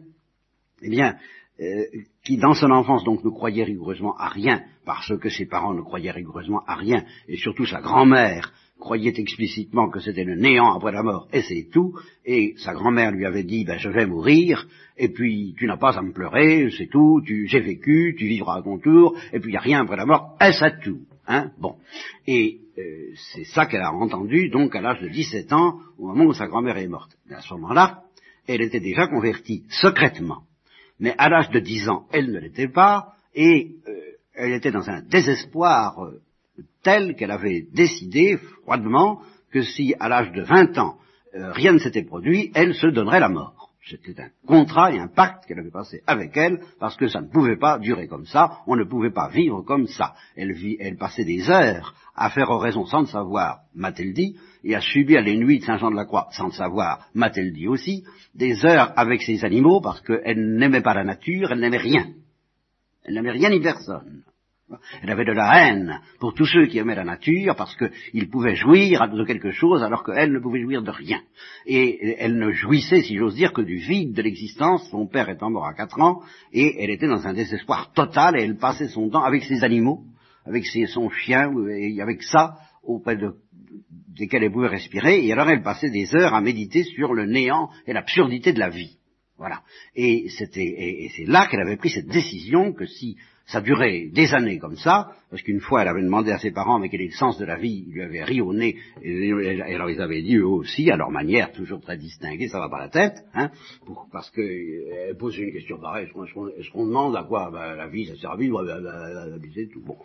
eh 0.82 0.88
bien, 0.88 1.16
euh, 1.60 1.84
qui 2.24 2.38
dans 2.38 2.54
son 2.54 2.70
enfance 2.70 3.04
donc 3.04 3.22
ne 3.24 3.30
croyait 3.30 3.64
rigoureusement 3.64 4.16
à 4.16 4.28
rien, 4.28 4.62
parce 4.84 5.16
que 5.18 5.28
ses 5.28 5.46
parents 5.46 5.74
ne 5.74 5.82
croyaient 5.82 6.10
rigoureusement 6.10 6.62
à 6.66 6.76
rien, 6.76 7.04
et 7.28 7.36
surtout 7.36 7.66
sa 7.66 7.80
grand-mère 7.80 8.52
croyait 8.78 9.14
explicitement 9.16 9.88
que 9.90 10.00
c'était 10.00 10.24
le 10.24 10.34
néant 10.34 10.74
après 10.74 10.92
la 10.92 11.02
mort, 11.02 11.28
et 11.32 11.42
c'est 11.42 11.68
tout, 11.70 11.94
et 12.24 12.54
sa 12.56 12.72
grand-mère 12.72 13.12
lui 13.12 13.26
avait 13.26 13.44
dit, 13.44 13.64
ben 13.64 13.78
je 13.78 13.90
vais 13.90 14.06
mourir, 14.06 14.66
et 14.96 15.08
puis 15.08 15.54
tu 15.56 15.66
n'as 15.66 15.76
pas 15.76 15.96
à 15.96 16.02
me 16.02 16.12
pleurer, 16.12 16.68
c'est 16.76 16.88
tout, 16.88 17.22
tu, 17.24 17.46
j'ai 17.46 17.60
vécu, 17.60 18.16
tu 18.18 18.26
vivras 18.26 18.58
à 18.58 18.62
ton 18.62 18.78
tour, 18.78 19.14
et 19.32 19.38
puis 19.38 19.50
il 19.50 19.52
n'y 19.52 19.58
a 19.58 19.60
rien 19.60 19.82
après 19.82 19.96
la 19.96 20.06
mort, 20.06 20.36
et 20.40 20.52
c'est 20.52 20.80
tout. 20.80 21.02
Hein 21.28 21.52
bon. 21.60 21.76
Et 22.26 22.61
euh, 22.78 23.12
c'est 23.32 23.44
ça 23.44 23.66
qu'elle 23.66 23.82
a 23.82 23.92
entendu, 23.92 24.48
donc 24.48 24.74
à 24.74 24.80
l'âge 24.80 25.00
de 25.00 25.08
17 25.08 25.52
ans, 25.52 25.78
au 25.98 26.06
moment 26.06 26.24
où 26.24 26.32
sa 26.32 26.46
grand-mère 26.46 26.78
est 26.78 26.88
morte. 26.88 27.16
À 27.30 27.40
ce 27.40 27.52
moment-là, 27.54 28.02
elle 28.46 28.62
était 28.62 28.80
déjà 28.80 29.06
convertie, 29.06 29.64
secrètement. 29.68 30.42
Mais 30.98 31.14
à 31.18 31.28
l'âge 31.28 31.50
de 31.50 31.60
10 31.60 31.88
ans, 31.88 32.06
elle 32.12 32.32
ne 32.32 32.38
l'était 32.38 32.68
pas, 32.68 33.14
et 33.34 33.76
euh, 33.88 33.92
elle 34.34 34.52
était 34.52 34.70
dans 34.70 34.88
un 34.88 35.02
désespoir 35.02 36.02
euh, 36.04 36.22
tel 36.82 37.14
qu'elle 37.14 37.30
avait 37.30 37.66
décidé 37.72 38.38
froidement 38.62 39.20
que 39.52 39.62
si 39.62 39.94
à 40.00 40.08
l'âge 40.08 40.32
de 40.32 40.42
20 40.42 40.78
ans 40.78 40.98
rien 41.34 41.72
ne 41.72 41.78
s'était 41.78 42.04
produit, 42.04 42.50
elle 42.54 42.74
se 42.74 42.86
donnerait 42.88 43.20
la 43.20 43.28
mort. 43.28 43.61
C'était 43.84 44.20
un 44.20 44.30
contrat 44.46 44.92
et 44.92 44.98
un 44.98 45.08
pacte 45.08 45.44
qu'elle 45.44 45.58
avait 45.58 45.70
passé 45.70 46.02
avec 46.06 46.36
elle, 46.36 46.60
parce 46.78 46.96
que 46.96 47.08
ça 47.08 47.20
ne 47.20 47.26
pouvait 47.26 47.56
pas 47.56 47.78
durer 47.78 48.06
comme 48.06 48.26
ça, 48.26 48.58
on 48.66 48.76
ne 48.76 48.84
pouvait 48.84 49.10
pas 49.10 49.28
vivre 49.28 49.62
comme 49.62 49.88
ça. 49.88 50.14
Elle, 50.36 50.52
vit, 50.52 50.76
elle 50.78 50.96
passait 50.96 51.24
des 51.24 51.50
heures 51.50 51.94
à 52.14 52.30
faire 52.30 52.50
oraison 52.50 52.86
sans 52.86 53.00
le 53.00 53.06
savoir, 53.06 53.60
m'a-t-elle 53.74 54.12
dit, 54.12 54.36
et 54.62 54.76
à 54.76 54.80
subir 54.80 55.20
les 55.22 55.36
nuits 55.36 55.58
de 55.58 55.64
Saint-Jean-de-la-Croix 55.64 56.28
sans 56.30 56.46
le 56.46 56.52
savoir, 56.52 57.08
m'a-t-elle 57.14 57.52
dit 57.52 57.66
aussi, 57.66 58.04
des 58.34 58.64
heures 58.64 58.92
avec 58.96 59.22
ses 59.22 59.44
animaux, 59.44 59.80
parce 59.80 60.00
qu'elle 60.00 60.56
n'aimait 60.56 60.82
pas 60.82 60.94
la 60.94 61.04
nature, 61.04 61.50
elle 61.50 61.60
n'aimait 61.60 61.78
rien. 61.78 62.06
Elle 63.04 63.14
n'aimait 63.14 63.32
rien 63.32 63.50
ni 63.50 63.60
personne. 63.60 64.22
Elle 65.02 65.10
avait 65.10 65.24
de 65.24 65.32
la 65.32 65.68
haine 65.68 66.00
pour 66.20 66.34
tous 66.34 66.46
ceux 66.46 66.66
qui 66.66 66.78
aimaient 66.78 66.94
la 66.94 67.04
nature 67.04 67.54
parce 67.56 67.76
qu'ils 67.76 68.28
pouvaient 68.28 68.54
jouir 68.54 69.08
de 69.08 69.24
quelque 69.24 69.50
chose 69.50 69.82
alors 69.82 70.04
qu'elle 70.04 70.32
ne 70.32 70.38
pouvait 70.38 70.62
jouir 70.62 70.82
de 70.82 70.90
rien. 70.90 71.20
Et 71.66 72.16
elle 72.18 72.36
ne 72.38 72.50
jouissait, 72.52 73.02
si 73.02 73.16
j'ose 73.16 73.34
dire, 73.34 73.52
que 73.52 73.62
du 73.62 73.76
vide 73.76 74.14
de 74.14 74.22
l'existence, 74.22 74.88
son 74.90 75.06
père 75.06 75.28
étant 75.28 75.50
mort 75.50 75.66
à 75.66 75.74
quatre 75.74 76.00
ans, 76.00 76.22
et 76.52 76.82
elle 76.82 76.90
était 76.90 77.08
dans 77.08 77.26
un 77.26 77.34
désespoir 77.34 77.92
total 77.92 78.36
et 78.38 78.42
elle 78.42 78.56
passait 78.56 78.88
son 78.88 79.10
temps 79.10 79.24
avec 79.24 79.44
ses 79.44 79.64
animaux, 79.64 80.04
avec 80.44 80.64
son 80.66 81.08
chien, 81.10 81.52
et 81.70 82.00
avec 82.00 82.22
ça, 82.22 82.56
auprès 82.82 83.16
de 83.16 83.34
desquels 84.08 84.44
elle 84.44 84.52
pouvait 84.52 84.68
respirer, 84.68 85.24
et 85.24 85.32
alors 85.32 85.48
elle 85.48 85.62
passait 85.62 85.90
des 85.90 86.14
heures 86.14 86.34
à 86.34 86.40
méditer 86.40 86.84
sur 86.84 87.14
le 87.14 87.26
néant 87.26 87.70
et 87.86 87.92
l'absurdité 87.92 88.52
de 88.52 88.58
la 88.58 88.68
vie. 88.68 88.98
Voilà. 89.38 89.62
Et 89.96 90.28
c'était, 90.28 90.64
et 90.64 91.10
c'est 91.16 91.24
là 91.24 91.46
qu'elle 91.48 91.62
avait 91.62 91.76
pris 91.76 91.90
cette 91.90 92.08
décision 92.08 92.72
que 92.72 92.86
si 92.86 93.16
ça 93.52 93.60
durait 93.60 94.08
des 94.12 94.34
années 94.34 94.58
comme 94.58 94.76
ça, 94.76 95.12
parce 95.30 95.42
qu'une 95.42 95.60
fois 95.60 95.82
elle 95.82 95.88
avait 95.88 96.02
demandé 96.02 96.32
à 96.32 96.38
ses 96.38 96.50
parents 96.50 96.78
mais 96.78 96.88
quel 96.88 97.02
est 97.02 97.06
le 97.06 97.12
sens 97.12 97.38
de 97.38 97.44
la 97.44 97.56
vie, 97.56 97.84
ils 97.86 97.92
lui 97.92 98.02
avaient 98.02 98.24
ri 98.24 98.40
au 98.40 98.54
nez, 98.54 98.76
et, 99.02 99.60
alors 99.74 99.90
ils 99.90 100.00
avaient 100.00 100.22
dit 100.22 100.36
eux 100.36 100.46
aussi, 100.46 100.90
à 100.90 100.96
leur 100.96 101.10
manière 101.10 101.52
toujours 101.52 101.80
très 101.80 101.98
distinguée, 101.98 102.48
ça 102.48 102.58
va 102.58 102.68
pas 102.68 102.80
la 102.80 102.88
tête, 102.88 103.24
hein, 103.34 103.50
parce 104.10 104.30
que 104.30 104.40
euh, 104.40 105.08
elle 105.08 105.16
pose 105.16 105.36
une 105.38 105.52
question 105.52 105.78
pareille, 105.78 106.08
est-ce 106.58 106.70
qu'on 106.70 106.86
demande 106.86 107.14
à 107.16 107.24
quoi 107.24 107.50
ben, 107.52 107.74
La 107.74 107.88
vie, 107.88 108.06
ça 108.06 108.16
sert 108.16 108.30
à 108.30 108.36
vivre, 108.36 108.64
ben, 108.64 108.80
ben, 108.80 109.40
c'est 109.54 109.70
tout. 109.70 109.82
Bon. 109.84 109.96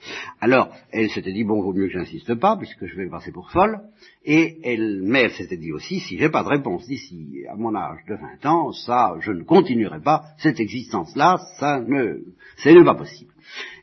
Alors, 0.41 0.69
elle 0.91 1.09
s'était 1.09 1.31
dit, 1.31 1.43
bon, 1.43 1.61
vaut 1.61 1.73
mieux 1.73 1.87
que 1.87 1.93
j'insiste 1.93 2.35
pas, 2.35 2.57
puisque 2.57 2.85
je 2.85 2.95
vais 2.95 3.09
passer 3.09 3.31
pour 3.31 3.49
folle, 3.51 3.79
et 4.25 4.57
elle, 4.63 5.01
mais 5.03 5.23
elle 5.23 5.31
s'était 5.31 5.57
dit 5.57 5.71
aussi, 5.71 5.99
si 6.01 6.17
j'ai 6.17 6.29
pas 6.29 6.43
de 6.43 6.49
réponse 6.49 6.85
d'ici 6.85 7.43
à 7.49 7.55
mon 7.55 7.75
âge 7.75 7.99
de 8.07 8.15
20 8.15 8.45
ans, 8.45 8.71
ça, 8.71 9.15
je 9.21 9.31
ne 9.31 9.43
continuerai 9.43 10.01
pas 10.01 10.23
cette 10.37 10.59
existence-là, 10.59 11.37
ça 11.59 11.79
ne, 11.79 12.19
c'est 12.57 12.73
pas 12.83 12.95
possible. 12.95 13.31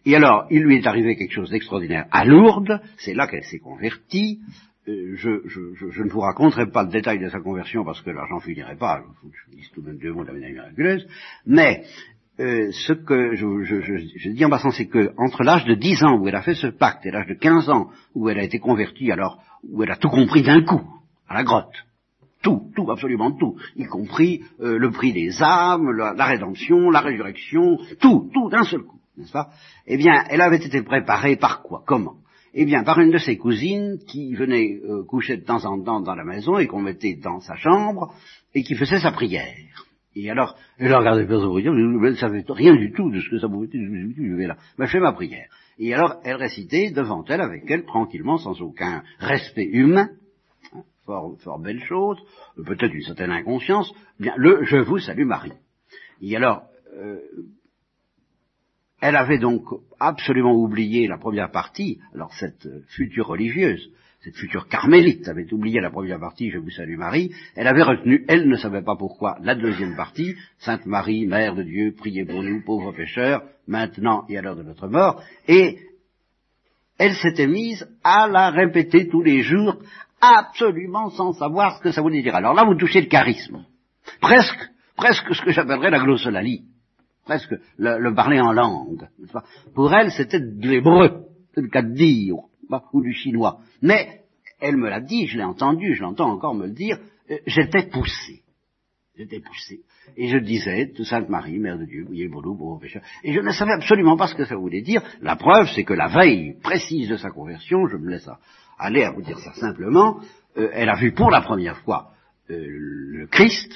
Et 0.06 0.14
alors, 0.16 0.46
il 0.50 0.62
lui 0.62 0.76
est 0.76 0.86
arrivé 0.86 1.16
quelque 1.16 1.32
chose 1.32 1.50
d'extraordinaire 1.50 2.06
à 2.10 2.24
Lourdes, 2.24 2.80
c'est 2.98 3.14
là 3.14 3.26
qu'elle 3.26 3.44
s'est 3.44 3.58
convertie. 3.58 4.40
Euh, 4.86 5.14
je, 5.16 6.02
ne 6.02 6.10
vous 6.10 6.20
raconterai 6.20 6.66
pas 6.66 6.82
le 6.82 6.90
détail 6.90 7.18
de 7.18 7.28
sa 7.30 7.40
conversion 7.40 7.84
parce 7.84 8.02
que 8.02 8.10
là 8.10 8.26
j'en 8.28 8.40
finirai 8.40 8.76
pas, 8.76 9.02
je 9.22 9.56
dise 9.56 9.70
tout 9.70 9.80
de 9.80 9.86
même 9.86 9.98
deux 9.98 10.12
mots 10.12 10.24
de 10.24 10.28
la 10.28 10.34
médaille 10.34 10.52
miraculeuse, 10.52 11.06
mais 11.46 11.84
euh, 12.38 12.70
ce 12.70 12.92
que 12.92 13.34
je, 13.34 14.28
dis 14.28 14.44
en 14.44 14.50
passant, 14.50 14.72
c'est 14.72 14.86
que 14.86 15.12
entre 15.16 15.42
l'âge 15.42 15.64
de 15.64 15.74
10 15.74 16.04
ans 16.04 16.18
où 16.18 16.28
elle 16.28 16.34
a 16.34 16.42
fait 16.42 16.54
ce 16.54 16.66
pacte 16.66 17.06
et 17.06 17.10
l'âge 17.10 17.28
de 17.28 17.34
15 17.34 17.70
ans 17.70 17.88
où 18.14 18.28
elle 18.28 18.38
a 18.38 18.44
été 18.44 18.58
convertie, 18.58 19.10
alors 19.10 19.42
où 19.66 19.82
elle 19.82 19.90
a 19.90 19.96
tout 19.96 20.10
compris 20.10 20.42
d'un 20.42 20.62
coup, 20.62 20.82
à 21.30 21.34
la 21.34 21.44
grotte, 21.44 21.72
tout, 22.42 22.70
tout, 22.76 22.90
absolument 22.90 23.32
tout, 23.32 23.56
y 23.76 23.86
compris 23.86 24.42
euh, 24.60 24.76
le 24.76 24.90
prix 24.90 25.14
des 25.14 25.42
âmes, 25.42 25.90
la 25.92 26.26
rédemption, 26.26 26.90
la 26.90 27.00
résurrection, 27.00 27.78
tout, 28.00 28.28
tout 28.34 28.50
d'un 28.50 28.64
seul 28.64 28.82
coup 28.82 28.93
n'est-ce 29.16 29.32
pas? 29.32 29.50
Eh 29.86 29.96
bien, 29.96 30.24
elle 30.28 30.40
avait 30.40 30.64
été 30.64 30.82
préparée 30.82 31.36
par 31.36 31.62
quoi? 31.62 31.82
Comment? 31.86 32.16
Eh 32.54 32.64
bien, 32.64 32.84
par 32.84 33.00
une 33.00 33.10
de 33.10 33.18
ses 33.18 33.36
cousines 33.36 33.98
qui 34.06 34.34
venait 34.34 34.80
euh, 34.84 35.04
coucher 35.04 35.36
de 35.36 35.44
temps 35.44 35.64
en 35.64 35.82
temps 35.82 36.00
dans 36.00 36.14
la 36.14 36.24
maison 36.24 36.58
et 36.58 36.66
qu'on 36.66 36.80
mettait 36.80 37.16
dans 37.16 37.40
sa 37.40 37.56
chambre 37.56 38.14
et 38.54 38.62
qui 38.62 38.76
faisait 38.76 39.00
sa 39.00 39.10
prière. 39.10 39.44
Et 40.16 40.30
alors, 40.30 40.56
elle 40.78 40.92
a 40.92 40.98
regardé 40.98 41.26
Père 41.26 41.40
dire, 41.40 41.72
elle 41.72 42.10
ne 42.10 42.14
savait 42.14 42.44
rien 42.48 42.76
du 42.76 42.92
tout 42.92 43.10
de 43.10 43.20
ce 43.20 43.28
que 43.28 43.38
ça 43.40 43.48
pouvait 43.48 43.66
être, 43.66 43.74
je 43.74 44.34
vais 44.36 44.46
là, 44.46 44.56
mais 44.78 44.86
je 44.86 44.92
fais 44.92 45.00
ma 45.00 45.12
prière. 45.12 45.48
Et 45.78 45.92
alors, 45.92 46.20
elle 46.22 46.36
récitait 46.36 46.92
devant 46.92 47.24
elle, 47.24 47.40
avec 47.40 47.68
elle, 47.68 47.84
tranquillement, 47.84 48.38
sans 48.38 48.60
aucun 48.62 49.02
respect 49.18 49.68
humain, 49.72 50.10
hein, 50.72 50.82
fort, 51.04 51.36
fort 51.40 51.58
belle 51.58 51.82
chose, 51.82 52.18
peut-être 52.64 52.94
une 52.94 53.02
certaine 53.02 53.32
inconscience, 53.32 53.92
bien, 54.20 54.34
le 54.36 54.62
«Je 54.64 54.76
vous 54.76 54.98
salue 54.98 55.26
Marie». 55.26 55.52
Et 56.22 56.36
alors, 56.36 56.62
euh, 56.96 57.18
elle 59.04 59.16
avait 59.16 59.36
donc 59.36 59.66
absolument 60.00 60.54
oublié 60.54 61.06
la 61.06 61.18
première 61.18 61.50
partie, 61.50 62.00
alors 62.14 62.32
cette 62.32 62.66
future 62.88 63.26
religieuse, 63.26 63.90
cette 64.20 64.34
future 64.34 64.66
carmélite 64.66 65.28
avait 65.28 65.52
oublié 65.52 65.78
la 65.82 65.90
première 65.90 66.18
partie, 66.18 66.50
je 66.50 66.56
vous 66.56 66.70
salue 66.70 66.96
Marie, 66.96 67.30
elle 67.54 67.66
avait 67.66 67.82
retenu, 67.82 68.24
elle 68.28 68.48
ne 68.48 68.56
savait 68.56 68.80
pas 68.80 68.96
pourquoi, 68.96 69.36
la 69.42 69.56
deuxième 69.56 69.94
partie, 69.94 70.34
Sainte 70.56 70.86
Marie, 70.86 71.26
Mère 71.26 71.54
de 71.54 71.64
Dieu, 71.64 71.92
priez 71.94 72.24
pour 72.24 72.42
nous, 72.42 72.64
pauvres 72.64 72.92
pécheurs, 72.92 73.42
maintenant 73.68 74.24
et 74.30 74.38
à 74.38 74.40
l'heure 74.40 74.56
de 74.56 74.62
notre 74.62 74.88
mort, 74.88 75.22
et 75.48 75.80
elle 76.96 77.14
s'était 77.16 77.46
mise 77.46 77.86
à 78.04 78.26
la 78.26 78.48
répéter 78.48 79.08
tous 79.08 79.22
les 79.22 79.42
jours, 79.42 79.82
absolument 80.22 81.10
sans 81.10 81.34
savoir 81.34 81.76
ce 81.76 81.82
que 81.82 81.90
ça 81.90 82.00
voulait 82.00 82.22
dire. 82.22 82.36
Alors 82.36 82.54
là, 82.54 82.64
vous 82.64 82.76
touchez 82.76 83.02
le 83.02 83.08
charisme. 83.08 83.66
Presque, 84.22 84.70
presque 84.96 85.34
ce 85.34 85.42
que 85.42 85.50
j'appellerais 85.50 85.90
la 85.90 86.02
glossolalie 86.02 86.64
presque 87.24 87.54
le, 87.78 88.14
parler 88.14 88.40
en 88.40 88.52
langue. 88.52 89.08
Pour 89.74 89.92
elle, 89.94 90.10
c'était 90.12 90.40
de 90.40 90.68
l'hébreu, 90.68 91.24
c'est 91.54 91.62
le 91.62 91.68
cas 91.68 91.82
de 91.82 91.94
dire, 91.94 92.36
ou 92.92 93.02
du 93.02 93.12
chinois. 93.12 93.60
Mais 93.82 94.22
elle 94.60 94.76
me 94.76 94.88
l'a 94.88 95.00
dit, 95.00 95.26
je 95.26 95.38
l'ai 95.38 95.44
entendu, 95.44 95.94
je 95.94 96.02
l'entends 96.02 96.30
encore 96.30 96.54
me 96.54 96.66
le 96.66 96.72
dire, 96.72 96.98
euh, 97.30 97.38
j'étais 97.46 97.86
poussé. 97.86 98.42
J'étais 99.16 99.40
poussé. 99.40 99.80
Et 100.16 100.28
je 100.28 100.38
disais, 100.38 100.92
Sainte 101.04 101.28
Marie, 101.28 101.58
Mère 101.58 101.78
de 101.78 101.84
Dieu, 101.84 102.04
nous, 102.08 102.56
pauvres 102.56 102.80
pécheurs. 102.80 103.02
Et 103.22 103.32
je 103.32 103.40
ne 103.40 103.50
savais 103.50 103.72
absolument 103.72 104.16
pas 104.16 104.26
ce 104.26 104.34
que 104.34 104.44
ça 104.44 104.56
voulait 104.56 104.82
dire. 104.82 105.02
La 105.22 105.36
preuve, 105.36 105.68
c'est 105.74 105.84
que 105.84 105.94
la 105.94 106.08
veille 106.08 106.56
précise 106.62 107.08
de 107.08 107.16
sa 107.16 107.30
conversion, 107.30 107.86
je 107.86 107.96
me 107.96 108.10
laisse 108.10 108.28
aller 108.78 109.04
à 109.04 109.12
vous 109.12 109.22
dire 109.22 109.38
ça 109.38 109.52
simplement, 109.54 110.20
euh, 110.56 110.68
elle 110.72 110.88
a 110.88 110.96
vu 110.96 111.12
pour 111.12 111.30
la 111.30 111.42
première 111.42 111.78
fois 111.78 112.10
euh, 112.50 112.56
le 112.58 113.26
Christ, 113.28 113.72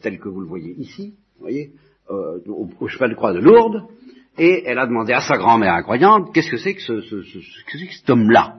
tel 0.00 0.18
que 0.18 0.28
vous 0.28 0.40
le 0.40 0.48
voyez 0.48 0.74
ici, 0.78 1.14
voyez, 1.38 1.72
euh, 2.10 2.40
au, 2.46 2.88
cheval 2.88 3.10
de 3.10 3.14
croix 3.14 3.32
de 3.32 3.40
Lourdes, 3.40 3.88
et 4.38 4.64
elle 4.66 4.78
a 4.78 4.86
demandé 4.86 5.12
à 5.12 5.20
sa 5.20 5.36
grand-mère 5.36 5.74
incroyante 5.74 6.32
qu'est-ce 6.34 6.50
que 6.50 6.56
c'est 6.56 6.74
que, 6.74 6.80
ce, 6.80 7.00
ce, 7.02 7.22
ce, 7.22 7.64
que, 7.66 7.92
cet 7.92 8.10
homme-là? 8.10 8.56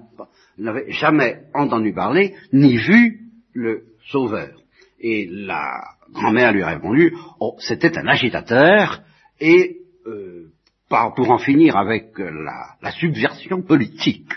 Elle 0.57 0.65
n'avait 0.65 0.91
jamais 0.91 1.43
entendu 1.53 1.93
parler, 1.93 2.35
ni 2.51 2.77
vu 2.77 3.21
le 3.53 3.83
Sauveur. 4.07 4.51
Et 4.99 5.27
la 5.29 5.83
grand-mère 6.11 6.53
lui 6.53 6.61
a 6.61 6.69
répondu, 6.69 7.15
oh, 7.39 7.55
c'était 7.59 7.97
un 7.97 8.07
agitateur, 8.07 9.01
et 9.39 9.77
euh, 10.05 10.42
pour 10.89 11.31
en 11.31 11.37
finir 11.37 11.75
avec 11.75 12.17
la, 12.17 12.75
la 12.81 12.91
subversion 12.91 13.61
politique 13.61 14.31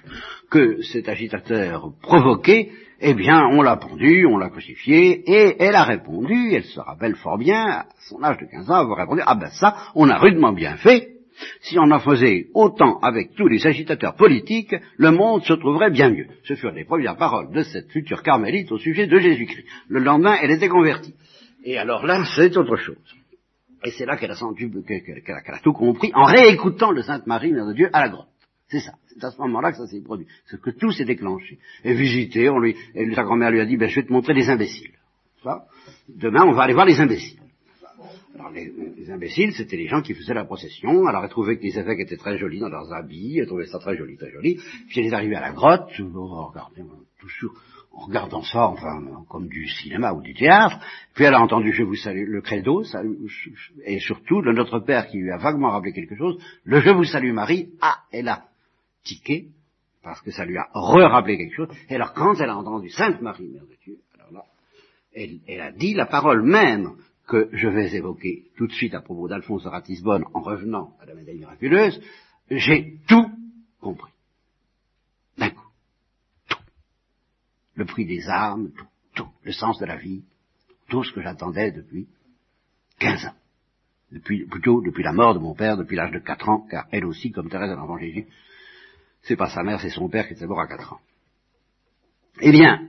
que 0.50 0.80
cet 0.82 1.08
agitateur 1.08 1.90
provoquait, 2.02 2.70
eh 3.00 3.14
bien, 3.14 3.46
on 3.52 3.62
l'a 3.62 3.76
pendu, 3.76 4.26
on 4.26 4.38
l'a 4.38 4.48
crucifié, 4.48 5.22
et 5.26 5.56
elle 5.58 5.74
a 5.74 5.84
répondu, 5.84 6.52
elle 6.54 6.64
se 6.64 6.80
rappelle 6.80 7.16
fort 7.16 7.36
bien, 7.36 7.62
à 7.66 7.86
son 8.08 8.22
âge 8.22 8.38
de 8.38 8.46
15 8.46 8.70
ans, 8.70 8.86
elle 8.86 8.92
a 8.92 9.02
répondu, 9.02 9.22
ah 9.26 9.34
ben 9.34 9.50
ça, 9.50 9.76
on 9.94 10.08
a 10.08 10.16
rudement 10.16 10.52
bien 10.52 10.76
fait, 10.76 11.16
si 11.60 11.78
on 11.78 11.90
en 11.90 12.00
faisait 12.00 12.46
autant 12.54 12.98
avec 13.00 13.34
tous 13.34 13.48
les 13.48 13.66
agitateurs 13.66 14.14
politiques, 14.14 14.74
le 14.96 15.10
monde 15.10 15.44
se 15.44 15.52
trouverait 15.52 15.90
bien 15.90 16.10
mieux. 16.10 16.28
Ce 16.44 16.54
furent 16.54 16.72
les 16.72 16.84
premières 16.84 17.16
paroles 17.16 17.52
de 17.52 17.62
cette 17.62 17.90
future 17.90 18.22
carmélite 18.22 18.72
au 18.72 18.78
sujet 18.78 19.06
de 19.06 19.18
Jésus-Christ. 19.18 19.66
Le 19.88 20.00
lendemain, 20.00 20.36
elle 20.40 20.52
était 20.52 20.68
convertie. 20.68 21.14
Et 21.64 21.76
alors 21.76 22.06
là, 22.06 22.24
c'est 22.36 22.56
autre 22.56 22.76
chose. 22.76 22.96
Et 23.84 23.90
c'est 23.90 24.06
là 24.06 24.16
qu'elle 24.16 24.30
a, 24.30 25.58
tout 25.62 25.72
compris 25.72 26.10
en 26.14 26.24
réécoutant 26.24 26.92
le 26.92 27.02
Sainte 27.02 27.26
Marie, 27.26 27.52
Mère 27.52 27.66
de 27.66 27.74
Dieu, 27.74 27.90
à 27.92 28.00
la 28.00 28.08
grotte. 28.08 28.28
C'est 28.68 28.80
ça. 28.80 28.94
C'est 29.06 29.22
à 29.24 29.30
ce 29.30 29.38
moment-là 29.38 29.70
que 29.70 29.78
ça 29.78 29.86
s'est 29.86 30.00
produit. 30.00 30.26
C'est 30.46 30.60
que 30.60 30.70
tout 30.70 30.90
s'est 30.90 31.04
déclenché. 31.04 31.58
Et 31.84 31.94
visité, 31.94 32.48
on 32.48 32.58
lui, 32.58 32.74
et 32.94 33.14
sa 33.14 33.22
grand-mère 33.22 33.50
lui 33.50 33.60
a 33.60 33.66
dit, 33.66 33.76
ben, 33.76 33.88
je 33.88 34.00
vais 34.00 34.06
te 34.06 34.12
montrer 34.12 34.34
les 34.34 34.48
imbéciles. 34.48 34.92
Ça. 35.44 35.66
Demain, 36.08 36.44
on 36.44 36.52
va 36.52 36.62
aller 36.62 36.74
voir 36.74 36.86
les 36.86 37.00
imbéciles. 37.00 37.38
Alors 38.34 38.50
les, 38.50 39.10
imbéciles, 39.10 39.52
c'était 39.54 39.76
les 39.76 39.86
gens 39.86 40.02
qui 40.02 40.12
faisaient 40.14 40.34
la 40.34 40.44
procession, 40.44 41.06
alors 41.06 41.24
ils 41.24 41.30
trouvaient 41.30 41.56
que 41.56 41.62
les 41.62 41.78
évêques 41.78 42.00
étaient 42.00 42.18
très 42.18 42.36
jolis 42.36 42.58
dans 42.58 42.68
leurs 42.68 42.92
habits, 42.92 43.36
ils 43.36 43.46
trouvaient 43.46 43.66
ça 43.66 43.78
très 43.78 43.96
joli, 43.96 44.16
très 44.16 44.30
joli, 44.30 44.60
puis 44.88 45.06
ils 45.06 45.14
arrivaient 45.14 45.36
à 45.36 45.40
la 45.40 45.52
grotte, 45.52 45.88
regardez, 45.96 46.82
toujours 47.18 47.54
en 47.96 48.06
regardant 48.06 48.42
ça, 48.42 48.68
enfin, 48.68 49.24
comme 49.28 49.48
du 49.48 49.66
cinéma 49.68 50.12
ou 50.12 50.20
du 50.20 50.34
théâtre, 50.34 50.78
puis 51.14 51.24
elle 51.24 51.34
a 51.34 51.40
entendu 51.40 51.72
Je 51.72 51.82
vous 51.82 51.94
salue, 51.94 52.28
le 52.28 52.42
credo, 52.42 52.82
et 53.84 53.98
surtout 54.00 54.42
le 54.42 54.52
Notre 54.52 54.80
Père 54.80 55.08
qui 55.08 55.18
lui 55.18 55.30
a 55.30 55.38
vaguement 55.38 55.70
rappelé 55.70 55.92
quelque 55.92 56.16
chose, 56.16 56.38
le 56.64 56.80
Je 56.80 56.90
vous 56.90 57.04
salue 57.04 57.32
Marie, 57.32 57.70
ah, 57.80 57.96
elle 58.12 58.28
a 58.28 58.44
tiqué, 59.02 59.48
parce 60.02 60.20
que 60.20 60.30
ça 60.30 60.44
lui 60.44 60.58
a 60.58 60.68
re-rappelé 60.74 61.38
quelque 61.38 61.54
chose, 61.54 61.68
et 61.88 61.94
alors 61.94 62.12
quand 62.12 62.34
elle 62.34 62.50
a 62.50 62.56
entendu 62.56 62.90
Sainte 62.90 63.22
Marie, 63.22 63.48
Mère 63.48 63.64
de 63.64 63.76
Dieu, 63.82 63.96
alors 64.14 64.32
là, 64.32 64.44
elle, 65.14 65.60
a 65.60 65.72
dit 65.72 65.94
la 65.94 66.06
parole 66.06 66.42
même 66.42 66.96
que 67.26 67.48
je 67.52 67.68
vais 67.68 67.94
évoquer 67.94 68.44
tout 68.56 68.66
de 68.66 68.72
suite 68.72 68.94
à 68.94 69.00
propos 69.00 69.26
d'Alphonse 69.26 69.66
Ratisbonne 69.66 70.24
en 70.34 70.40
revenant 70.40 70.92
à 71.00 71.06
la 71.06 71.14
médaille 71.14 71.38
miraculeuse, 71.38 72.00
j'ai 72.50 72.98
tout 73.08 73.26
compris. 73.80 74.12
D'un 75.38 75.50
coup. 75.50 75.68
Tout. 76.48 76.58
Le 77.76 77.84
prix 77.84 78.04
des 78.06 78.28
armes, 78.28 78.70
tout, 78.76 78.86
tout. 79.14 79.28
Le 79.44 79.52
sens 79.52 79.78
de 79.78 79.86
la 79.86 79.96
vie, 79.96 80.24
tout 80.88 81.04
ce 81.04 81.12
que 81.12 81.22
j'attendais 81.22 81.70
depuis 81.72 82.08
15 82.98 83.26
ans. 83.26 83.34
Depuis, 84.12 84.46
plutôt 84.46 84.82
depuis 84.82 85.02
la 85.02 85.12
mort 85.12 85.34
de 85.34 85.38
mon 85.38 85.54
père, 85.54 85.76
depuis 85.76 85.96
l'âge 85.96 86.12
de 86.12 86.18
4 86.18 86.48
ans, 86.48 86.66
car 86.70 86.86
elle 86.90 87.04
aussi, 87.04 87.32
comme 87.32 87.48
Thérèse 87.48 87.70
de 87.70 87.76
l'Enfant 87.76 87.98
Jésus, 87.98 88.26
c'est 89.22 89.36
pas 89.36 89.50
sa 89.50 89.62
mère, 89.62 89.80
c'est 89.80 89.90
son 89.90 90.08
père 90.08 90.26
qui 90.26 90.34
était 90.34 90.46
mort 90.46 90.60
à 90.60 90.68
4 90.68 90.92
ans. 90.92 91.00
Eh 92.40 92.52
bien, 92.52 92.88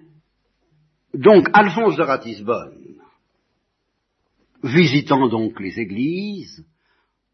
donc 1.14 1.48
Alphonse 1.54 1.96
de 1.96 2.04
Ratisbonne, 2.04 2.98
visitant 4.64 5.28
donc 5.28 5.60
les 5.60 5.80
églises, 5.80 6.66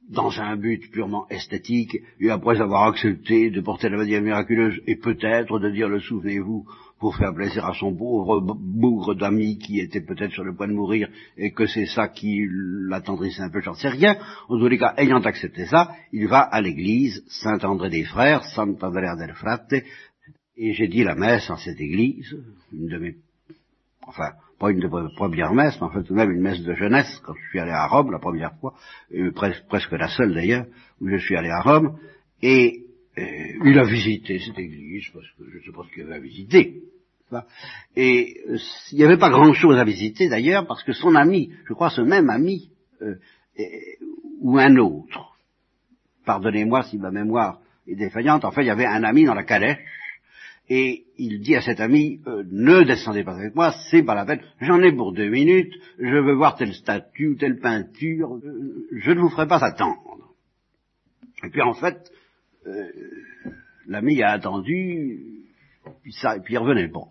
dans 0.09 0.39
un 0.39 0.55
but 0.57 0.91
purement 0.91 1.27
esthétique, 1.29 1.97
et 2.19 2.29
après 2.29 2.61
avoir 2.61 2.83
accepté 2.87 3.49
de 3.49 3.61
porter 3.61 3.89
la 3.89 3.97
maladie 3.97 4.19
miraculeuse, 4.21 4.81
et 4.85 4.95
peut-être 4.95 5.59
de 5.59 5.69
dire 5.71 5.89
le 5.89 5.99
souvenez-vous, 5.99 6.65
pour 7.03 7.17
faire 7.17 7.33
plaisir 7.33 7.65
à 7.65 7.73
son 7.73 7.93
pauvre 7.93 8.39
bougre 8.39 9.13
d'ami 9.13 9.57
qui 9.57 9.81
était 9.81 9.99
peut-être 9.99 10.31
sur 10.31 10.45
le 10.45 10.55
point 10.55 10.69
de 10.69 10.73
mourir, 10.73 11.09
et 11.35 11.51
que 11.51 11.65
c'est 11.65 11.85
ça 11.85 12.07
qui 12.07 12.47
l'attendrissait 12.87 13.41
un 13.41 13.49
peu, 13.49 13.59
j'en 13.59 13.73
sais 13.73 13.89
rien. 13.89 14.15
En 14.47 14.57
tous 14.57 14.69
les 14.69 14.77
cas, 14.77 14.93
ayant 14.95 15.19
accepté 15.19 15.65
ça, 15.65 15.91
il 16.13 16.29
va 16.29 16.39
à 16.39 16.61
l'église 16.61 17.21
Saint-André 17.27 17.89
des 17.89 18.05
Frères, 18.05 18.45
Sant'Andrea 18.55 19.17
del 19.17 19.33
Frate, 19.33 19.73
et 20.55 20.71
j'ai 20.71 20.87
dit 20.87 21.03
la 21.03 21.15
messe 21.15 21.49
en 21.49 21.57
cette 21.57 21.81
église, 21.81 22.37
une 22.71 22.87
de 22.87 22.97
mes, 22.97 23.15
enfin, 24.07 24.31
pas 24.57 24.71
une 24.71 24.79
de 24.79 24.87
premières 25.17 25.53
messes, 25.53 25.77
mais 25.81 25.87
en 25.87 25.89
tout 25.89 26.13
de 26.13 26.13
même 26.13 26.31
une 26.31 26.41
messe 26.41 26.63
de 26.63 26.73
jeunesse, 26.73 27.19
quand 27.25 27.33
je 27.33 27.49
suis 27.49 27.59
allé 27.59 27.71
à 27.71 27.85
Rome 27.87 28.11
la 28.11 28.19
première 28.19 28.55
fois, 28.61 28.75
et 29.11 29.29
presque, 29.31 29.91
la 29.91 30.07
seule 30.07 30.33
d'ailleurs, 30.33 30.67
où 31.01 31.09
je 31.09 31.17
suis 31.17 31.35
allé 31.35 31.49
à 31.49 31.59
Rome, 31.59 31.97
et 32.41 32.85
il 33.17 33.78
a 33.78 33.86
visité 33.86 34.39
cette 34.39 34.58
église, 34.58 35.06
parce 35.13 35.28
que 35.38 35.43
je 35.52 35.65
sais 35.65 35.71
pas 35.71 35.84
ce 35.88 35.93
qu'il 35.93 36.04
avait 36.04 36.15
à 36.15 36.19
visiter. 36.19 36.82
Et 37.95 38.41
euh, 38.49 38.58
il 38.91 38.97
n'y 38.97 39.04
avait 39.04 39.17
pas 39.17 39.30
grand-chose 39.30 39.78
à 39.78 39.84
visiter 39.84 40.30
d'ailleurs, 40.30 40.67
parce 40.67 40.84
que 40.84 40.93
son 40.93 41.15
ami, 41.15 41.52
je 41.65 41.73
crois 41.73 41.89
ce 41.89 42.02
même 42.02 42.30
ami, 42.30 42.69
euh, 43.02 43.15
ou 44.41 44.58
un 44.58 44.76
autre, 44.78 45.36
pardonnez-moi 46.26 46.84
si 46.84 46.97
ma 46.97 47.12
mémoire 47.12 47.60
est 47.88 47.95
défaillante, 47.95 48.45
enfin 48.45 48.62
il 48.62 48.67
y 48.67 48.71
avait 48.71 48.86
un 48.86 49.04
ami 49.04 49.26
dans 49.26 49.34
la 49.34 49.43
calèche, 49.43 49.80
et 50.69 51.04
il 51.17 51.41
dit 51.41 51.56
à 51.56 51.62
cet 51.62 51.80
ami, 51.80 52.21
euh, 52.28 52.43
ne 52.49 52.84
descendez 52.84 53.23
pas 53.23 53.36
avec 53.36 53.56
moi, 53.56 53.73
c'est 53.89 54.04
pas 54.04 54.15
la 54.15 54.26
peine, 54.26 54.41
j'en 54.62 54.82
ai 54.82 54.91
pour 54.91 55.13
deux 55.13 55.30
minutes, 55.30 55.73
je 55.99 56.17
veux 56.17 56.34
voir 56.34 56.56
telle 56.56 56.73
statue 56.73 57.36
telle 57.39 57.60
peinture, 57.60 58.39
je 58.91 59.12
ne 59.12 59.19
vous 59.19 59.30
ferai 59.30 59.47
pas 59.47 59.63
attendre. 59.63 60.34
Et 61.43 61.49
puis 61.49 61.62
en 61.62 61.73
fait, 61.73 62.10
euh, 62.67 62.91
l'ami 63.88 64.21
a 64.21 64.32
attendu, 64.32 65.43
puis, 66.02 66.13
ça, 66.13 66.38
et 66.38 66.39
puis 66.41 66.54
il 66.54 66.58
revenait 66.58 66.89
pas. 66.89 67.08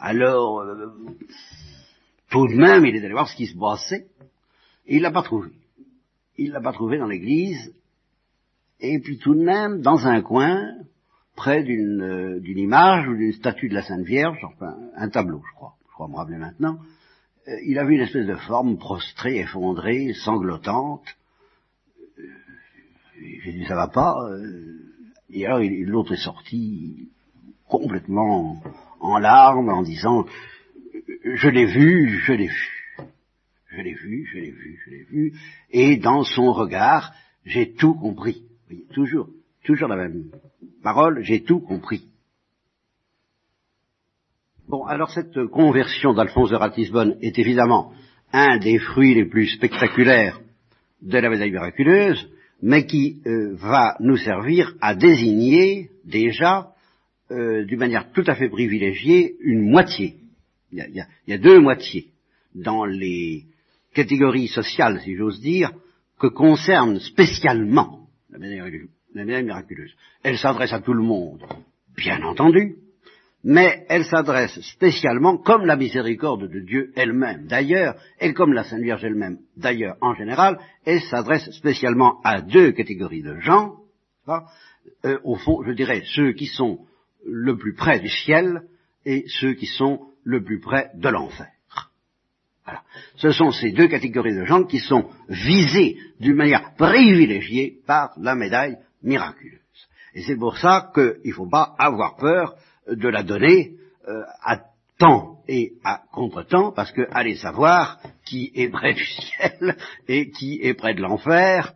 Alors, 0.00 0.64
tout 2.30 2.46
de 2.46 2.54
même, 2.54 2.84
il 2.84 2.94
est 2.94 3.04
allé 3.04 3.12
voir 3.12 3.28
ce 3.28 3.36
qui 3.36 3.46
se 3.46 3.58
passait, 3.58 4.06
et 4.86 4.96
il 4.96 5.02
l'a 5.02 5.10
pas 5.10 5.22
trouvé. 5.22 5.50
Il 6.36 6.52
l'a 6.52 6.60
pas 6.60 6.72
trouvé 6.72 6.98
dans 6.98 7.06
l'église, 7.06 7.74
et 8.80 9.00
puis 9.00 9.18
tout 9.18 9.34
de 9.34 9.42
même, 9.42 9.80
dans 9.80 10.06
un 10.06 10.22
coin, 10.22 10.72
près 11.38 11.62
euh, 11.62 12.40
d'une 12.40 12.58
image 12.58 13.08
ou 13.08 13.16
d'une 13.16 13.32
statue 13.32 13.68
de 13.68 13.74
la 13.74 13.82
Sainte 13.82 14.04
Vierge, 14.04 14.38
enfin 14.44 14.76
un 14.96 15.08
tableau, 15.08 15.40
je 15.48 15.54
crois, 15.54 15.74
je 15.88 15.92
crois 15.94 16.08
me 16.08 16.16
rappeler 16.16 16.36
maintenant, 16.36 16.78
euh, 17.46 17.56
il 17.64 17.78
a 17.78 17.84
vu 17.84 17.94
une 17.94 18.02
espèce 18.02 18.26
de 18.26 18.34
forme 18.34 18.76
prostrée, 18.76 19.38
effondrée, 19.38 20.12
sanglotante. 20.14 21.06
Euh, 23.18 23.24
j'ai 23.44 23.52
dit 23.52 23.64
ça 23.66 23.74
va 23.74 23.88
pas. 23.88 24.16
et 25.30 25.46
alors 25.46 25.60
l'autre 25.60 26.14
est 26.14 26.24
sorti 26.24 27.08
complètement 27.68 28.62
en 29.00 29.18
larmes 29.18 29.68
en 29.68 29.82
disant 29.82 30.26
je 31.24 31.48
l'ai 31.48 31.66
vu, 31.66 32.20
je 32.24 32.32
l'ai 32.32 32.48
vu. 32.48 32.78
Je 33.70 33.82
l'ai 33.82 33.94
vu, 33.94 34.26
je 34.32 34.38
l'ai 34.38 34.50
vu, 34.50 34.80
je 34.84 34.90
l'ai 34.90 35.02
vu. 35.04 35.32
Et 35.70 35.96
dans 35.98 36.24
son 36.24 36.52
regard, 36.52 37.12
j'ai 37.44 37.74
tout 37.74 37.94
compris. 37.94 38.42
toujours, 38.94 39.28
toujours 39.64 39.88
la 39.88 39.96
même 39.96 40.30
parole, 40.82 41.22
j'ai 41.22 41.42
tout 41.42 41.60
compris. 41.60 42.08
Bon, 44.68 44.84
alors 44.84 45.10
cette 45.10 45.46
conversion 45.46 46.12
d'Alphonse 46.12 46.50
de 46.50 46.56
Ratisbonne 46.56 47.16
est 47.22 47.38
évidemment 47.38 47.92
un 48.32 48.58
des 48.58 48.78
fruits 48.78 49.14
les 49.14 49.24
plus 49.24 49.46
spectaculaires 49.46 50.40
de 51.00 51.18
la 51.18 51.30
médaille 51.30 51.50
miraculeuse, 51.50 52.28
mais 52.62 52.86
qui 52.86 53.20
euh, 53.26 53.54
va 53.54 53.96
nous 54.00 54.16
servir 54.16 54.74
à 54.80 54.94
désigner 54.94 55.90
déjà, 56.04 56.72
euh, 57.30 57.64
d'une 57.64 57.78
manière 57.78 58.10
tout 58.12 58.24
à 58.26 58.34
fait 58.34 58.48
privilégiée, 58.48 59.36
une 59.40 59.70
moitié. 59.70 60.16
Il 60.72 61.04
y, 61.26 61.32
a, 61.32 61.38
deux 61.38 61.60
moitiés 61.60 62.08
dans 62.54 62.84
les 62.84 63.44
catégories 63.94 64.48
sociales, 64.48 65.00
si 65.02 65.14
j'ose 65.14 65.40
dire, 65.40 65.72
que 66.18 66.26
concerne 66.26 67.00
spécialement 67.00 68.08
la 68.30 68.38
médaille 68.38 68.88
la 69.14 69.24
miraculeuse. 69.24 69.94
Elle 70.22 70.36
s'adresse 70.36 70.72
à 70.72 70.80
tout 70.80 70.92
le 70.92 71.02
monde, 71.02 71.42
bien 71.96 72.22
entendu, 72.22 72.76
mais 73.44 73.84
elle 73.88 74.04
s'adresse 74.04 74.60
spécialement, 74.60 75.36
comme 75.36 75.64
la 75.64 75.76
miséricorde 75.76 76.48
de 76.48 76.60
Dieu 76.60 76.92
elle-même 76.96 77.46
d'ailleurs, 77.46 77.94
et 78.20 78.32
comme 78.32 78.52
la 78.52 78.64
Sainte 78.64 78.82
Vierge 78.82 79.04
elle-même 79.04 79.38
d'ailleurs 79.56 79.96
en 80.00 80.14
général, 80.14 80.58
elle 80.84 81.02
s'adresse 81.02 81.50
spécialement 81.52 82.20
à 82.24 82.40
deux 82.40 82.72
catégories 82.72 83.22
de 83.22 83.38
gens, 83.40 83.76
euh, 85.04 85.18
au 85.24 85.36
fond, 85.36 85.62
je 85.64 85.72
dirais, 85.72 86.02
ceux 86.14 86.32
qui 86.32 86.46
sont 86.46 86.80
le 87.24 87.56
plus 87.56 87.74
près 87.74 88.00
du 88.00 88.08
ciel 88.08 88.62
et 89.04 89.24
ceux 89.28 89.54
qui 89.54 89.66
sont 89.66 90.08
le 90.24 90.42
plus 90.42 90.60
près 90.60 90.90
de 90.94 91.08
l'enfer. 91.08 91.48
Voilà. 92.64 92.82
Ce 93.16 93.30
sont 93.30 93.50
ces 93.50 93.70
deux 93.70 93.88
catégories 93.88 94.34
de 94.34 94.44
gens 94.44 94.64
qui 94.64 94.78
sont 94.78 95.08
visés 95.28 95.96
d'une 96.20 96.34
manière 96.36 96.74
privilégiée 96.74 97.80
par 97.86 98.12
la 98.18 98.34
médaille 98.34 98.76
miraculeuse. 99.02 99.58
Et 100.14 100.22
c'est 100.22 100.36
pour 100.36 100.58
ça 100.58 100.90
qu'il 100.94 101.30
ne 101.30 101.32
faut 101.32 101.48
pas 101.48 101.74
avoir 101.78 102.16
peur 102.16 102.56
de 102.88 103.08
la 103.08 103.22
donner 103.22 103.72
euh, 104.08 104.22
à 104.42 104.60
temps 104.98 105.38
et 105.46 105.72
à 105.84 106.02
contre-temps, 106.12 106.72
parce 106.72 106.92
que 106.92 107.02
allez 107.12 107.36
savoir 107.36 108.00
qui 108.24 108.50
est 108.54 108.68
près 108.68 108.94
du 108.94 109.04
ciel 109.04 109.76
et 110.08 110.30
qui 110.30 110.60
est 110.62 110.74
près 110.74 110.94
de 110.94 111.00
l'enfer. 111.00 111.74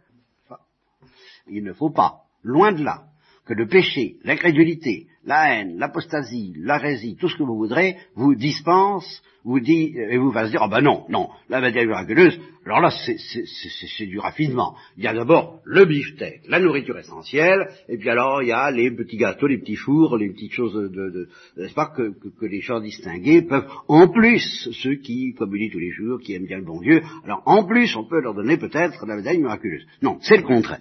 il 1.48 1.64
ne 1.64 1.72
faut 1.72 1.90
pas, 1.90 2.22
loin 2.42 2.72
de 2.72 2.82
là, 2.84 3.04
que 3.46 3.54
le 3.54 3.66
péché, 3.66 4.16
l'incrédulité, 4.24 5.06
la 5.24 5.54
haine, 5.54 5.78
l'apostasie, 5.78 6.52
l'hérésie, 6.56 7.16
tout 7.18 7.28
ce 7.28 7.36
que 7.36 7.42
vous 7.42 7.56
voudrez, 7.56 7.96
vous 8.14 8.34
dispense, 8.34 9.22
vous 9.44 9.60
dit, 9.60 9.94
et 9.96 10.18
vous 10.18 10.30
va 10.30 10.46
se 10.46 10.50
dire, 10.50 10.62
ah 10.62 10.68
ben 10.68 10.80
non, 10.80 11.04
non, 11.08 11.28
la 11.48 11.60
médaille 11.60 11.86
miraculeuse, 11.86 12.38
alors 12.64 12.80
là, 12.80 12.90
c'est 12.90 14.06
du 14.06 14.20
raffinement. 14.20 14.76
Il 14.96 15.02
y 15.02 15.08
a 15.08 15.14
d'abord 15.14 15.60
le 15.64 15.84
beefsteak, 15.84 16.42
la 16.48 16.60
nourriture 16.60 16.96
essentielle, 16.98 17.68
et 17.88 17.98
puis 17.98 18.08
alors 18.08 18.42
il 18.42 18.48
y 18.48 18.52
a 18.52 18.70
les 18.70 18.90
petits 18.92 19.16
gâteaux, 19.16 19.48
les 19.48 19.58
petits 19.58 19.76
fours, 19.76 20.16
les 20.16 20.30
petites 20.30 20.52
choses 20.52 20.74
de, 20.74 21.28
n'est-ce 21.56 21.74
pas, 21.74 21.86
que, 21.86 22.12
que, 22.12 22.46
les 22.46 22.60
gens 22.60 22.80
distingués 22.80 23.42
peuvent, 23.42 23.68
en 23.88 24.08
plus, 24.08 24.68
ceux 24.70 24.94
qui 24.96 25.34
communient 25.34 25.70
tous 25.70 25.80
les 25.80 25.90
jours, 25.90 26.20
qui 26.20 26.34
aiment 26.34 26.46
bien 26.46 26.58
le 26.58 26.64
bon 26.64 26.80
Dieu, 26.80 27.02
alors 27.24 27.42
en 27.46 27.64
plus, 27.64 27.96
on 27.96 28.04
peut 28.04 28.20
leur 28.20 28.34
donner 28.34 28.56
peut-être 28.56 29.06
la 29.06 29.16
médaille 29.16 29.38
miraculeuse. 29.38 29.86
Non, 30.02 30.18
c'est 30.20 30.36
le 30.36 30.44
contraire. 30.44 30.80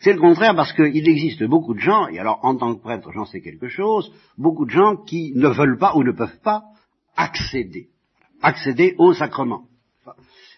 C'est 0.00 0.12
le 0.12 0.20
contraire 0.20 0.54
parce 0.54 0.72
qu'il 0.72 1.08
existe 1.08 1.44
beaucoup 1.44 1.74
de 1.74 1.80
gens, 1.80 2.08
et 2.08 2.18
alors 2.18 2.40
en 2.42 2.56
tant 2.56 2.74
que 2.74 2.80
prêtre 2.80 3.10
j'en 3.12 3.24
sais 3.24 3.40
quelque 3.40 3.68
chose, 3.68 4.12
beaucoup 4.36 4.64
de 4.64 4.70
gens 4.70 4.96
qui 4.96 5.32
ne 5.34 5.48
veulent 5.48 5.78
pas 5.78 5.94
ou 5.96 6.02
ne 6.02 6.12
peuvent 6.12 6.40
pas 6.42 6.62
accéder, 7.16 7.88
accéder 8.42 8.94
au 8.98 9.12
sacrement. 9.12 9.64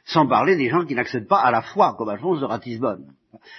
Sans 0.05 0.27
parler 0.27 0.57
des 0.57 0.69
gens 0.69 0.85
qui 0.85 0.95
n'accèdent 0.95 1.29
pas 1.29 1.41
à 1.41 1.51
la 1.51 1.63
foi, 1.63 1.95
comme 1.97 2.09
Alphonse 2.09 2.41
de 2.41 2.45
Ratisbonne. 2.45 3.13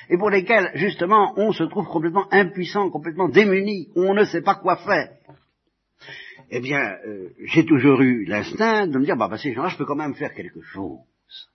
Et 0.09 0.17
pour 0.17 0.29
lesquels, 0.29 0.71
justement, 0.75 1.33
on 1.37 1.51
se 1.51 1.63
trouve 1.63 1.87
complètement 1.87 2.27
impuissant, 2.31 2.89
complètement 2.89 3.29
démuni, 3.29 3.89
on 3.95 4.13
ne 4.13 4.23
sait 4.25 4.41
pas 4.41 4.55
quoi 4.55 4.77
faire. 4.77 5.09
Eh 6.49 6.59
bien, 6.59 6.97
euh, 7.07 7.29
j'ai 7.45 7.65
toujours 7.65 8.01
eu 8.01 8.25
l'instinct 8.25 8.87
de 8.87 8.99
me 8.99 9.05
dire, 9.05 9.15
bah, 9.15 9.29
bah 9.29 9.37
ces 9.37 9.53
gens-là, 9.53 9.69
je 9.69 9.77
peux 9.77 9.85
quand 9.85 9.95
même 9.95 10.15
faire 10.15 10.33
quelque 10.33 10.61
chose. 10.61 10.99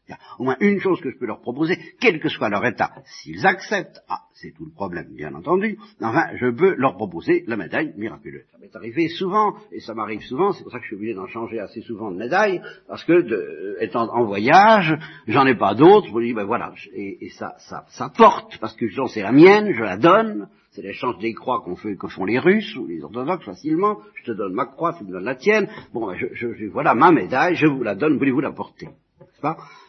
Il 0.09 0.12
y 0.12 0.15
a 0.15 0.19
au 0.39 0.45
moins 0.45 0.57
une 0.61 0.79
chose 0.79 1.01
que 1.01 1.11
je 1.11 1.19
peux 1.19 1.27
leur 1.27 1.41
proposer, 1.41 1.79
quel 2.01 2.21
que 2.21 2.29
soit 2.29 2.49
leur 2.49 2.65
état. 2.65 2.93
S'ils 3.05 3.45
acceptent, 3.45 4.01
ah, 4.09 4.21
c'est 4.35 4.53
tout 4.53 4.65
le 4.65 4.71
problème, 4.71 5.12
bien 5.15 5.35
entendu, 5.35 5.79
enfin, 6.01 6.29
je 6.37 6.47
peux 6.47 6.75
leur 6.77 6.97
proposer 6.97 7.45
la 7.47 7.57
médaille 7.57 7.93
miraculeuse. 7.97 8.45
Ça 8.53 8.59
m'est 8.59 8.75
arrivé 8.77 9.09
souvent, 9.09 9.57
et 9.73 9.81
ça 9.81 9.95
m'arrive 9.95 10.23
souvent, 10.23 10.53
c'est 10.53 10.62
pour 10.62 10.71
ça 10.71 10.79
que 10.79 10.85
je 10.85 10.89
suis 10.89 10.97
obligé 10.97 11.15
d'en 11.15 11.27
changer 11.27 11.59
assez 11.59 11.81
souvent 11.81 12.12
de 12.12 12.17
médaille, 12.17 12.62
parce 12.87 13.03
que, 13.05 13.77
étant 13.81 14.09
en 14.15 14.25
voyage, 14.25 14.97
j'en 15.27 15.45
ai 15.45 15.57
pas 15.57 15.75
d'autres, 15.75 16.07
je 16.09 16.12
me 16.12 16.23
dis, 16.23 16.35
ben 16.35 16.45
voilà, 16.45 16.73
et, 16.95 17.31
ça, 17.31 17.57
ça, 17.59 18.12
porte, 18.17 18.59
parce 18.59 18.77
que 18.77 18.87
j'en 18.89 19.07
sais 19.07 19.23
la 19.23 19.33
mienne, 19.33 19.73
je 19.73 19.83
la 19.83 19.97
donne, 19.97 20.49
c'est 20.71 20.83
l'échange 20.83 21.19
des 21.19 21.35
croix 21.35 21.62
qu'on 21.62 21.75
fait, 21.75 21.97
que 21.97 22.07
font 22.07 22.27
les 22.27 22.39
Russes 22.39 22.77
ou 22.77 22.87
les 22.87 23.03
orthodoxes 23.03 23.47
facilement. 23.47 23.99
Je 24.15 24.25
te 24.25 24.33
donne 24.33 24.53
ma 24.53 24.67
croix, 24.67 24.93
tu 24.93 25.05
me 25.05 25.11
donnes 25.11 25.25
la 25.25 25.35
tienne. 25.35 25.69
Bon, 25.95 26.07
ben, 26.07 26.15
je, 26.15 26.27
je, 26.35 26.67
voilà 26.67 26.95
ma 26.95 27.12
médaille, 27.12 27.57
je 27.57 27.67
vous 27.67 27.83
la 27.83 27.95
donne, 27.95 28.19
voulez-vous 28.19 28.41
la 28.41 28.53
porter? 28.53 28.89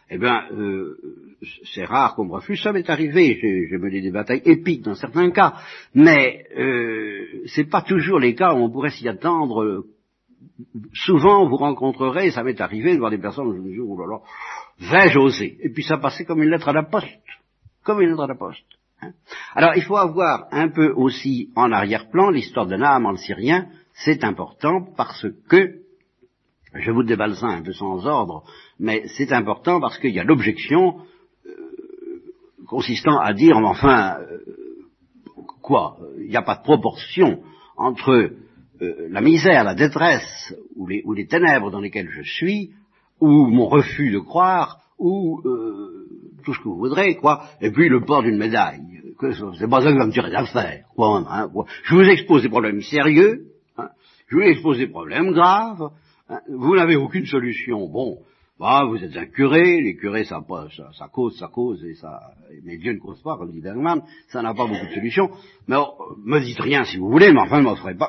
Eh 0.10 0.17
bien, 0.17 0.45
euh, 0.51 0.97
c'est 1.73 1.86
rare 1.86 2.15
qu'on 2.15 2.25
me 2.25 2.33
refuse. 2.33 2.62
Ça 2.62 2.71
m'est 2.71 2.89
arrivé. 2.89 3.38
J'ai 3.69 3.77
mené 3.77 4.01
des 4.01 4.12
batailles 4.12 4.41
épiques 4.45 4.83
dans 4.83 4.95
certains 4.95 5.31
cas, 5.31 5.55
mais 5.93 6.45
euh, 6.57 7.25
c'est 7.47 7.69
pas 7.69 7.81
toujours 7.81 8.19
les 8.19 8.33
cas 8.33 8.53
où 8.53 8.57
on 8.57 8.69
pourrait 8.69 8.91
s'y 8.91 9.07
attendre. 9.07 9.86
Souvent, 10.93 11.47
vous 11.47 11.57
rencontrerez, 11.57 12.31
ça 12.31 12.43
m'est 12.43 12.60
arrivé 12.62 12.93
de 12.93 12.99
voir 12.99 13.12
des 13.12 13.17
personnes, 13.17 13.53
je 13.55 13.62
me 13.62 13.69
dis, 13.69 13.79
oh 13.79 13.97
là 13.99 14.07
là, 14.07 14.19
vais-je 14.79 15.19
oser? 15.19 15.57
Et 15.62 15.69
puis 15.69 15.83
ça 15.83 15.97
passait 15.97 16.25
comme 16.25 16.41
une 16.41 16.49
lettre 16.49 16.69
à 16.69 16.73
la 16.73 16.83
poste, 16.83 17.07
comme 17.83 18.01
une 18.01 18.10
lettre 18.10 18.23
à 18.23 18.27
la 18.27 18.36
poste. 18.36 18.65
Hein. 19.01 19.12
Alors 19.53 19.73
il 19.75 19.83
faut 19.83 19.97
avoir 19.97 20.47
un 20.51 20.69
peu 20.69 20.91
aussi 20.95 21.51
en 21.55 21.71
arrière-plan 21.71 22.31
l'histoire 22.31 22.65
de 22.65 22.75
Naaman 22.75 23.12
le 23.12 23.17
Syrien, 23.17 23.67
c'est 23.93 24.23
important 24.23 24.88
parce 24.95 25.27
que, 25.47 25.81
je 26.73 26.91
vous 26.91 27.03
déballe 27.03 27.36
ça 27.36 27.47
un 27.47 27.62
peu 27.62 27.73
sans 27.73 28.05
ordre, 28.05 28.43
mais 28.79 29.03
c'est 29.17 29.31
important 29.31 29.79
parce 29.79 29.97
qu'il 29.99 30.13
y 30.13 30.19
a 30.19 30.23
l'objection 30.23 30.99
euh, 31.45 31.51
consistant 32.67 33.19
à 33.19 33.33
dire, 33.33 33.57
enfin, 33.57 34.17
euh, 34.19 34.39
quoi, 35.61 35.97
il 36.19 36.29
n'y 36.29 36.35
a 36.35 36.41
pas 36.41 36.55
de 36.55 36.63
proportion 36.63 37.41
entre 37.75 38.11
euh, 38.81 39.07
la 39.09 39.21
misère, 39.21 39.63
la 39.63 39.75
détresse 39.75 40.55
ou 40.75 40.87
les, 40.87 41.27
ténèbres 41.27 41.71
dans 41.71 41.79
lesquelles 41.79 42.09
je 42.09 42.21
suis, 42.21 42.71
ou 43.19 43.47
mon 43.47 43.67
refus 43.67 44.11
de 44.11 44.19
croire, 44.19 44.79
ou 44.99 45.41
tout 46.43 46.53
ce 46.53 46.59
que 46.59 46.63
vous 46.63 46.77
voudrez, 46.77 47.15
quoi, 47.15 47.43
et 47.61 47.71
puis 47.71 47.89
le 47.89 48.01
port 48.01 48.23
d'une 48.23 48.37
médaille. 48.37 48.81
C'est 49.19 49.69
pas 49.69 49.81
ça 49.81 49.91
qui 49.91 49.97
va 49.97 50.05
me 50.05 50.11
tirer 50.11 50.29
d'affaire, 50.29 50.85
quoi, 50.95 51.23
hein, 51.27 51.49
quoi. 51.49 51.65
Je 51.83 51.95
vous 51.95 52.03
expose 52.03 52.43
des 52.43 52.49
problèmes 52.49 52.81
sérieux, 52.81 53.47
hein, 53.77 53.89
je 54.27 54.35
vous 54.35 54.43
expose 54.43 54.77
des 54.77 54.87
problèmes 54.87 55.31
graves, 55.31 55.89
hein, 56.29 56.39
vous 56.47 56.75
n'avez 56.75 56.95
aucune 56.95 57.25
solution. 57.25 57.87
Bon, 57.89 58.19
bah, 58.60 58.86
vous 58.86 59.04
êtes 59.04 59.15
un 59.15 59.28
curé, 59.28 59.82
les 59.82 59.96
curés 59.96 60.24
ça, 60.24 60.43
ça 60.98 61.08
cause, 61.10 61.38
ça 61.38 61.48
cause, 61.48 61.84
et 61.84 61.93
ça, 61.93 62.20
mais 62.63 62.78
Dieu 62.78 62.93
ne 62.93 63.00
cause 63.00 63.22
pas, 63.22 63.38
comme 63.38 63.52
dit 63.52 63.62
Bergman, 63.62 64.02
ça 64.30 64.41
n'a 64.41 64.54
pas 64.54 64.65
beaucoup 64.65 64.88
de 64.88 64.93
solutions. 64.93 65.30
Mais 65.67 65.76
oh, 65.78 66.15
me 66.24 66.39
dites 66.39 66.60
rien 66.60 66.84
si 66.84 66.98
vous 66.98 67.10
voulez, 67.10 67.32
mais 67.32 67.41
enfin, 67.41 67.63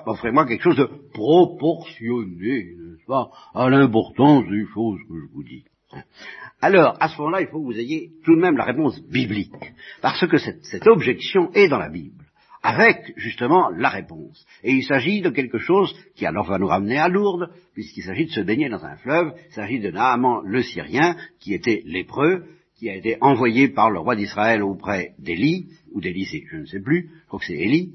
offrez-moi 0.06 0.46
quelque 0.46 0.62
chose 0.62 0.76
de 0.76 0.88
proportionné, 1.12 2.74
n'est-ce 2.76 3.06
pas, 3.06 3.30
à 3.54 3.68
l'importance 3.68 4.46
des 4.48 4.64
choses 4.72 5.00
que 5.08 5.14
je 5.20 5.32
vous 5.34 5.42
dis. 5.42 5.64
Alors, 6.60 6.96
à 7.00 7.08
ce 7.08 7.18
moment-là, 7.18 7.42
il 7.42 7.48
faut 7.48 7.60
que 7.60 7.66
vous 7.66 7.78
ayez 7.78 8.12
tout 8.24 8.34
de 8.34 8.40
même 8.40 8.56
la 8.56 8.64
réponse 8.64 9.00
biblique, 9.02 9.52
parce 10.00 10.26
que 10.26 10.38
cette, 10.38 10.86
objection 10.86 11.50
est 11.52 11.68
dans 11.68 11.78
la 11.78 11.88
Bible, 11.88 12.24
avec 12.62 13.12
justement 13.16 13.70
la 13.70 13.88
réponse. 13.88 14.46
Et 14.62 14.72
il 14.72 14.84
s'agit 14.84 15.20
de 15.20 15.30
quelque 15.30 15.58
chose 15.58 15.94
qui 16.16 16.26
alors 16.26 16.46
va 16.46 16.58
nous 16.58 16.66
ramener 16.66 16.98
à 16.98 17.08
Lourdes, 17.08 17.50
puisqu'il 17.74 18.02
s'agit 18.02 18.26
de 18.26 18.30
se 18.30 18.40
baigner 18.40 18.68
dans 18.68 18.84
un 18.84 18.96
fleuve, 18.96 19.32
il 19.48 19.54
s'agit 19.54 19.78
de 19.78 19.90
Naaman 19.90 20.42
le 20.44 20.62
Syrien, 20.62 21.16
qui 21.38 21.54
était 21.54 21.82
lépreux, 21.84 22.44
qui 22.78 22.88
a 22.90 22.94
été 22.94 23.16
envoyé 23.20 23.68
par 23.68 23.90
le 23.90 23.98
roi 23.98 24.16
d'Israël 24.16 24.62
auprès 24.62 25.12
d'Élie, 25.18 25.66
ou 25.92 26.00
d'Élisée, 26.00 26.44
je 26.50 26.58
ne 26.58 26.66
sais 26.66 26.80
plus, 26.80 27.10
je 27.22 27.26
crois 27.26 27.40
que 27.40 27.46
c'est 27.46 27.54
Élie, 27.54 27.92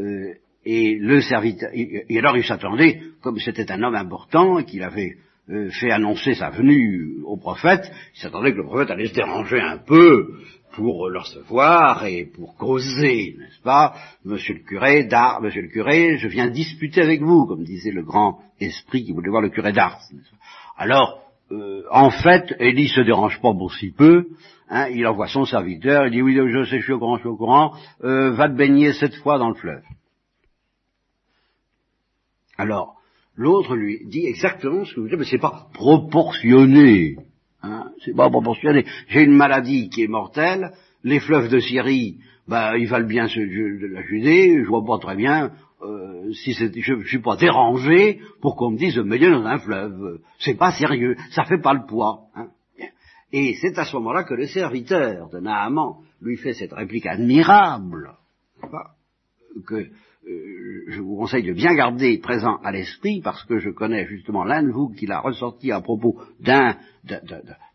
euh, 0.00 0.34
et 0.66 0.96
le 0.96 1.20
serviteur, 1.20 1.68
et 1.72 2.18
alors 2.18 2.38
il 2.38 2.44
s'attendait, 2.44 3.00
comme 3.20 3.38
c'était 3.38 3.70
un 3.70 3.82
homme 3.82 3.94
important, 3.94 4.58
et 4.58 4.64
qu'il 4.64 4.82
avait 4.82 5.18
euh, 5.50 5.68
fait 5.70 5.90
annoncer 5.90 6.34
sa 6.34 6.48
venue 6.48 7.18
au 7.24 7.36
prophète, 7.36 7.84
il 8.14 8.20
s'attendait 8.20 8.52
que 8.52 8.56
le 8.56 8.64
prophète 8.64 8.90
allait 8.90 9.08
se 9.08 9.14
déranger 9.14 9.60
un 9.60 9.76
peu 9.76 10.38
pour 10.74 11.08
le 11.08 11.18
recevoir 11.18 12.04
et 12.06 12.24
pour 12.24 12.56
causer, 12.56 13.36
n'est-ce 13.38 13.60
pas 13.62 13.94
Monsieur 14.24 14.54
le 14.54 14.60
curé 14.60 15.04
d'Ars, 15.04 15.40
monsieur 15.42 15.62
le 15.62 15.68
curé, 15.68 16.16
je 16.18 16.28
viens 16.28 16.48
disputer 16.48 17.02
avec 17.02 17.22
vous, 17.22 17.46
comme 17.46 17.64
disait 17.64 17.90
le 17.90 18.02
grand 18.02 18.40
esprit 18.60 19.04
qui 19.04 19.12
voulait 19.12 19.30
voir 19.30 19.42
le 19.42 19.50
curé 19.50 19.72
d'Ars. 19.72 20.00
Alors, 20.76 21.20
euh, 21.52 21.82
en 21.90 22.10
fait, 22.10 22.54
Élie 22.58 22.88
se 22.88 23.00
dérange 23.00 23.40
pas 23.40 23.52
pour 23.52 23.72
si 23.74 23.90
peu, 23.90 24.28
hein, 24.68 24.88
il 24.88 25.06
envoie 25.06 25.28
son 25.28 25.44
serviteur, 25.44 26.06
il 26.06 26.12
dit 26.12 26.22
oui, 26.22 26.34
je 26.34 26.64
sais, 26.64 26.78
je 26.78 26.84
suis 26.84 26.92
au 26.92 26.98
courant, 26.98 27.16
je 27.16 27.22
suis 27.22 27.28
au 27.28 27.36
courant, 27.36 27.74
euh, 28.02 28.32
va 28.32 28.48
te 28.48 28.56
baigner 28.56 28.92
sept 28.92 29.14
fois 29.16 29.38
dans 29.38 29.48
le 29.48 29.54
fleuve. 29.54 29.82
Alors, 32.56 32.94
L'autre 33.36 33.74
lui 33.74 34.06
dit 34.06 34.26
exactement 34.26 34.84
ce 34.84 34.94
que 34.94 35.00
vous 35.00 35.08
dites, 35.08 35.18
mais 35.18 35.24
c'est 35.24 35.38
pas 35.38 35.66
proportionné. 35.74 37.16
C'est 38.04 38.16
pas 38.16 38.30
proportionné. 38.30 38.84
J'ai 39.08 39.22
une 39.22 39.36
maladie 39.36 39.88
qui 39.88 40.02
est 40.02 40.08
mortelle, 40.08 40.72
les 41.02 41.20
fleuves 41.20 41.48
de 41.48 41.58
Syrie, 41.58 42.18
ben, 42.48 42.74
ils 42.76 42.88
valent 42.88 43.06
bien 43.06 43.28
ceux 43.28 43.46
de 43.46 43.86
la 43.86 44.02
Judée, 44.02 44.62
je 44.62 44.68
vois 44.68 44.84
pas 44.84 44.98
très 44.98 45.16
bien 45.16 45.52
euh, 45.82 46.32
si 46.32 46.52
je 46.52 46.94
ne 46.94 47.04
suis 47.04 47.20
pas 47.20 47.36
dérangé 47.36 48.20
pour 48.40 48.56
qu'on 48.56 48.70
me 48.70 48.78
dise 48.78 48.94
de 48.94 49.02
me 49.02 49.18
dans 49.18 49.46
un 49.46 49.58
fleuve. 49.58 50.20
C'est 50.38 50.56
pas 50.56 50.72
sérieux, 50.72 51.16
ça 51.30 51.44
fait 51.44 51.60
pas 51.60 51.74
le 51.74 51.86
poids. 51.86 52.24
Hein. 52.34 52.48
Et 53.32 53.54
c'est 53.60 53.78
à 53.78 53.84
ce 53.84 53.96
moment-là 53.96 54.24
que 54.24 54.34
le 54.34 54.46
serviteur 54.46 55.28
de 55.30 55.40
Naaman 55.40 55.96
lui 56.20 56.36
fait 56.36 56.54
cette 56.54 56.72
réplique 56.72 57.06
admirable, 57.06 58.14
que 59.66 59.74
euh, 59.74 59.90
je 60.88 61.00
vous 61.00 61.16
conseille 61.16 61.42
de 61.42 61.52
bien 61.52 61.74
garder 61.74 62.18
présent 62.18 62.56
à 62.62 62.72
l'esprit, 62.72 63.20
parce 63.22 63.44
que 63.44 63.58
je 63.58 63.70
connais 63.70 64.06
justement 64.06 64.44
l'un 64.44 64.62
de 64.62 64.70
vous 64.70 64.88
qui 64.88 65.06
l'a 65.06 65.20
ressorti 65.20 65.72
à 65.72 65.80
propos 65.80 66.20
d'un 66.40 66.76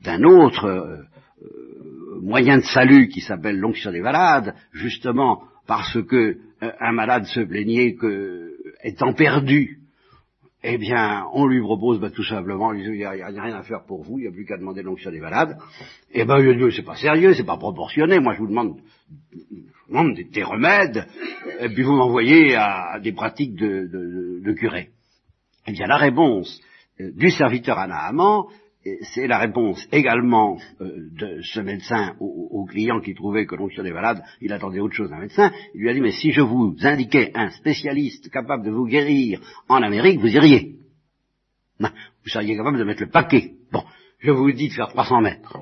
d'un 0.01 0.23
autre 0.23 0.65
euh, 0.65 0.97
euh, 1.43 2.19
moyen 2.21 2.57
de 2.57 2.63
salut 2.63 3.07
qui 3.09 3.21
s'appelle 3.21 3.59
l'onction 3.59 3.91
des 3.91 4.01
malades, 4.01 4.55
justement 4.73 5.43
parce 5.67 6.01
que 6.03 6.37
un 6.61 6.91
malade 6.91 7.25
se 7.25 7.41
plaignait 7.41 7.93
que, 7.93 8.55
étant 8.83 9.13
perdu, 9.13 9.79
eh 10.63 10.77
bien, 10.77 11.25
on 11.33 11.45
lui 11.45 11.61
propose 11.61 11.99
bah, 11.99 12.09
tout 12.09 12.23
simplement, 12.23 12.73
il 12.73 12.91
n'y 12.91 13.03
a, 13.03 13.11
rien 13.11 13.55
à 13.55 13.63
faire 13.63 13.85
pour 13.85 14.03
vous, 14.03 14.17
il 14.17 14.23
n'y 14.23 14.27
a 14.27 14.31
plus 14.31 14.45
qu'à 14.45 14.57
demander 14.57 14.81
l'onction 14.81 15.11
des 15.11 15.19
malades. 15.19 15.57
Eh 16.11 16.25
ben, 16.25 16.39
c'est 16.71 16.83
pas 16.83 16.95
sérieux, 16.95 17.33
c'est 17.33 17.45
pas 17.45 17.57
proportionné. 17.57 18.19
Moi, 18.19 18.33
je 18.33 18.39
vous 18.39 18.47
demande 18.47 18.77
des, 20.31 20.43
remèdes, 20.43 21.07
et 21.59 21.69
puis 21.69 21.83
vous 21.83 21.93
m'envoyez 21.93 22.55
à, 22.55 22.99
des 23.01 23.11
pratiques 23.11 23.55
de, 23.55 24.41
de, 24.43 24.53
curé. 24.53 24.89
Eh 25.67 25.71
bien, 25.71 25.87
la 25.87 25.97
réponse 25.97 26.61
euh, 26.99 27.11
du 27.15 27.29
serviteur 27.29 27.77
à 27.77 27.87
Naaman, 27.87 28.45
c'est 29.13 29.27
la 29.27 29.39
réponse 29.39 29.85
également 29.91 30.57
euh, 30.81 31.09
de 31.11 31.41
ce 31.41 31.59
médecin 31.59 32.15
au, 32.19 32.65
client 32.65 33.01
qui 33.01 33.13
trouvait 33.13 33.45
que 33.45 33.55
l'onction 33.55 33.83
des 33.83 33.91
malades, 33.91 34.23
il 34.41 34.53
attendait 34.53 34.79
autre 34.79 34.93
chose 34.93 35.09
d'un 35.09 35.19
médecin. 35.19 35.51
Il 35.73 35.81
lui 35.81 35.89
a 35.89 35.93
dit, 35.93 36.01
mais 36.01 36.11
si 36.11 36.31
je 36.31 36.41
vous 36.41 36.75
indiquais 36.81 37.31
un 37.35 37.49
spécialiste 37.49 38.29
capable 38.29 38.63
de 38.63 38.71
vous 38.71 38.85
guérir 38.85 39.41
en 39.67 39.81
Amérique, 39.81 40.19
vous 40.19 40.27
iriez. 40.27 40.75
vous 41.79 41.89
seriez 42.25 42.55
capable 42.55 42.77
de 42.77 42.83
mettre 42.83 43.01
le 43.01 43.09
paquet. 43.09 43.53
Bon, 43.71 43.83
je 44.19 44.31
vous 44.31 44.51
dis 44.51 44.69
de 44.69 44.73
faire 44.73 44.89
300 44.89 45.21
mètres. 45.21 45.57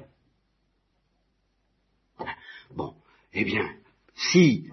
Bon, 2.76 2.94
eh 3.34 3.46
bien, 3.46 3.68
si 4.18 4.70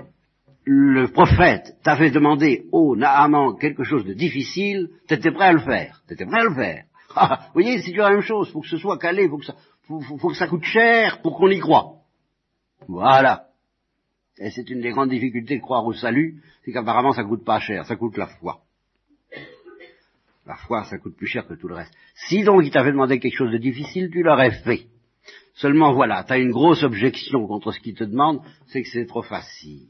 le 0.64 1.08
prophète 1.08 1.76
t'avait 1.82 2.10
demandé, 2.10 2.66
oh 2.72 2.96
Naaman, 2.96 3.58
quelque 3.58 3.84
chose 3.84 4.04
de 4.04 4.14
difficile, 4.14 4.88
t'étais 5.06 5.30
prêt 5.30 5.46
à 5.46 5.52
le 5.52 5.60
faire. 5.60 6.02
T'étais 6.08 6.24
prêt 6.24 6.40
à 6.40 6.44
le 6.44 6.54
faire. 6.54 6.84
Ah, 7.16 7.42
vous 7.46 7.62
voyez, 7.62 7.78
c'est 7.78 7.90
toujours 7.90 8.06
la 8.06 8.10
même 8.10 8.22
chose. 8.22 8.50
Faut 8.50 8.60
que 8.60 8.66
ce 8.66 8.76
soit 8.76 8.98
calé, 8.98 9.28
faut 9.28 9.38
que 9.38 9.44
ça, 9.44 9.54
faut, 9.86 10.00
que 10.00 10.34
ça 10.34 10.48
coûte 10.48 10.64
cher 10.64 11.22
pour 11.22 11.36
qu'on 11.36 11.48
y 11.48 11.60
croit. 11.60 11.98
Voilà. 12.88 13.44
Et 14.38 14.50
c'est 14.50 14.68
une 14.68 14.80
des 14.80 14.90
grandes 14.90 15.10
difficultés 15.10 15.58
de 15.58 15.62
croire 15.62 15.86
au 15.86 15.92
salut, 15.92 16.42
c'est 16.64 16.72
qu'apparemment 16.72 17.12
ça 17.12 17.22
coûte 17.22 17.44
pas 17.44 17.60
cher, 17.60 17.86
ça 17.86 17.94
coûte 17.94 18.16
la 18.16 18.26
foi. 18.26 18.62
La 20.44 20.56
foi, 20.56 20.82
ça 20.86 20.98
coûte 20.98 21.14
plus 21.16 21.28
cher 21.28 21.46
que 21.46 21.54
tout 21.54 21.68
le 21.68 21.76
reste. 21.76 21.94
Si 22.16 22.42
donc 22.42 22.62
il 22.64 22.72
t'avait 22.72 22.90
demandé 22.90 23.20
quelque 23.20 23.36
chose 23.36 23.52
de 23.52 23.58
difficile, 23.58 24.10
tu 24.10 24.24
l'aurais 24.24 24.50
fait. 24.50 24.88
Seulement 25.54 25.92
voilà, 25.92 26.24
tu 26.24 26.32
as 26.32 26.38
une 26.38 26.50
grosse 26.50 26.82
objection 26.82 27.46
contre 27.46 27.72
ce 27.72 27.80
qu'il 27.80 27.94
te 27.94 28.04
demande, 28.04 28.40
c'est 28.66 28.82
que 28.82 28.88
c'est 28.88 29.06
trop 29.06 29.22
facile. 29.22 29.88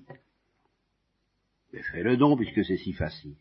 Mais 1.73 1.83
fais-le 1.83 2.17
donc 2.17 2.39
puisque 2.39 2.65
c'est 2.65 2.77
si 2.77 2.93
facile. 2.93 3.37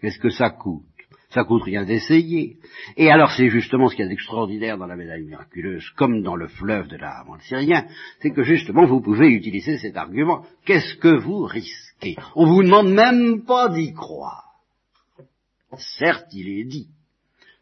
Qu'est-ce 0.00 0.18
que 0.18 0.30
ça 0.30 0.50
coûte? 0.50 0.84
Ça 1.30 1.42
coûte 1.42 1.62
rien 1.62 1.84
d'essayer. 1.84 2.58
Et 2.96 3.10
alors 3.10 3.32
c'est 3.32 3.48
justement 3.48 3.88
ce 3.88 3.96
qu'il 3.96 4.04
y 4.04 4.06
a 4.06 4.10
d'extraordinaire 4.10 4.76
dans 4.76 4.86
la 4.86 4.94
médaille 4.94 5.24
miraculeuse, 5.24 5.88
comme 5.96 6.22
dans 6.22 6.36
le 6.36 6.48
fleuve 6.48 6.88
de 6.88 6.96
la 6.96 7.24
syrien, 7.40 7.86
c'est 8.20 8.30
que 8.30 8.44
justement 8.44 8.84
vous 8.84 9.00
pouvez 9.00 9.28
utiliser 9.28 9.78
cet 9.78 9.96
argument. 9.96 10.44
Qu'est-ce 10.66 10.96
que 10.96 11.16
vous 11.16 11.44
risquez? 11.44 12.16
On 12.36 12.46
vous 12.46 12.62
demande 12.62 12.92
même 12.92 13.44
pas 13.44 13.70
d'y 13.70 13.92
croire. 13.94 14.52
Certes, 15.76 16.28
il 16.32 16.48
est 16.48 16.64
dit 16.64 16.88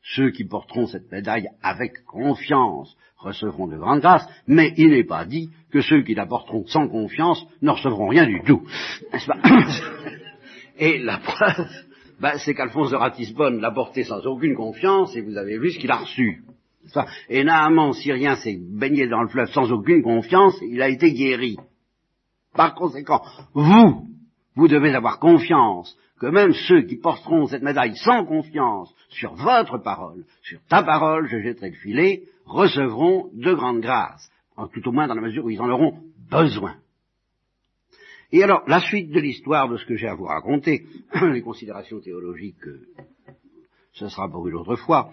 ceux 0.02 0.30
qui 0.30 0.44
porteront 0.44 0.86
cette 0.86 1.10
médaille 1.10 1.48
avec 1.62 2.04
confiance 2.04 2.96
recevront 3.22 3.66
de 3.66 3.76
grandes 3.76 4.00
grâces, 4.00 4.28
mais 4.46 4.72
il 4.76 4.90
n'est 4.90 5.04
pas 5.04 5.24
dit 5.24 5.50
que 5.70 5.80
ceux 5.80 6.02
qui 6.02 6.14
la 6.14 6.26
porteront 6.26 6.66
sans 6.66 6.88
confiance 6.88 7.44
ne 7.62 7.70
recevront 7.70 8.08
rien 8.08 8.26
du 8.26 8.42
tout. 8.42 8.62
Et 10.78 10.98
la 10.98 11.18
preuve, 11.18 11.68
ben, 12.20 12.38
c'est 12.38 12.54
qu'Alphonse 12.54 12.90
de 12.90 12.96
Ratisbonne 12.96 13.60
l'a 13.60 13.70
porté 13.70 14.04
sans 14.04 14.26
aucune 14.26 14.54
confiance, 14.54 15.14
et 15.16 15.20
vous 15.20 15.36
avez 15.36 15.58
vu 15.58 15.70
ce 15.70 15.78
qu'il 15.78 15.90
a 15.90 15.96
reçu. 15.96 16.42
Et 17.28 17.44
Naaman, 17.44 17.92
Syrien, 17.92 18.36
s'est 18.36 18.58
baigné 18.58 19.06
dans 19.06 19.22
le 19.22 19.28
fleuve 19.28 19.50
sans 19.50 19.70
aucune 19.72 20.02
confiance, 20.02 20.56
il 20.62 20.82
a 20.82 20.88
été 20.88 21.12
guéri. 21.12 21.56
Par 22.54 22.74
conséquent, 22.74 23.22
vous, 23.54 24.06
vous 24.56 24.68
devez 24.68 24.94
avoir 24.94 25.18
confiance 25.18 25.96
que 26.20 26.26
même 26.26 26.52
ceux 26.52 26.82
qui 26.82 26.96
porteront 26.96 27.46
cette 27.46 27.62
médaille 27.62 27.96
sans 27.96 28.24
confiance 28.24 28.92
sur 29.08 29.34
votre 29.34 29.78
parole, 29.78 30.24
sur 30.42 30.60
ta 30.68 30.82
parole, 30.82 31.28
je 31.28 31.40
jetterai 31.40 31.70
le 31.70 31.76
filet, 31.76 32.22
recevront 32.44 33.30
de 33.32 33.52
grandes 33.54 33.80
grâces, 33.80 34.30
tout 34.72 34.88
au 34.88 34.92
moins 34.92 35.06
dans 35.06 35.14
la 35.14 35.22
mesure 35.22 35.44
où 35.44 35.50
ils 35.50 35.60
en 35.60 35.70
auront 35.70 35.98
besoin. 36.30 36.76
Et 38.32 38.42
alors, 38.42 38.62
la 38.66 38.80
suite 38.80 39.10
de 39.10 39.20
l'histoire 39.20 39.68
de 39.68 39.76
ce 39.76 39.84
que 39.84 39.96
j'ai 39.96 40.08
à 40.08 40.14
vous 40.14 40.24
raconter, 40.24 40.86
les 41.32 41.42
considérations 41.42 42.00
théologiques, 42.00 42.66
euh, 42.66 42.86
ce 43.92 44.08
sera 44.08 44.30
pour 44.30 44.48
une 44.48 44.54
autre 44.54 44.76
fois, 44.76 45.12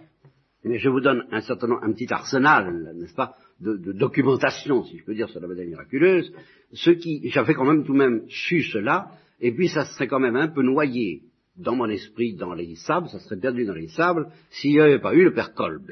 mais 0.64 0.78
je 0.78 0.90
vous 0.90 1.02
donne 1.02 1.26
un 1.32 1.42
certain 1.42 1.70
un 1.82 1.92
petit 1.92 2.12
arsenal, 2.12 2.94
n'est-ce 2.96 3.14
pas, 3.14 3.36
de, 3.60 3.92
documentation, 3.92 4.86
si 4.86 4.98
je 4.98 5.04
peux 5.04 5.16
dire, 5.16 5.30
sur 5.30 5.42
la 5.42 5.48
médaille 5.48 5.68
miraculeuse, 5.68 6.34
ce 6.72 6.92
qui, 6.92 7.30
j'avais 7.30 7.54
quand 7.54 7.66
même 7.66 7.84
tout 7.84 7.94
de 7.94 7.98
même 7.98 8.24
su 8.30 8.64
cela, 8.64 9.12
et 9.42 9.54
puis 9.54 9.68
ça 9.68 9.84
serait 9.86 10.08
quand 10.08 10.20
même 10.20 10.38
un 10.38 10.48
peu 10.48 10.62
noyé 10.62 11.24
dans 11.58 11.76
mon 11.76 11.90
esprit, 11.90 12.36
dans 12.36 12.54
les 12.54 12.76
sables, 12.76 13.10
ça 13.10 13.20
serait 13.20 13.40
perdu 13.40 13.66
dans 13.66 13.74
les 13.74 13.90
sables, 13.90 14.32
s'il 14.50 14.72
n'y 14.72 14.80
avait 14.80 15.00
pas 15.00 15.14
eu 15.14 15.24
le 15.24 15.34
père 15.34 15.54
Kolbe. 15.54 15.92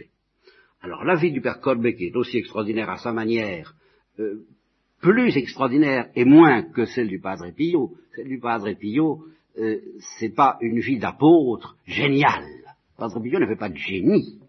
Alors 0.81 1.03
la 1.03 1.15
vie 1.15 1.31
du 1.31 1.41
père 1.41 1.59
Kolbe, 1.59 1.91
qui 1.93 2.05
est 2.05 2.15
aussi 2.15 2.37
extraordinaire 2.37 2.89
à 2.89 2.97
sa 2.97 3.11
manière, 3.11 3.73
euh, 4.19 4.45
plus 5.01 5.35
extraordinaire 5.37 6.09
et 6.15 6.25
moins 6.25 6.63
que 6.63 6.85
celle 6.85 7.07
du 7.07 7.19
Padre 7.19 7.51
Pio, 7.55 7.95
celle 8.15 8.27
du 8.27 8.39
Padre 8.39 8.73
Pio, 8.73 9.25
euh, 9.57 9.79
c'est 10.19 10.33
pas 10.33 10.57
une 10.61 10.79
vie 10.79 10.99
d'apôtre 10.99 11.77
géniale. 11.85 12.45
Padre 12.97 13.21
Pio 13.21 13.39
n'avait 13.39 13.55
pas 13.55 13.69
de 13.69 13.77
génie. 13.77 14.39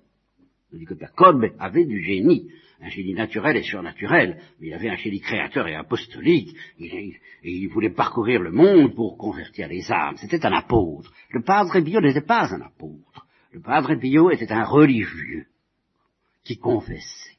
On 0.72 0.76
dit 0.76 0.84
que 0.84 0.94
Père 0.94 1.14
Kolbe 1.14 1.46
avait 1.58 1.86
du 1.86 2.02
génie 2.02 2.48
un 2.80 2.88
génie 2.90 3.14
naturel 3.14 3.56
et 3.56 3.62
surnaturel, 3.62 4.38
mais 4.60 4.68
il 4.68 4.74
avait 4.74 4.90
un 4.90 4.96
génie 4.96 5.20
créateur 5.20 5.66
et 5.66 5.74
apostolique, 5.74 6.54
il 6.78 7.68
voulait 7.68 7.90
parcourir 7.90 8.40
le 8.40 8.52
monde 8.52 8.94
pour 8.94 9.18
convertir 9.18 9.68
les 9.68 9.90
âmes. 9.90 10.16
C'était 10.16 10.46
un 10.46 10.52
apôtre. 10.52 11.12
Le 11.30 11.42
Padre 11.42 11.80
Pio 11.80 12.00
n'était 12.00 12.20
pas 12.20 12.54
un 12.54 12.60
apôtre. 12.60 13.26
Le 13.52 13.60
Padre 13.60 13.96
Pio 13.96 14.30
était 14.30 14.52
un 14.52 14.64
religieux 14.64 15.46
qui 16.48 16.56
confessait. 16.56 17.36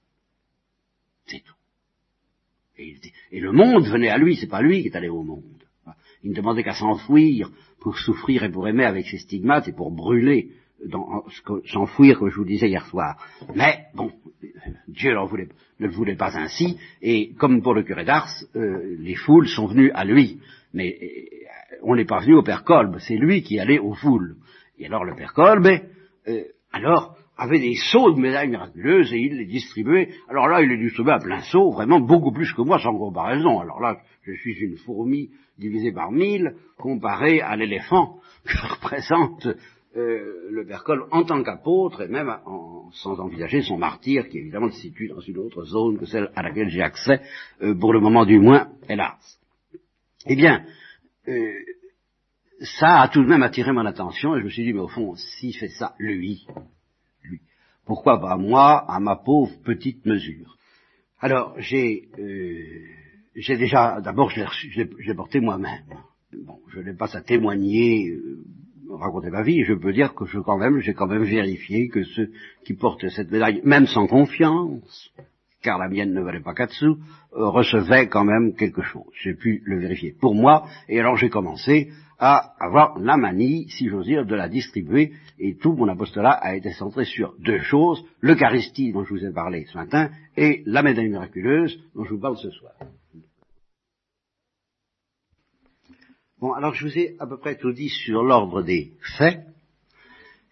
C'est 1.25 1.43
tout. 1.43 1.55
Et, 2.77 3.39
le 3.39 3.51
monde 3.51 3.87
venait 3.87 4.09
à 4.09 4.19
lui, 4.19 4.35
c'est 4.35 4.47
pas 4.47 4.61
lui 4.61 4.83
qui 4.83 4.89
est 4.89 4.95
allé 4.95 5.09
au 5.09 5.23
monde. 5.23 5.43
Il 6.23 6.29
ne 6.29 6.35
demandait 6.35 6.63
qu'à 6.63 6.75
s'enfuir 6.75 7.49
pour 7.79 7.97
souffrir 7.97 8.43
et 8.43 8.51
pour 8.51 8.67
aimer 8.67 8.85
avec 8.85 9.07
ses 9.07 9.17
stigmates 9.17 9.67
et 9.67 9.73
pour 9.73 9.89
brûler 9.91 10.51
s'enfouir, 11.65 12.19
comme 12.19 12.29
je 12.29 12.35
vous 12.35 12.45
disais 12.45 12.69
hier 12.69 12.85
soir. 12.85 13.17
Mais, 13.55 13.85
bon, 13.95 14.11
Dieu 14.87 15.11
ne 15.11 15.47
le 15.79 15.89
voulait 15.89 16.15
pas 16.15 16.37
ainsi, 16.37 16.77
et 17.01 17.33
comme 17.33 17.63
pour 17.63 17.73
le 17.73 17.81
curé 17.81 18.05
d'Ars, 18.05 18.29
euh, 18.55 18.95
les 18.99 19.15
foules 19.15 19.47
sont 19.47 19.65
venues 19.65 19.91
à 19.91 20.05
lui. 20.05 20.39
Mais 20.73 20.97
euh, 21.01 21.77
on 21.81 21.95
n'est 21.95 22.05
pas 22.05 22.19
venu 22.19 22.35
au 22.35 22.43
Père 22.43 22.63
Kolb, 22.63 22.99
c'est 22.99 23.17
lui 23.17 23.41
qui 23.41 23.59
allait 23.59 23.79
aux 23.79 23.95
foules. 23.95 24.35
Et 24.77 24.85
alors 24.85 25.03
le 25.03 25.15
Père 25.15 25.33
Kolb, 25.33 25.67
euh, 26.27 26.43
alors, 26.71 27.17
avait 27.39 27.59
des 27.59 27.75
seaux 27.75 28.11
de 28.11 28.19
médailles 28.19 28.49
miraculeuses 28.49 29.13
et 29.13 29.19
il 29.19 29.37
les 29.37 29.45
distribuait. 29.45 30.09
Alors 30.27 30.47
là, 30.47 30.61
il 30.61 30.69
les 30.69 30.77
distribuait 30.77 31.13
à 31.13 31.19
plein 31.19 31.41
seau, 31.41 31.71
vraiment 31.71 32.01
beaucoup 32.01 32.31
plus 32.31 32.51
que 32.53 32.61
moi, 32.61 32.79
sans 32.79 32.97
comparaison. 32.97 33.59
Alors 33.59 33.79
là, 33.79 33.97
je 34.23 34.33
suis 34.33 34.53
une 34.59 34.77
fourmi 34.77 35.29
divisée 35.57 35.93
par 35.93 36.11
mille, 36.11 36.55
comparée 36.77 37.41
à 37.41 37.55
l'éléphant 37.55 38.19
que 38.45 38.73
représente 38.73 39.47
euh, 39.95 40.49
le 40.51 40.65
Père 40.65 40.83
Col 40.83 41.05
en 41.11 41.23
tant 41.23 41.41
qu'apôtre, 41.41 42.01
et 42.01 42.07
même 42.07 42.31
sans 42.91 43.19
envisager 43.19 43.61
son 43.61 43.77
martyr, 43.77 44.27
qui 44.27 44.39
évidemment 44.39 44.69
se 44.69 44.81
situe 44.81 45.07
dans 45.07 45.21
une 45.21 45.37
autre 45.37 45.63
zone 45.63 45.97
que 45.97 46.05
celle 46.05 46.29
à 46.35 46.43
laquelle 46.43 46.69
j'ai 46.69 46.81
accès, 46.81 47.21
euh, 47.61 47.73
pour 47.73 47.93
le 47.93 48.01
moment 48.01 48.25
du 48.25 48.39
moins, 48.39 48.67
hélas. 48.89 49.39
Eh 50.27 50.35
bien, 50.35 50.65
euh, 51.27 51.53
ça 52.59 53.01
a 53.01 53.07
tout 53.07 53.23
de 53.23 53.29
même 53.29 53.43
attiré 53.43 53.71
mon 53.71 53.85
attention, 53.85 54.35
et 54.35 54.39
je 54.39 54.45
me 54.45 54.49
suis 54.49 54.63
dit, 54.63 54.73
mais 54.73 54.81
au 54.81 54.89
fond, 54.89 55.15
s'il 55.15 55.55
fait 55.55 55.69
ça, 55.69 55.95
lui, 55.97 56.45
pourquoi 57.89 58.21
pas 58.21 58.37
moi, 58.37 58.85
à 58.87 58.99
ma 58.99 59.15
pauvre 59.15 59.51
petite 59.65 60.05
mesure? 60.05 60.55
Alors, 61.19 61.55
j'ai, 61.57 62.07
j'ai 63.35 63.57
déjà, 63.57 63.99
d'abord, 63.99 64.29
je 64.29 64.43
l'ai 65.07 65.15
porté 65.15 65.39
moi-même. 65.39 65.97
Bon, 66.45 66.59
je 66.67 66.81
n'ai 66.81 66.93
pas 66.93 67.17
à 67.17 67.21
témoigner 67.21 68.13
raconter 68.91 69.31
ma 69.31 69.41
vie, 69.41 69.63
je 69.63 69.73
peux 69.73 69.91
dire 69.91 70.13
que 70.13 70.25
je, 70.25 70.37
quand 70.37 70.59
même, 70.59 70.81
j'ai 70.81 70.93
quand 70.93 71.07
même 71.07 71.23
vérifié 71.23 71.87
que 71.87 72.03
ceux 72.03 72.31
qui 72.63 72.75
portent 72.75 73.09
cette 73.09 73.31
médaille, 73.31 73.61
même 73.63 73.87
sans 73.87 74.05
confiance, 74.05 75.11
car 75.63 75.79
la 75.79 75.89
mienne 75.89 76.13
ne 76.13 76.21
valait 76.21 76.41
pas 76.41 76.53
quatre 76.53 76.73
sous, 76.73 76.99
euh, 77.33 77.49
recevaient 77.49 78.07
quand 78.07 78.23
même 78.23 78.53
quelque 78.53 78.83
chose. 78.83 79.11
J'ai 79.19 79.33
pu 79.33 79.63
le 79.65 79.79
vérifier 79.79 80.13
pour 80.19 80.35
moi, 80.35 80.67
et 80.87 80.99
alors 80.99 81.17
j'ai 81.17 81.29
commencé 81.29 81.89
à 82.19 82.53
avoir 82.59 82.99
la 82.99 83.15
manie, 83.15 83.69
si 83.69 83.87
j'ose 83.87 84.05
dire, 84.05 84.25
de 84.25 84.35
la 84.35 84.49
distribuer, 84.49 85.13
et 85.39 85.55
tout 85.55 85.73
mon 85.73 85.87
apostolat 85.87 86.31
a 86.31 86.55
été 86.55 86.71
centré 86.71 87.05
sur 87.05 87.33
deux 87.39 87.59
choses, 87.59 88.03
l'Eucharistie 88.19 88.91
dont 88.91 89.05
je 89.05 89.13
vous 89.13 89.25
ai 89.25 89.31
parlé 89.31 89.65
ce 89.71 89.77
matin, 89.77 90.09
et 90.35 90.61
la 90.65 90.83
médaille 90.83 91.09
miraculeuse 91.09 91.79
dont 91.95 92.03
je 92.03 92.13
vous 92.13 92.19
parle 92.19 92.37
ce 92.37 92.51
soir. 92.51 92.73
Bon, 96.39 96.53
alors 96.53 96.73
je 96.73 96.85
vous 96.85 96.97
ai 96.97 97.15
à 97.19 97.27
peu 97.27 97.37
près 97.37 97.55
tout 97.55 97.71
dit 97.71 97.89
sur 97.89 98.23
l'ordre 98.23 98.63
des 98.63 98.91
faits, 99.17 99.45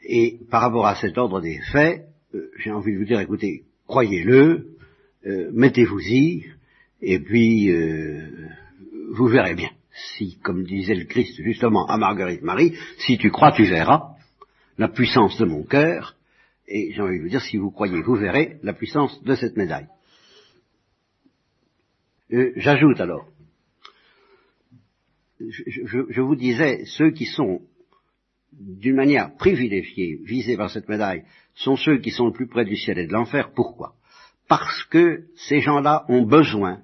et 0.03 0.39
par 0.49 0.61
rapport 0.61 0.87
à 0.87 0.95
cet 0.95 1.17
ordre 1.17 1.41
des 1.41 1.59
faits, 1.73 2.05
euh, 2.33 2.49
j'ai 2.59 2.71
envie 2.71 2.93
de 2.93 2.99
vous 2.99 3.05
dire, 3.05 3.19
écoutez, 3.19 3.63
croyez-le, 3.87 4.77
euh, 5.25 5.49
mettez-vous-y, 5.51 6.45
et 7.01 7.19
puis 7.19 7.71
euh, 7.71 8.47
vous 9.11 9.27
verrez 9.27 9.55
bien. 9.55 9.69
Si, 9.97 10.37
comme 10.43 10.63
disait 10.63 10.95
le 10.95 11.05
Christ 11.05 11.41
justement 11.41 11.87
à 11.87 11.97
Marguerite 11.97 12.43
Marie, 12.43 12.77
si 12.99 13.17
tu 13.17 13.31
crois, 13.31 13.51
tu 13.51 13.63
verras 13.63 14.15
la 14.77 14.87
puissance 14.87 15.37
de 15.39 15.45
mon 15.45 15.63
cœur, 15.63 16.15
et 16.67 16.91
j'ai 16.93 17.01
envie 17.01 17.17
de 17.17 17.23
vous 17.23 17.29
dire, 17.29 17.41
si 17.41 17.57
vous 17.57 17.71
croyez, 17.71 18.01
vous 18.01 18.15
verrez 18.15 18.59
la 18.61 18.73
puissance 18.73 19.23
de 19.23 19.33
cette 19.35 19.57
médaille. 19.57 19.87
J'ajoute 22.29 22.99
alors, 22.99 23.27
je, 25.39 26.21
vous 26.21 26.35
disais, 26.35 26.83
ceux 26.85 27.11
qui 27.11 27.25
sont 27.25 27.61
d'une 28.51 28.95
manière 28.95 29.35
privilégiée 29.35 30.19
visés 30.23 30.57
par 30.57 30.69
cette 30.69 30.89
médaille 30.89 31.23
sont 31.53 31.75
ceux 31.75 31.99
qui 31.99 32.11
sont 32.11 32.27
le 32.27 32.33
plus 32.33 32.47
près 32.47 32.65
du 32.65 32.75
ciel 32.75 32.97
et 32.97 33.07
de 33.07 33.13
l'enfer. 33.13 33.51
Pourquoi? 33.55 33.95
Parce 34.47 34.83
que 34.85 35.25
ces 35.35 35.59
gens-là 35.61 36.05
ont 36.09 36.23
besoin 36.23 36.81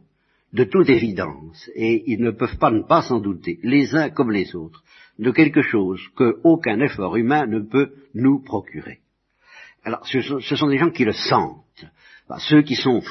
de 0.53 0.63
toute 0.63 0.89
évidence, 0.89 1.69
et 1.75 2.03
ils 2.11 2.21
ne 2.21 2.31
peuvent 2.31 2.57
pas 2.57 2.71
ne 2.71 2.83
pas 2.83 3.01
s'en 3.01 3.19
douter, 3.19 3.59
les 3.63 3.95
uns 3.95 4.09
comme 4.09 4.31
les 4.31 4.55
autres, 4.55 4.83
de 5.19 5.31
quelque 5.31 5.61
chose 5.61 6.01
qu'aucun 6.15 6.79
effort 6.79 7.15
humain 7.15 7.45
ne 7.47 7.59
peut 7.59 7.91
nous 8.13 8.39
procurer. 8.43 8.99
Alors, 9.83 10.07
ce 10.07 10.21
sont, 10.21 10.67
des 10.67 10.77
gens 10.77 10.91
qui 10.91 11.05
le 11.05 11.11
sentent. 11.11 11.85
ceux 12.37 12.61
qui 12.61 12.75
sont 12.75 13.01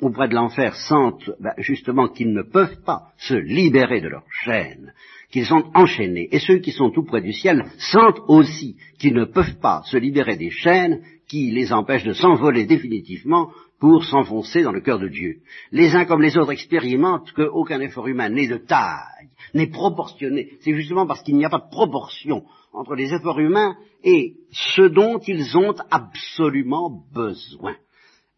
auprès 0.00 0.28
de 0.28 0.34
l'enfer 0.34 0.74
sentent 0.76 1.30
ben, 1.40 1.52
justement 1.58 2.08
qu'ils 2.08 2.32
ne 2.32 2.42
peuvent 2.42 2.82
pas 2.84 3.12
se 3.18 3.34
libérer 3.34 4.00
de 4.00 4.08
leurs 4.08 4.30
chaînes, 4.44 4.92
qu'ils 5.30 5.46
sont 5.46 5.70
enchaînés. 5.74 6.28
Et 6.32 6.38
ceux 6.38 6.58
qui 6.58 6.72
sont 6.72 6.90
tout 6.90 7.04
près 7.04 7.20
du 7.20 7.32
ciel 7.32 7.64
sentent 7.78 8.20
aussi 8.28 8.76
qu'ils 8.98 9.14
ne 9.14 9.24
peuvent 9.24 9.58
pas 9.60 9.82
se 9.84 9.96
libérer 9.96 10.36
des 10.36 10.50
chaînes 10.50 11.02
qui 11.28 11.50
les 11.50 11.72
empêchent 11.72 12.04
de 12.04 12.12
s'envoler 12.12 12.64
définitivement 12.64 13.50
pour 13.78 14.04
s'enfoncer 14.04 14.62
dans 14.62 14.72
le 14.72 14.80
cœur 14.80 14.98
de 14.98 15.08
Dieu. 15.08 15.40
Les 15.70 15.94
uns 15.94 16.06
comme 16.06 16.22
les 16.22 16.36
autres 16.38 16.52
expérimentent 16.52 17.32
qu'aucun 17.32 17.80
effort 17.80 18.08
humain 18.08 18.28
n'est 18.28 18.48
de 18.48 18.56
taille, 18.56 19.28
n'est 19.54 19.66
proportionné. 19.68 20.52
C'est 20.60 20.74
justement 20.74 21.06
parce 21.06 21.22
qu'il 21.22 21.36
n'y 21.36 21.44
a 21.44 21.50
pas 21.50 21.58
de 21.58 21.70
proportion 21.70 22.44
entre 22.72 22.94
les 22.94 23.12
efforts 23.12 23.38
humains 23.38 23.76
et 24.02 24.36
ce 24.50 24.82
dont 24.82 25.18
ils 25.18 25.56
ont 25.56 25.74
absolument 25.90 27.04
besoin. 27.12 27.76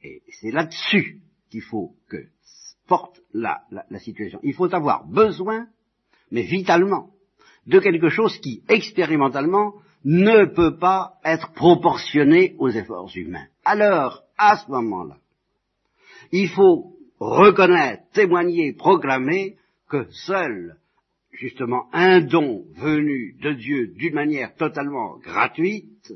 Et 0.03 0.23
c'est 0.41 0.51
là-dessus 0.51 1.21
qu'il 1.51 1.63
faut 1.63 1.95
que 2.09 2.19
porte 2.87 3.21
la, 3.33 3.63
la, 3.71 3.99
situation. 3.99 4.41
Il 4.43 4.55
faut 4.55 4.75
avoir 4.75 5.07
besoin, 5.07 5.67
mais 6.31 6.43
vitalement, 6.43 7.11
de 7.67 7.79
quelque 7.79 8.09
chose 8.09 8.39
qui, 8.39 8.63
expérimentalement, 8.69 9.75
ne 10.05 10.47
peut 10.47 10.79
pas 10.79 11.19
être 11.25 11.53
proportionné 11.53 12.55
aux 12.59 12.71
efforts 12.71 13.11
humains. 13.15 13.47
Alors, 13.65 14.23
à 14.39 14.57
ce 14.57 14.71
moment-là, 14.71 15.19
il 16.33 16.49
faut 16.49 16.93
reconnaître, 17.19 18.03
témoigner, 18.13 18.73
proclamer 18.73 19.57
que 19.89 20.07
seul, 20.11 20.77
justement, 21.33 21.87
un 21.93 22.21
don 22.21 22.65
venu 22.77 23.35
de 23.43 23.53
Dieu 23.53 23.89
d'une 23.97 24.15
manière 24.15 24.55
totalement 24.55 25.19
gratuite 25.19 26.13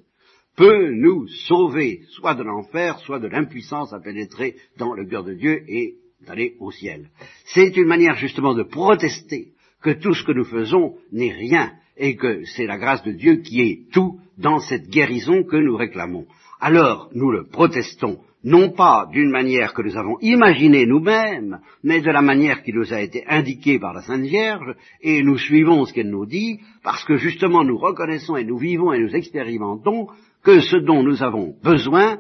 peut 0.56 0.90
nous 0.90 1.26
sauver 1.28 2.02
soit 2.10 2.34
de 2.34 2.42
l'enfer, 2.42 2.98
soit 3.00 3.18
de 3.18 3.28
l'impuissance 3.28 3.92
à 3.92 4.00
pénétrer 4.00 4.56
dans 4.76 4.92
le 4.92 5.06
cœur 5.06 5.24
de 5.24 5.34
Dieu 5.34 5.62
et 5.66 5.94
d'aller 6.26 6.56
au 6.60 6.70
ciel. 6.70 7.08
C'est 7.46 7.76
une 7.76 7.86
manière 7.86 8.16
justement 8.16 8.54
de 8.54 8.62
protester 8.62 9.52
que 9.82 9.90
tout 9.90 10.14
ce 10.14 10.24
que 10.24 10.32
nous 10.32 10.44
faisons 10.44 10.96
n'est 11.10 11.32
rien 11.32 11.72
et 11.96 12.16
que 12.16 12.44
c'est 12.44 12.66
la 12.66 12.78
grâce 12.78 13.02
de 13.02 13.12
Dieu 13.12 13.36
qui 13.36 13.60
est 13.60 13.92
tout 13.92 14.20
dans 14.38 14.60
cette 14.60 14.88
guérison 14.88 15.42
que 15.42 15.56
nous 15.56 15.76
réclamons. 15.76 16.26
Alors 16.64 17.08
nous 17.12 17.32
le 17.32 17.44
protestons 17.44 18.20
non 18.44 18.70
pas 18.70 19.08
d'une 19.12 19.30
manière 19.30 19.74
que 19.74 19.82
nous 19.82 19.96
avons 19.96 20.16
imaginée 20.20 20.86
nous-mêmes, 20.86 21.58
mais 21.82 22.00
de 22.00 22.10
la 22.10 22.22
manière 22.22 22.62
qui 22.62 22.72
nous 22.72 22.94
a 22.94 23.00
été 23.00 23.24
indiquée 23.26 23.80
par 23.80 23.92
la 23.92 24.02
Sainte 24.02 24.22
Vierge, 24.22 24.76
et 25.00 25.24
nous 25.24 25.38
suivons 25.38 25.84
ce 25.84 25.92
qu'elle 25.92 26.10
nous 26.10 26.24
dit, 26.24 26.60
parce 26.84 27.04
que 27.04 27.16
justement 27.16 27.64
nous 27.64 27.76
reconnaissons 27.76 28.36
et 28.36 28.44
nous 28.44 28.58
vivons 28.58 28.92
et 28.92 29.00
nous 29.00 29.14
expérimentons 29.14 30.06
que 30.44 30.60
ce 30.60 30.76
dont 30.76 31.02
nous 31.02 31.24
avons 31.24 31.56
besoin, 31.64 32.18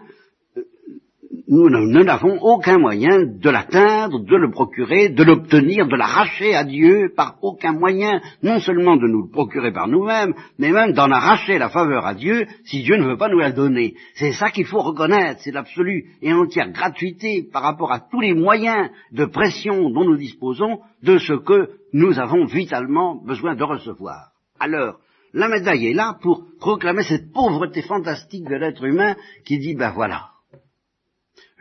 nous 1.52 2.04
n'avons 2.04 2.38
aucun 2.40 2.78
moyen 2.78 3.24
de 3.26 3.50
l'atteindre, 3.50 4.20
de 4.20 4.36
le 4.36 4.50
procurer, 4.50 5.10
de 5.10 5.22
l'obtenir, 5.22 5.86
de 5.86 5.96
l'arracher 5.96 6.54
à 6.54 6.64
Dieu 6.64 7.12
par 7.14 7.36
aucun 7.42 7.72
moyen, 7.72 8.22
non 8.42 8.58
seulement 8.58 8.96
de 8.96 9.06
nous 9.06 9.24
le 9.24 9.30
procurer 9.30 9.70
par 9.70 9.86
nous-mêmes, 9.86 10.32
mais 10.58 10.70
même 10.70 10.92
d'en 10.92 11.10
arracher 11.10 11.58
la 11.58 11.68
faveur 11.68 12.06
à 12.06 12.14
Dieu 12.14 12.46
si 12.64 12.82
Dieu 12.82 12.96
ne 12.96 13.06
veut 13.06 13.18
pas 13.18 13.28
nous 13.28 13.38
la 13.38 13.52
donner. 13.52 13.94
C'est 14.14 14.32
ça 14.32 14.50
qu'il 14.50 14.64
faut 14.64 14.80
reconnaître, 14.80 15.42
c'est 15.42 15.52
l'absolue 15.52 16.06
et 16.22 16.32
entière 16.32 16.70
gratuité 16.70 17.46
par 17.52 17.62
rapport 17.62 17.92
à 17.92 18.00
tous 18.00 18.20
les 18.20 18.32
moyens 18.32 18.88
de 19.12 19.26
pression 19.26 19.90
dont 19.90 20.04
nous 20.04 20.16
disposons 20.16 20.80
de 21.02 21.18
ce 21.18 21.34
que 21.34 21.68
nous 21.92 22.18
avons 22.18 22.46
vitalement 22.46 23.16
besoin 23.16 23.56
de 23.56 23.64
recevoir. 23.64 24.30
Alors, 24.58 25.00
la 25.34 25.48
médaille 25.48 25.88
est 25.88 25.94
là 25.94 26.16
pour 26.22 26.44
proclamer 26.60 27.02
cette 27.02 27.30
pauvreté 27.30 27.82
fantastique 27.82 28.48
de 28.48 28.54
l'être 28.54 28.84
humain 28.84 29.16
qui 29.44 29.58
dit, 29.58 29.74
ben 29.74 29.90
voilà, 29.90 30.31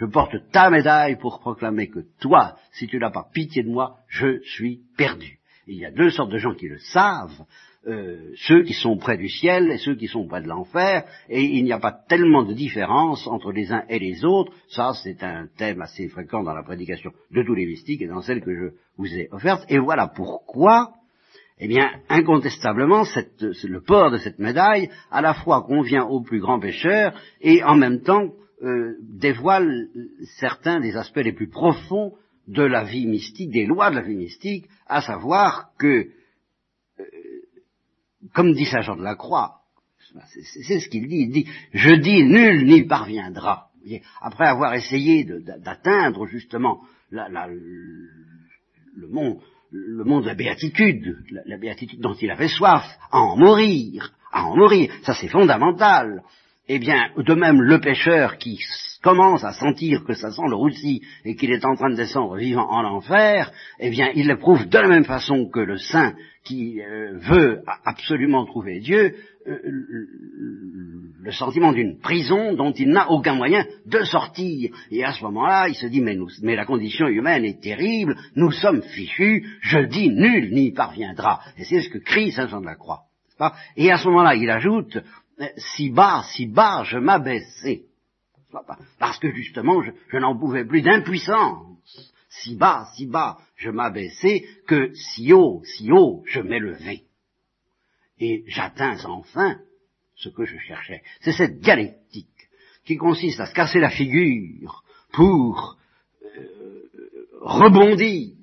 je 0.02 0.08
porte 0.08 0.36
ta 0.52 0.72
médaille 0.72 1.16
pour 1.16 1.39
proclamer 1.39 1.88
que 1.88 1.99
toi, 2.20 2.56
si 2.72 2.88
tu 2.88 2.97
n'as 2.97 3.12
pas 3.12 3.28
pitié 3.32 3.62
de 3.62 3.70
moi, 3.70 3.97
je 4.08 4.41
suis 4.41 4.82
perdu. 4.97 5.38
il 5.68 5.78
y 5.78 5.86
a 5.86 5.91
deux 5.91 6.10
sortes 6.10 6.32
de 6.32 6.39
gens 6.39 6.56
qui 6.56 6.68
le 6.68 6.80
savent, 6.80 7.45
euh, 7.88 8.32
ceux 8.36 8.64
qui 8.64 8.74
sont 8.74 8.97
près 8.97 9.16
du 9.16 9.30
ciel 9.30 9.70
et 9.70 9.78
ceux 9.78 9.93
qui 9.93 10.08
sont 10.08 10.28
près 10.28 10.41
de 10.41 10.47
l'enfer, 10.47 11.06
et 11.30 11.43
il 11.43 11.64
n'y 11.64 11.72
a 11.72 11.78
pas 11.78 11.91
tellement 11.91 12.41
de 12.41 12.54
différence 12.54 13.28
entre 13.28 13.52
les 13.52 13.72
uns 13.72 13.84
et 13.89 13.99
les 13.99 14.26
autres. 14.26 14.52
Ça, 14.70 14.93
c'est 15.04 15.22
un 15.22 15.45
thème 15.56 15.84
assez 15.84 16.08
fréquent 16.08 16.41
dans 16.41 16.56
la 16.56 16.64
prédication 16.64 17.12
de 17.30 17.43
tous 17.43 17.54
les 17.54 17.68
mystiques 17.68 18.02
et 18.02 18.08
dans 18.08 18.22
celle 18.22 18.41
que 18.41 18.56
je 18.56 18.76
vous 18.97 19.14
ai 19.14 19.28
offerte. 19.32 19.66
Et 19.70 19.78
voilà 19.78 20.08
pourquoi 20.08 20.93
eh 21.60 21.68
bien, 21.68 21.91
incontestablement, 22.10 23.04
le 23.39 23.82
port 23.82 24.10
de 24.10 24.18
cette 24.18 24.39
médaille, 24.39 24.89
à 25.12 25.22
la 25.22 25.36
fois 25.36 25.62
convient 25.62 26.06
aux 26.06 26.22
plus 26.22 26.39
grands 26.39 26.60
pécheurs 26.60 27.14
et 27.39 27.64
en 27.64 27.76
même 27.76 28.02
temps 28.02 28.32
euh, 28.64 28.95
dévoile 29.01 29.88
certains 30.39 30.80
des 30.80 30.95
aspects 30.95 31.18
les 31.18 31.34
plus 31.34 31.49
profonds 31.49 32.14
de 32.47 32.64
la 32.64 32.84
vie 32.84 33.07
mystique, 33.07 33.51
des 33.51 33.66
lois 33.66 33.89
de 33.89 33.95
la 33.95 34.01
vie 34.01 34.16
mystique, 34.16 34.68
à 34.88 35.01
savoir 35.01 35.72
que, 35.78 36.09
euh, 36.99 37.03
comme 38.34 38.53
dit 38.53 38.66
Saint 38.66 38.82
Jean 38.82 38.95
de 38.95 39.03
la 39.03 39.16
Croix, 39.16 39.62
c'est 40.66 40.80
ce 40.80 40.89
qu'il 40.89 41.07
dit, 41.07 41.22
il 41.22 41.32
dit, 41.32 41.47
je 41.74 41.95
dis 41.95 42.24
nul 42.24 42.66
n'y 42.66 42.84
parviendra. 42.84 43.70
Après 44.20 44.47
avoir 44.47 44.74
essayé 44.74 45.24
d'atteindre 45.24 46.28
justement 46.28 46.82
le 47.09 49.07
monde 49.07 49.41
le 49.72 50.03
monde 50.03 50.24
de 50.24 50.28
la 50.28 50.36
béatitude, 50.36 51.18
la, 51.45 51.57
béatitude 51.57 52.01
dont 52.01 52.14
il 52.14 52.30
avait 52.30 52.49
soif, 52.49 52.84
à 53.12 53.20
en 53.20 53.38
mourir, 53.38 54.14
à 54.32 54.45
en 54.45 54.55
mourir, 54.55 54.91
ça 55.03 55.14
c'est 55.14 55.30
fondamental. 55.30 56.24
Eh 56.74 56.80
bien, 56.80 57.09
de 57.17 57.34
même, 57.34 57.61
le 57.61 57.82
pêcheur 57.82 58.38
qui 58.38 58.57
commence 59.03 59.43
à 59.43 59.51
sentir 59.51 60.05
que 60.05 60.13
ça 60.13 60.32
sent 60.32 60.47
le 60.47 60.55
roussi 60.55 61.01
et 61.26 61.36
qu'il 61.36 61.51
est 61.51 61.65
en 61.65 61.76
train 61.76 61.89
de 61.89 61.97
descendre 61.97 62.38
vivant 62.38 62.65
en 62.65 62.86
enfer, 62.86 63.51
eh 63.82 63.89
bien, 63.89 64.09
il 64.15 64.28
l'éprouve 64.28 64.69
de 64.69 64.78
la 64.78 64.88
même 64.88 65.03
façon 65.03 65.49
que 65.49 65.59
le 65.59 65.76
saint 65.76 66.13
qui 66.45 66.80
euh, 66.80 67.17
veut 67.17 67.61
absolument 67.84 68.45
trouver 68.45 68.80
Dieu, 68.80 69.15
euh, 69.47 69.59
le 71.22 71.32
sentiment 71.34 71.74
d'une 71.74 71.99
prison 71.99 72.53
dont 72.53 72.72
il 72.72 72.88
n'a 72.88 73.11
aucun 73.11 73.36
moyen 73.36 73.65
de 73.86 73.99
sortir. 74.05 74.72
Et 74.91 75.03
à 75.03 75.11
ce 75.11 75.26
moment-là, 75.26 75.67
il 75.67 75.76
se 75.76 75.88
dit, 75.88 75.99
mais, 75.99 76.17
mais 76.41 76.55
la 76.55 76.63
condition 76.63 77.07
humaine 77.07 77.43
est 77.43 77.61
terrible, 77.61 78.15
nous 78.38 78.51
sommes 78.51 78.82
fichus, 78.82 79.45
je 79.59 79.80
dis, 79.80 80.09
nul 80.09 80.53
n'y 80.53 80.72
parviendra. 80.72 81.41
Et 81.57 81.65
c'est 81.65 81.82
ce 81.82 81.89
que 81.89 81.97
crie 81.97 82.32
Saint 82.32 82.47
Jean 82.47 82.61
de 82.61 82.65
la 82.65 82.76
Croix. 82.76 83.01
Et 83.76 83.91
à 83.91 83.97
ce 83.97 84.07
moment-là, 84.07 84.36
il 84.36 84.49
ajoute, 84.49 84.99
si 85.57 85.89
bas, 85.89 86.23
si 86.33 86.47
bas, 86.47 86.83
je 86.83 86.97
m'abaissais. 86.97 87.85
Parce 88.99 89.19
que 89.19 89.31
justement, 89.31 89.81
je, 89.81 90.17
n'en 90.17 90.37
pouvais 90.37 90.65
plus 90.65 90.81
d'impuissance. 90.81 92.13
Si 92.29 92.55
bas, 92.55 92.87
si 92.95 93.07
bas, 93.07 93.37
je 93.55 93.69
m'abaissais, 93.69 94.45
que 94.67 94.93
si 94.93 95.33
haut, 95.33 95.61
si 95.65 95.91
haut, 95.91 96.23
je 96.25 96.39
m'élevais. 96.39 97.03
Et 98.19 98.43
j'atteins 98.47 99.03
enfin 99.05 99.57
ce 100.15 100.29
que 100.29 100.45
je 100.45 100.57
cherchais. 100.59 101.01
C'est 101.21 101.33
cette 101.33 101.59
dialectique 101.59 102.27
qui 102.85 102.97
consiste 102.97 103.39
à 103.39 103.47
se 103.47 103.53
casser 103.53 103.79
la 103.79 103.89
figure 103.89 104.83
pour 105.11 105.77
euh, 106.23 106.89
rebondir 107.41 108.35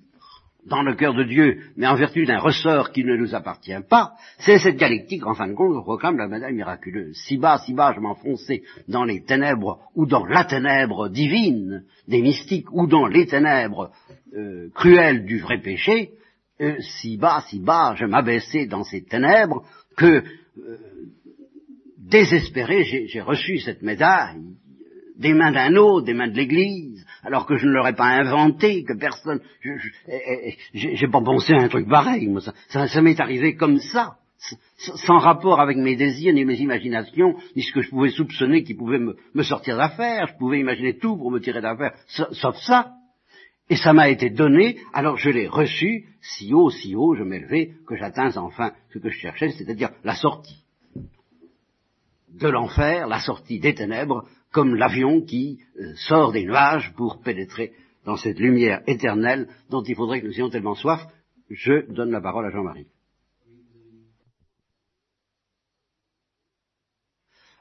dans 0.66 0.82
le 0.82 0.94
cœur 0.94 1.14
de 1.14 1.24
Dieu, 1.24 1.60
mais 1.76 1.86
en 1.86 1.94
vertu 1.94 2.24
d'un 2.26 2.38
ressort 2.38 2.90
qui 2.92 3.04
ne 3.04 3.16
nous 3.16 3.34
appartient 3.34 3.80
pas, 3.88 4.12
c'est 4.38 4.58
cette 4.58 4.76
dialectique, 4.76 5.26
en 5.26 5.34
fin 5.34 5.48
de 5.48 5.54
compte, 5.54 5.74
que 5.74 5.82
proclame 5.82 6.18
la 6.18 6.28
médaille 6.28 6.54
miraculeuse. 6.54 7.16
Si 7.16 7.38
bas, 7.38 7.58
si 7.64 7.72
bas, 7.72 7.92
je 7.94 8.00
m'enfonçais 8.00 8.62
dans 8.86 9.04
les 9.04 9.22
ténèbres, 9.22 9.78
ou 9.94 10.04
dans 10.06 10.26
la 10.26 10.44
ténèbre 10.44 11.08
divine 11.08 11.84
des 12.06 12.20
mystiques, 12.20 12.70
ou 12.72 12.86
dans 12.86 13.06
les 13.06 13.26
ténèbres 13.26 13.90
euh, 14.34 14.68
cruelles 14.74 15.24
du 15.24 15.38
vrai 15.38 15.58
péché, 15.58 16.10
euh, 16.60 16.76
si 16.80 17.16
bas, 17.16 17.44
si 17.48 17.60
bas, 17.60 17.94
je 17.96 18.04
m'abaissais 18.04 18.66
dans 18.66 18.84
ces 18.84 19.04
ténèbres, 19.04 19.64
que 19.96 20.22
désespéré, 22.08 22.84
j'ai 22.84 23.20
reçu 23.20 23.58
cette 23.58 23.82
médaille 23.82 24.56
des 25.18 25.34
mains 25.34 25.52
d'un 25.52 25.74
autre, 25.76 26.06
des 26.06 26.14
mains 26.14 26.28
de 26.28 26.36
l'Église, 26.36 27.04
alors 27.24 27.44
que 27.44 27.56
je 27.56 27.66
ne 27.66 27.72
l'aurais 27.72 27.94
pas 27.94 28.06
inventé, 28.06 28.84
que 28.84 28.96
personne... 28.96 29.40
J'ai 30.72 31.08
pas 31.08 31.20
pensé 31.20 31.52
à 31.52 31.62
un 31.62 31.68
truc 31.68 31.88
pareil, 31.88 32.28
moi, 32.28 32.40
ça, 32.40 32.86
ça, 32.86 33.02
m'est 33.02 33.20
arrivé 33.20 33.56
comme 33.56 33.78
ça, 33.78 34.16
sans 34.76 35.18
rapport 35.18 35.60
avec 35.60 35.76
mes 35.76 35.96
désirs, 35.96 36.32
ni 36.32 36.44
mes 36.44 36.58
imaginations, 36.60 37.34
ni 37.56 37.62
ce 37.62 37.72
que 37.72 37.82
je 37.82 37.90
pouvais 37.90 38.10
soupçonner 38.10 38.62
qui 38.62 38.74
pouvait 38.74 39.00
me, 39.00 39.16
me 39.34 39.42
sortir 39.42 39.76
d'affaire, 39.76 40.28
je 40.28 40.38
pouvais 40.38 40.60
imaginer 40.60 40.96
tout 40.96 41.16
pour 41.16 41.32
me 41.32 41.40
tirer 41.40 41.60
d'affaire, 41.60 41.94
sauf 42.06 42.56
ça. 42.58 42.92
Et 43.70 43.76
ça 43.76 43.92
m'a 43.92 44.08
été 44.08 44.30
donné, 44.30 44.78
alors 44.94 45.18
je 45.18 45.28
l'ai 45.28 45.46
reçu, 45.46 46.06
si 46.22 46.54
haut, 46.54 46.70
si 46.70 46.94
haut, 46.94 47.14
je 47.14 47.22
m'élevais, 47.22 47.72
que 47.86 47.96
j'atteins 47.96 48.34
enfin 48.36 48.72
ce 48.94 48.98
que 48.98 49.10
je 49.10 49.18
cherchais, 49.18 49.50
c'est-à-dire 49.50 49.90
la 50.04 50.14
sortie 50.14 50.64
de 52.32 52.48
l'enfer, 52.48 53.08
la 53.08 53.20
sortie 53.20 53.58
des 53.58 53.74
ténèbres, 53.74 54.24
comme 54.52 54.74
l'avion 54.74 55.22
qui 55.22 55.60
euh, 55.78 55.94
sort 55.96 56.32
des 56.32 56.44
nuages 56.44 56.92
pour 56.96 57.20
pénétrer 57.20 57.72
dans 58.04 58.16
cette 58.16 58.38
lumière 58.38 58.82
éternelle 58.86 59.48
dont 59.70 59.82
il 59.82 59.94
faudrait 59.94 60.20
que 60.20 60.26
nous 60.26 60.34
ayons 60.34 60.50
tellement 60.50 60.74
soif. 60.74 61.00
Je 61.50 61.90
donne 61.92 62.10
la 62.10 62.20
parole 62.20 62.46
à 62.46 62.50
Jean-Marie. 62.50 62.86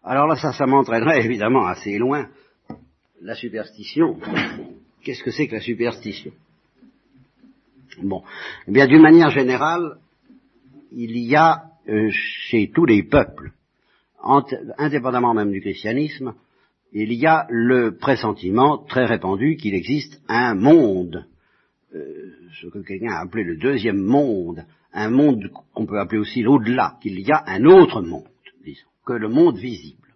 Alors 0.03 0.27
là, 0.27 0.35
ça, 0.35 0.53
ça 0.53 0.65
m'entraînerait 0.65 1.25
évidemment 1.25 1.65
assez 1.65 1.97
loin. 1.97 2.29
La 3.21 3.35
superstition. 3.35 4.17
Qu'est-ce 5.03 5.23
que 5.23 5.31
c'est 5.31 5.47
que 5.47 5.55
la 5.55 5.61
superstition? 5.61 6.31
Bon, 8.03 8.23
eh 8.67 8.71
bien, 8.71 8.87
d'une 8.87 9.01
manière 9.01 9.31
générale, 9.31 9.97
il 10.91 11.17
y 11.17 11.35
a 11.35 11.71
euh, 11.89 12.09
chez 12.11 12.71
tous 12.73 12.85
les 12.85 13.03
peuples 13.03 13.51
indépendamment 14.77 15.33
même 15.33 15.51
du 15.51 15.61
christianisme, 15.61 16.33
il 16.91 17.13
y 17.13 17.25
a 17.25 17.45
le 17.49 17.97
pressentiment 17.97 18.77
très 18.77 19.05
répandu 19.05 19.57
qu'il 19.57 19.75
existe 19.75 20.21
un 20.27 20.55
monde, 20.55 21.27
euh, 21.93 22.33
ce 22.61 22.67
que 22.67 22.79
quelqu'un 22.79 23.13
a 23.13 23.21
appelé 23.21 23.43
le 23.43 23.57
deuxième 23.57 24.01
monde, 24.01 24.65
un 24.93 25.09
monde 25.09 25.51
qu'on 25.73 25.85
peut 25.85 25.99
appeler 25.99 26.19
aussi 26.19 26.41
l'au-delà, 26.41 26.97
qu'il 27.01 27.19
y 27.19 27.31
a 27.31 27.43
un 27.45 27.65
autre 27.65 28.01
monde, 28.01 28.27
disons, 28.63 28.87
que 29.05 29.13
le 29.13 29.29
monde 29.29 29.57
visible. 29.57 30.07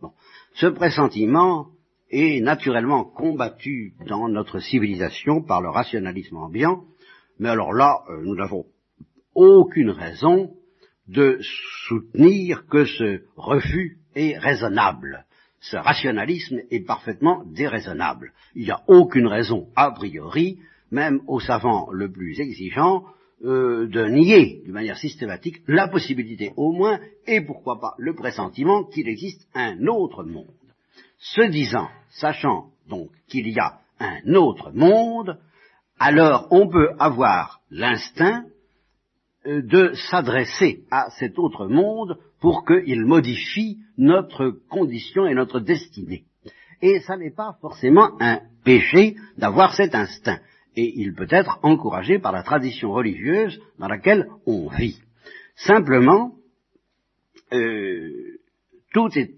Bon. 0.00 0.12
Ce 0.54 0.66
pressentiment 0.66 1.68
est 2.10 2.40
naturellement 2.40 3.04
combattu 3.04 3.94
dans 4.06 4.28
notre 4.28 4.58
civilisation 4.58 5.42
par 5.42 5.62
le 5.62 5.70
rationalisme 5.70 6.36
ambiant, 6.36 6.84
mais 7.38 7.48
alors 7.48 7.72
là, 7.72 8.02
euh, 8.08 8.22
nous 8.22 8.34
n'avons 8.34 8.66
aucune 9.34 9.90
raison 9.90 10.54
de 11.08 11.38
soutenir 11.88 12.66
que 12.66 12.84
ce 12.84 13.22
refus 13.36 13.98
est 14.14 14.38
raisonnable. 14.38 15.24
Ce 15.60 15.76
rationalisme 15.76 16.60
est 16.70 16.86
parfaitement 16.86 17.44
déraisonnable. 17.44 18.32
Il 18.54 18.64
n'y 18.64 18.70
a 18.70 18.82
aucune 18.88 19.26
raison, 19.26 19.68
a 19.76 19.90
priori, 19.90 20.58
même 20.90 21.20
au 21.26 21.38
savant 21.38 21.90
le 21.92 22.10
plus 22.10 22.40
exigeant, 22.40 23.04
euh, 23.44 23.86
de 23.86 24.06
nier 24.06 24.62
d'une 24.64 24.72
manière 24.72 24.98
systématique 24.98 25.62
la 25.66 25.88
possibilité 25.88 26.52
au 26.56 26.72
moins, 26.72 26.98
et 27.26 27.40
pourquoi 27.40 27.80
pas 27.80 27.94
le 27.98 28.14
pressentiment 28.14 28.84
qu'il 28.84 29.08
existe 29.08 29.46
un 29.54 29.86
autre 29.86 30.24
monde. 30.24 30.54
Se 31.18 31.42
disant, 31.42 31.88
sachant 32.10 32.70
donc 32.88 33.10
qu'il 33.28 33.48
y 33.48 33.58
a 33.58 33.80
un 33.98 34.34
autre 34.34 34.72
monde, 34.72 35.38
alors 35.98 36.48
on 36.50 36.68
peut 36.68 36.90
avoir 36.98 37.60
l'instinct 37.70 38.44
euh, 39.46 39.62
de 39.62 39.92
s'adresser 39.94 40.84
à 40.90 41.10
cet 41.18 41.38
autre 41.38 41.66
monde 41.66 42.18
pour 42.40 42.64
qu'il 42.64 43.04
modifie 43.04 43.78
notre 43.98 44.50
condition 44.68 45.26
et 45.26 45.34
notre 45.34 45.60
destinée. 45.60 46.24
Et 46.82 47.00
ça 47.00 47.16
n'est 47.16 47.34
pas 47.34 47.58
forcément 47.60 48.20
un 48.20 48.40
péché 48.64 49.16
d'avoir 49.36 49.74
cet 49.74 49.94
instinct. 49.94 50.40
Et 50.76 50.92
il 50.96 51.14
peut 51.14 51.26
être 51.30 51.58
encouragé 51.62 52.18
par 52.18 52.32
la 52.32 52.42
tradition 52.42 52.92
religieuse 52.92 53.60
dans 53.78 53.88
laquelle 53.88 54.28
on 54.46 54.68
vit. 54.68 54.98
Simplement, 55.56 56.32
euh, 57.52 58.38
tout 58.92 59.10
est, 59.16 59.34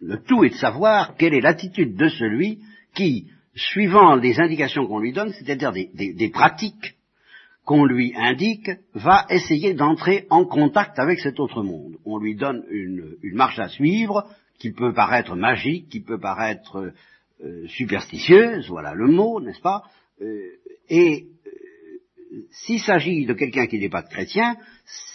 le 0.00 0.22
tout 0.22 0.44
est 0.44 0.50
de 0.50 0.54
savoir 0.54 1.16
quelle 1.16 1.34
est 1.34 1.40
l'attitude 1.40 1.96
de 1.96 2.08
celui 2.08 2.60
qui, 2.94 3.28
suivant 3.54 4.14
les 4.14 4.40
indications 4.40 4.86
qu'on 4.86 5.00
lui 5.00 5.12
donne, 5.12 5.32
c'est-à-dire 5.32 5.72
des, 5.72 5.90
des 5.92 6.28
pratiques 6.30 6.93
qu'on 7.64 7.84
lui 7.84 8.14
indique, 8.14 8.70
va 8.92 9.26
essayer 9.30 9.74
d'entrer 9.74 10.26
en 10.30 10.44
contact 10.44 10.98
avec 10.98 11.20
cet 11.20 11.40
autre 11.40 11.62
monde. 11.62 11.96
On 12.04 12.18
lui 12.18 12.34
donne 12.34 12.64
une, 12.68 13.16
marche 13.32 13.58
à 13.58 13.68
suivre 13.68 14.28
qui 14.58 14.70
peut 14.70 14.92
paraître 14.92 15.34
magique, 15.34 15.88
qui 15.88 16.00
peut 16.00 16.20
paraître 16.20 16.92
euh, 17.42 17.66
superstitieuse, 17.66 18.68
voilà 18.68 18.94
le 18.94 19.06
mot, 19.06 19.40
n'est-ce 19.40 19.60
pas? 19.60 19.82
Euh, 20.20 20.40
Et 20.90 21.26
euh, 21.46 22.46
s'il 22.50 22.80
s'agit 22.80 23.24
de 23.24 23.32
quelqu'un 23.32 23.66
qui 23.66 23.78
n'est 23.78 23.88
pas 23.88 24.02
chrétien, 24.02 24.56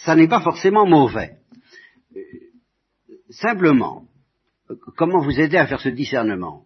ça 0.04 0.16
n'est 0.16 0.28
pas 0.28 0.40
forcément 0.40 0.86
mauvais. 0.86 1.36
simplement, 3.30 4.06
comment 4.96 5.20
vous 5.20 5.38
aider 5.38 5.56
à 5.56 5.68
faire 5.68 5.80
ce 5.80 5.88
discernement? 5.88 6.64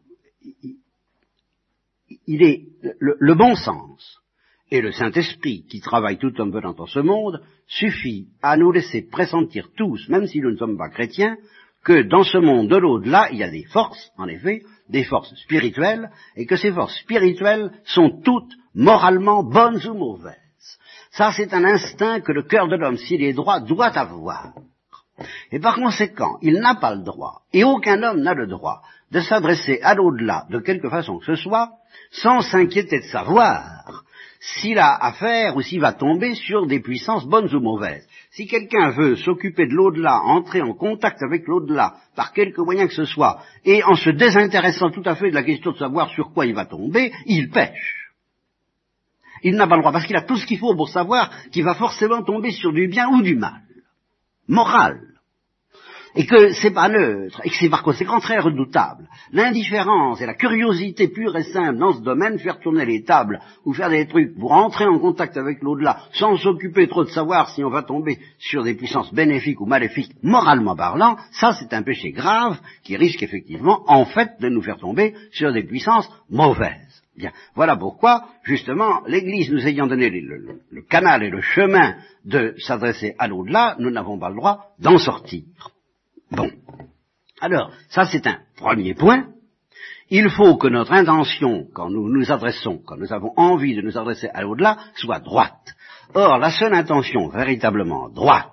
Il 2.26 2.43
est 2.43 2.68
le 2.99 3.35
bon 3.35 3.55
sens 3.55 4.24
et 4.75 4.81
le 4.81 4.91
Saint-Esprit, 4.91 5.64
qui 5.70 5.81
travaille 5.81 6.18
tout 6.18 6.33
un 6.39 6.51
peu 6.51 6.61
dans 6.61 6.87
ce 6.87 6.99
monde, 6.99 7.41
suffit 7.68 8.27
à 8.43 8.57
nous 8.57 8.72
laisser 8.72 9.03
pressentir 9.03 9.68
tous, 9.77 10.09
même 10.09 10.27
si 10.27 10.41
nous 10.41 10.51
ne 10.51 10.57
sommes 10.57 10.77
pas 10.77 10.89
chrétiens, 10.89 11.37
que 11.85 12.03
dans 12.03 12.25
ce 12.25 12.39
monde 12.39 12.68
de 12.68 12.77
l'au-delà, 12.77 13.29
il 13.31 13.39
y 13.39 13.45
a 13.45 13.51
des 13.51 13.66
forces, 13.66 14.11
en 14.18 14.27
effet, 14.27 14.62
des 14.89 15.05
forces 15.05 15.33
spirituelles, 15.45 16.11
et 16.35 16.45
que 16.45 16.57
ces 16.57 16.72
forces 16.72 16.99
spirituelles 16.99 17.70
sont 17.85 18.20
toutes 18.25 18.53
moralement 18.75 19.45
bonnes 19.45 19.81
ou 19.87 19.95
mauvaises. 19.95 20.35
Ça, 21.12 21.31
c'est 21.37 21.55
un 21.55 21.64
instinct 21.64 22.20
que 22.22 22.33
le 22.33 22.43
cœur 22.43 22.66
de 22.66 22.75
l'homme, 22.75 22.97
s'il 22.97 23.22
est 23.22 23.33
droit, 23.33 23.61
doit 23.61 23.97
avoir. 23.97 24.55
Et 25.53 25.61
par 25.61 25.77
conséquent, 25.77 26.39
il 26.43 26.55
n'a 26.55 26.75
pas 26.75 26.97
le 26.97 27.05
droit, 27.05 27.43
et 27.53 27.62
aucun 27.62 28.03
homme 28.03 28.22
n'a 28.22 28.35
le 28.35 28.49
droit, 28.49 28.83
de 29.12 29.20
s'adresser 29.20 29.79
à 29.83 29.95
l'au-delà 29.95 30.49
de 30.51 30.59
quelque 30.59 30.89
façon 30.89 31.20
que 31.20 31.27
ce 31.27 31.37
soit, 31.37 31.70
sans 32.11 32.41
s'inquiéter 32.41 32.99
de 32.99 33.05
savoir 33.05 34.03
s'il 34.45 34.78
a 34.78 34.95
affaire 34.95 35.57
ou 35.57 35.62
s'il 35.62 35.80
va 35.80 35.92
tomber 35.92 36.34
sur 36.34 36.66
des 36.66 36.80
puissances 36.80 37.26
bonnes 37.26 37.53
ou 37.55 37.61
mauvaises. 37.61 38.07
Si 38.30 38.47
quelqu'un 38.47 38.90
veut 38.90 39.16
s'occuper 39.16 39.66
de 39.66 39.72
l'au-delà, 39.72 40.20
entrer 40.22 40.61
en 40.61 40.74
contact 40.74 41.22
avec 41.22 41.47
l'au-delà, 41.47 41.95
par 42.14 42.32
quelque 42.32 42.61
moyen 42.61 42.86
que 42.86 42.92
ce 42.92 43.07
soit, 43.07 43.40
et 43.64 43.82
en 43.84 43.95
se 43.95 44.11
désintéressant 44.11 44.90
tout 44.90 45.03
à 45.07 45.14
fait 45.14 45.30
de 45.30 45.34
la 45.34 45.45
question 45.45 45.72
de 45.72 45.78
savoir 45.78 46.11
sur 46.11 46.32
quoi 46.32 46.45
il 46.45 46.55
va 46.55 46.66
tomber, 46.66 47.11
il 47.24 47.51
pêche. 47.51 48.11
Il 49.42 49.57
n'a 49.57 49.66
pas 49.66 49.76
le 49.76 49.82
droit, 49.82 49.92
parce 49.92 50.07
qu'il 50.07 50.16
a 50.16 50.22
tout 50.22 50.36
ce 50.36 50.47
qu'il 50.47 50.59
faut 50.59 50.74
pour 50.74 50.88
savoir 50.90 51.30
qu'il 51.51 51.64
va 51.64 51.74
forcément 51.74 52.22
tomber 52.22 52.51
sur 52.51 52.72
du 52.72 52.86
bien 52.88 53.09
ou 53.09 53.22
du 53.22 53.36
mal. 53.36 53.62
Moral 54.47 55.14
et 56.17 56.27
que 56.27 56.53
c'est 56.53 56.71
pas 56.71 56.89
neutre, 56.89 57.41
et 57.45 57.51
que 57.51 57.57
c'est 57.57 57.69
par 57.69 57.83
conséquent 57.83 58.21
très 58.21 58.39
redoutable. 58.39 59.09
L'indifférence 59.33 60.21
et 60.21 60.27
la 60.27 60.35
curiosité 60.35 61.09
pure 61.09 61.37
et 61.37 61.43
simple 61.43 61.79
dans 61.79 61.93
ce 61.93 62.03
domaine, 62.03 62.39
faire 62.39 62.61
tourner 62.61 62.85
les 62.85 63.03
tables 63.03 63.41
ou 63.65 63.73
faire 63.73 63.91
des 63.91 64.07
trucs 64.07 64.39
pour 64.39 64.53
entrer 64.53 64.87
en 64.87 64.99
contact 64.99 65.37
avec 65.37 65.62
l'au-delà, 65.62 65.99
sans 66.12 66.37
s'occuper 66.37 66.87
trop 66.89 67.05
de 67.05 67.11
savoir 67.11 67.51
si 67.51 67.65
on 67.65 67.71
va 67.71 67.83
tomber 67.83 68.19
sur 68.39 68.62
des 68.62 68.75
puissances 68.75 69.12
bénéfiques 69.12 69.61
ou 69.61 69.67
maléfiques, 69.67 70.12
moralement 70.23 70.77
parlant, 70.77 71.17
ça 71.33 71.53
c'est 71.53 71.75
un 71.75 71.83
péché 71.83 72.12
grave 72.12 72.61
qui 72.85 72.97
risque 72.97 73.23
effectivement, 73.23 73.83
en 73.87 74.05
fait, 74.05 74.41
de 74.41 74.49
nous 74.49 74.62
faire 74.62 74.79
tomber 74.79 75.15
sur 75.33 75.53
des 75.53 75.65
puissances 75.65 76.09
mauvaises. 76.31 77.03
Bien, 77.17 77.31
voilà 77.55 77.77
pourquoi, 77.77 78.25
justement, 78.43 79.03
l'Église 79.07 79.51
nous 79.51 79.67
ayant 79.67 79.87
donné 79.87 80.11
le, 80.11 80.61
le 80.69 80.83
canal 80.83 81.23
et 81.23 81.31
le 81.31 81.41
chemin 81.41 81.95
de 82.25 82.55
s'adresser 82.59 83.15
à 83.19 83.29
l'au-delà, 83.29 83.77
nous 83.79 83.91
n'avons 83.91 84.19
pas 84.19 84.31
le 84.31 84.37
droit 84.37 84.75
d'en 84.81 84.99
sortir. 84.99 85.45
Bon. 86.37 86.51
Alors, 87.41 87.70
ça 87.89 88.05
c'est 88.07 88.26
un 88.26 88.39
premier 88.57 88.95
point. 88.95 89.26
Il 90.11 90.30
faut 90.30 90.57
que 90.57 90.68
notre 90.68 90.93
intention, 90.93 91.66
quand 91.74 91.91
nous 91.91 92.09
nous 92.09 92.30
adressons, 92.30 92.80
quand 92.85 92.97
nous 92.97 93.12
avons 93.12 93.32
envie 93.37 93.74
de 93.74 93.82
nous 93.82 93.97
adresser 93.97 94.28
à 94.35 94.43
l'au-delà, 94.43 94.78
soit 94.97 95.20
droite. 95.20 95.74
Or, 96.14 96.39
la 96.39 96.51
seule 96.51 96.74
intention 96.74 97.28
véritablement 97.28 98.09
droite 98.11 98.51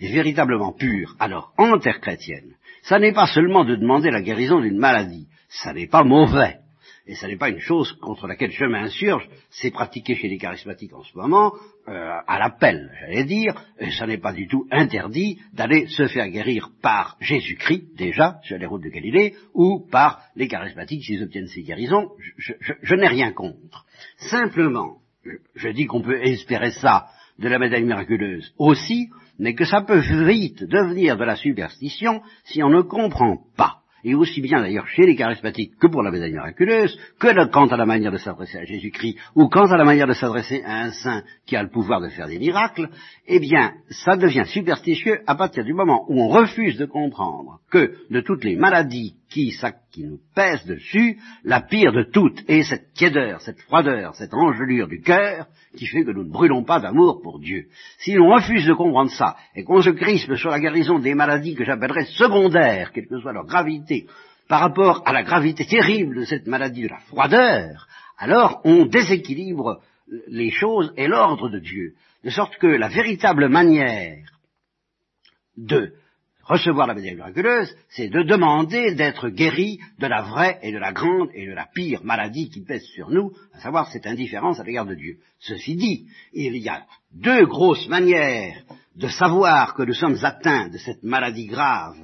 et 0.00 0.12
véritablement 0.12 0.72
pure, 0.72 1.14
alors 1.18 1.52
en 1.56 1.78
terre 1.78 2.00
chrétienne, 2.00 2.54
ça 2.82 2.98
n'est 2.98 3.12
pas 3.12 3.26
seulement 3.26 3.64
de 3.64 3.76
demander 3.76 4.10
la 4.10 4.22
guérison 4.22 4.60
d'une 4.60 4.78
maladie, 4.78 5.28
ça 5.48 5.72
n'est 5.72 5.86
pas 5.86 6.04
mauvais 6.04 6.58
et 7.06 7.14
ce 7.14 7.26
n'est 7.26 7.36
pas 7.36 7.50
une 7.50 7.58
chose 7.58 7.92
contre 8.00 8.26
laquelle 8.26 8.52
je 8.52 8.64
m'insurge, 8.64 9.28
c'est 9.50 9.72
pratiqué 9.72 10.14
chez 10.14 10.28
les 10.28 10.38
charismatiques 10.38 10.94
en 10.94 11.02
ce 11.02 11.16
moment, 11.16 11.52
euh, 11.88 12.10
à 12.26 12.38
l'appel, 12.38 12.92
j'allais 13.00 13.24
dire, 13.24 13.54
et 13.78 13.90
ce 13.90 14.04
n'est 14.04 14.18
pas 14.18 14.32
du 14.32 14.46
tout 14.46 14.66
interdit 14.70 15.40
d'aller 15.52 15.86
se 15.88 16.06
faire 16.06 16.28
guérir 16.28 16.70
par 16.80 17.16
Jésus-Christ, 17.20 17.96
déjà, 17.96 18.38
sur 18.44 18.56
les 18.56 18.66
routes 18.66 18.84
de 18.84 18.88
Galilée, 18.88 19.34
ou 19.52 19.86
par 19.90 20.22
les 20.36 20.46
charismatiques 20.46 21.04
s'ils 21.04 21.22
obtiennent 21.22 21.48
ces 21.48 21.62
guérisons, 21.62 22.10
je, 22.36 22.52
je 22.80 22.94
n'ai 22.94 23.08
rien 23.08 23.32
contre. 23.32 23.84
Simplement, 24.18 24.98
je 25.54 25.68
dis 25.68 25.86
qu'on 25.86 26.02
peut 26.02 26.22
espérer 26.24 26.70
ça 26.70 27.08
de 27.38 27.48
la 27.48 27.58
médaille 27.58 27.84
miraculeuse 27.84 28.52
aussi, 28.58 29.08
mais 29.38 29.54
que 29.54 29.64
ça 29.64 29.82
peut 29.82 30.02
vite 30.26 30.62
devenir 30.62 31.16
de 31.16 31.24
la 31.24 31.36
superstition 31.36 32.22
si 32.44 32.62
on 32.62 32.70
ne 32.70 32.82
comprend 32.82 33.38
pas 33.56 33.81
et 34.04 34.14
aussi 34.14 34.40
bien 34.40 34.60
d'ailleurs 34.60 34.86
chez 34.88 35.06
les 35.06 35.16
charismatiques 35.16 35.76
que 35.78 35.86
pour 35.86 36.02
la 36.02 36.10
médaille 36.10 36.32
miraculeuse, 36.32 36.98
que 37.18 37.32
quant 37.50 37.66
à 37.66 37.76
la 37.76 37.86
manière 37.86 38.12
de 38.12 38.18
s'adresser 38.18 38.58
à 38.58 38.64
Jésus-Christ, 38.64 39.16
ou 39.34 39.48
quant 39.48 39.70
à 39.70 39.76
la 39.76 39.84
manière 39.84 40.06
de 40.06 40.12
s'adresser 40.12 40.62
à 40.64 40.82
un 40.82 40.90
saint 40.90 41.22
qui 41.46 41.56
a 41.56 41.62
le 41.62 41.70
pouvoir 41.70 42.00
de 42.00 42.08
faire 42.08 42.26
des 42.26 42.38
miracles, 42.38 42.88
eh 43.26 43.40
bien, 43.40 43.72
ça 43.90 44.16
devient 44.16 44.44
superstitieux 44.46 45.20
à 45.26 45.34
partir 45.34 45.64
du 45.64 45.74
moment 45.74 46.04
où 46.08 46.22
on 46.22 46.28
refuse 46.28 46.76
de 46.76 46.86
comprendre 46.86 47.60
que 47.70 47.94
de 48.10 48.20
toutes 48.20 48.44
les 48.44 48.56
maladies 48.56 49.14
qui, 49.32 49.54
qui 49.90 50.04
nous 50.04 50.20
pèsent 50.34 50.66
dessus, 50.66 51.18
la 51.44 51.62
pire 51.62 51.92
de 51.92 52.02
toutes 52.02 52.42
est 52.48 52.62
cette 52.62 52.92
tiédeur, 52.92 53.40
cette 53.40 53.60
froideur, 53.62 54.14
cette 54.14 54.34
engelure 54.34 54.88
du 54.88 55.00
cœur 55.00 55.46
qui 55.76 55.86
fait 55.86 56.04
que 56.04 56.10
nous 56.10 56.24
ne 56.24 56.30
brûlons 56.30 56.64
pas 56.64 56.80
d'amour 56.80 57.22
pour 57.22 57.38
Dieu. 57.38 57.66
Si 57.98 58.12
l'on 58.12 58.34
refuse 58.34 58.66
de 58.66 58.74
comprendre 58.74 59.10
ça 59.10 59.36
et 59.56 59.64
qu'on 59.64 59.80
se 59.80 59.90
crispe 59.90 60.34
sur 60.34 60.50
la 60.50 60.60
guérison 60.60 60.98
des 60.98 61.14
maladies 61.14 61.54
que 61.54 61.64
j'appellerais 61.64 62.04
secondaires, 62.04 62.92
quelle 62.92 63.06
que 63.06 63.20
soit 63.20 63.32
leur 63.32 63.46
gravité, 63.46 64.06
par 64.48 64.60
rapport 64.60 65.02
à 65.06 65.12
la 65.12 65.22
gravité 65.22 65.64
terrible 65.64 66.16
de 66.16 66.24
cette 66.24 66.46
maladie 66.46 66.82
de 66.82 66.88
la 66.88 66.98
froideur, 66.98 67.86
alors 68.18 68.60
on 68.64 68.84
déséquilibre 68.84 69.80
les 70.28 70.50
choses 70.50 70.92
et 70.98 71.06
l'ordre 71.06 71.48
de 71.48 71.58
Dieu, 71.58 71.94
de 72.22 72.30
sorte 72.30 72.56
que 72.58 72.66
la 72.66 72.88
véritable 72.88 73.48
manière 73.48 74.38
de 75.56 75.94
recevoir 76.44 76.86
la 76.86 76.94
médaille 76.94 77.14
miraculeuse, 77.14 77.74
c'est 77.88 78.08
de 78.08 78.22
demander 78.22 78.94
d'être 78.94 79.28
guéri 79.28 79.78
de 79.98 80.06
la 80.06 80.22
vraie 80.22 80.58
et 80.62 80.72
de 80.72 80.78
la 80.78 80.92
grande 80.92 81.30
et 81.34 81.46
de 81.46 81.52
la 81.52 81.66
pire 81.74 82.02
maladie 82.04 82.50
qui 82.50 82.60
pèse 82.62 82.84
sur 82.94 83.10
nous, 83.10 83.32
à 83.54 83.60
savoir 83.60 83.90
cette 83.90 84.06
indifférence 84.06 84.60
à 84.60 84.64
l'égard 84.64 84.86
de 84.86 84.94
Dieu. 84.94 85.18
Ceci 85.38 85.76
dit, 85.76 86.06
il 86.32 86.56
y 86.56 86.68
a 86.68 86.84
deux 87.12 87.46
grosses 87.46 87.88
manières 87.88 88.62
de 88.96 89.08
savoir 89.08 89.74
que 89.74 89.82
nous 89.82 89.94
sommes 89.94 90.18
atteints 90.22 90.68
de 90.68 90.78
cette 90.78 91.02
maladie 91.02 91.46
grave 91.46 91.96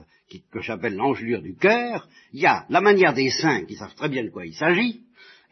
que 0.52 0.60
j'appelle 0.60 0.94
l'engelure 0.94 1.42
du 1.42 1.54
cœur. 1.54 2.06
Il 2.32 2.40
y 2.40 2.46
a 2.46 2.66
la 2.68 2.80
manière 2.80 3.14
des 3.14 3.30
saints 3.30 3.64
qui 3.64 3.76
savent 3.76 3.94
très 3.94 4.08
bien 4.08 4.24
de 4.24 4.30
quoi 4.30 4.46
il 4.46 4.54
s'agit, 4.54 5.02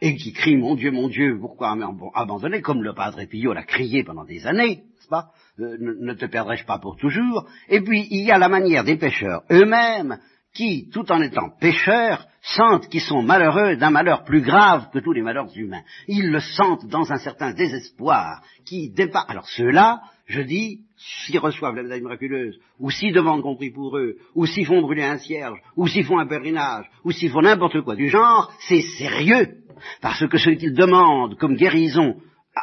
et 0.01 0.15
qui 0.15 0.31
crient 0.33 0.57
Mon 0.57 0.75
Dieu, 0.75 0.91
mon 0.91 1.07
Dieu, 1.07 1.37
pourquoi 1.39 1.75
m'abandonner 1.75 2.61
comme 2.61 2.83
le 2.83 2.93
Padre 2.93 3.23
Pio 3.25 3.53
l'a 3.53 3.63
crié 3.63 4.03
pendant 4.03 4.25
des 4.25 4.45
années, 4.45 4.83
euh, 5.13 5.77
ne, 5.79 6.13
te 6.13 6.25
perdrai-je 6.25 6.65
pas 6.65 6.79
pour 6.79 6.97
toujours 6.97 7.47
Et 7.69 7.81
puis 7.81 8.07
il 8.11 8.25
y 8.25 8.31
a 8.31 8.37
la 8.37 8.49
manière 8.49 8.83
des 8.83 8.97
pécheurs 8.97 9.43
eux-mêmes 9.51 10.17
qui, 10.53 10.89
tout 10.89 11.11
en 11.11 11.21
étant 11.21 11.49
pécheurs, 11.59 12.25
sentent 12.41 12.87
qu'ils 12.89 13.01
sont 13.01 13.21
malheureux 13.21 13.75
d'un 13.75 13.91
malheur 13.91 14.23
plus 14.23 14.41
grave 14.41 14.89
que 14.91 14.99
tous 14.99 15.11
les 15.11 15.21
malheurs 15.21 15.55
humains. 15.55 15.83
Ils 16.07 16.31
le 16.31 16.39
sentent 16.39 16.87
dans 16.87 17.11
un 17.11 17.17
certain 17.17 17.53
désespoir 17.53 18.41
qui 18.65 18.89
dépasse. 18.89 19.25
Alors 19.27 19.47
ceux-là, 19.47 20.01
je 20.25 20.41
dis, 20.41 20.81
s'ils 20.97 21.39
reçoivent 21.39 21.75
la 21.75 21.83
médaille 21.83 22.01
miraculeuse, 22.01 22.59
ou 22.79 22.89
s'ils 22.89 23.13
demandent 23.13 23.43
compris 23.43 23.71
pour 23.71 23.97
eux, 23.97 24.17
ou 24.35 24.45
s'ils 24.45 24.65
font 24.65 24.81
brûler 24.81 25.03
un 25.03 25.17
cierge, 25.17 25.59
ou 25.75 25.87
s'ils 25.87 26.05
font 26.05 26.19
un 26.19 26.27
pèlerinage, 26.27 26.89
ou 27.03 27.11
s'ils 27.11 27.31
font 27.31 27.41
n'importe 27.41 27.81
quoi 27.81 27.95
du 27.95 28.09
genre, 28.09 28.51
c'est 28.67 28.81
sérieux. 28.81 29.59
Parce 30.01 30.27
que 30.27 30.37
ce 30.37 30.49
qu'ils 30.51 30.73
demandent 30.73 31.37
comme 31.37 31.55
guérison 31.55 32.15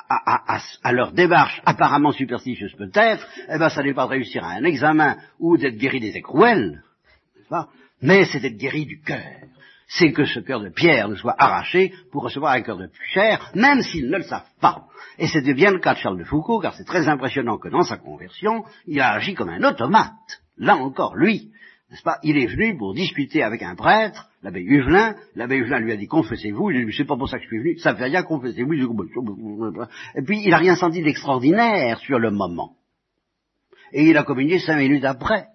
à, 0.08 0.92
leur 0.92 1.12
démarche 1.12 1.60
apparemment 1.64 2.12
superstitieuse 2.12 2.74
peut-être, 2.76 3.26
eh 3.48 3.58
ben 3.58 3.68
ça 3.68 3.82
n'est 3.82 3.94
pas 3.94 4.04
de 4.04 4.10
réussir 4.10 4.44
à 4.44 4.52
un 4.52 4.64
examen 4.64 5.16
ou 5.38 5.56
d'être 5.56 5.76
guéri 5.76 6.00
des 6.00 6.16
écrouelles, 6.16 6.82
mais 8.02 8.24
c'est 8.24 8.40
d'être 8.40 8.58
guéri 8.58 8.86
du 8.86 9.00
cœur. 9.00 9.24
C'est 9.86 10.12
que 10.12 10.24
ce 10.24 10.40
cœur 10.40 10.60
de 10.60 10.70
pierre 10.70 11.08
ne 11.08 11.14
soit 11.14 11.36
arraché 11.38 11.92
pour 12.10 12.22
recevoir 12.22 12.52
un 12.52 12.62
cœur 12.62 12.78
de 12.78 12.88
chair, 13.12 13.50
même 13.54 13.82
s'ils 13.82 14.08
ne 14.08 14.16
le 14.16 14.24
savent 14.24 14.42
pas. 14.60 14.86
Et 15.18 15.28
c'était 15.28 15.54
bien 15.54 15.70
le 15.70 15.78
cas 15.78 15.94
de 15.94 15.98
Charles 15.98 16.18
de 16.18 16.24
Foucault, 16.24 16.58
car 16.58 16.74
c'est 16.74 16.84
très 16.84 17.06
impressionnant 17.06 17.58
que 17.58 17.68
dans 17.68 17.82
sa 17.82 17.98
conversion, 17.98 18.64
il 18.86 19.00
a 19.00 19.12
agi 19.12 19.34
comme 19.34 19.50
un 19.50 19.62
automate. 19.62 20.40
Là 20.56 20.76
encore, 20.76 21.14
lui, 21.16 21.50
n'est-ce 21.90 22.02
pas? 22.02 22.18
Il 22.22 22.36
est 22.38 22.46
venu 22.46 22.76
pour 22.76 22.94
discuter 22.94 23.42
avec 23.42 23.62
un 23.62 23.74
prêtre, 23.74 24.28
l'abbé 24.42 24.60
Huvelin. 24.60 25.14
L'abbé 25.34 25.56
Huvelin 25.56 25.80
lui 25.80 25.92
a 25.92 25.96
dit 25.96 26.06
confessez-vous. 26.06 26.70
Il 26.70 26.82
a 26.82 26.84
dit 26.84 26.92
c'est 26.96 27.04
pas 27.04 27.16
pour 27.16 27.28
ça 27.28 27.38
que 27.38 27.44
je 27.44 27.48
suis 27.48 27.58
venu. 27.58 27.78
Ça 27.78 27.94
fait 27.94 28.04
rien, 28.04 28.22
confessez-vous. 28.22 28.72
Et 28.72 30.22
puis 30.22 30.42
il 30.44 30.50
n'a 30.50 30.58
rien 30.58 30.76
senti 30.76 31.02
d'extraordinaire 31.02 31.98
sur 31.98 32.18
le 32.18 32.30
moment. 32.30 32.76
Et 33.92 34.08
il 34.08 34.16
a 34.16 34.24
communié 34.24 34.58
cinq 34.58 34.78
minutes 34.78 35.04
après 35.04 35.46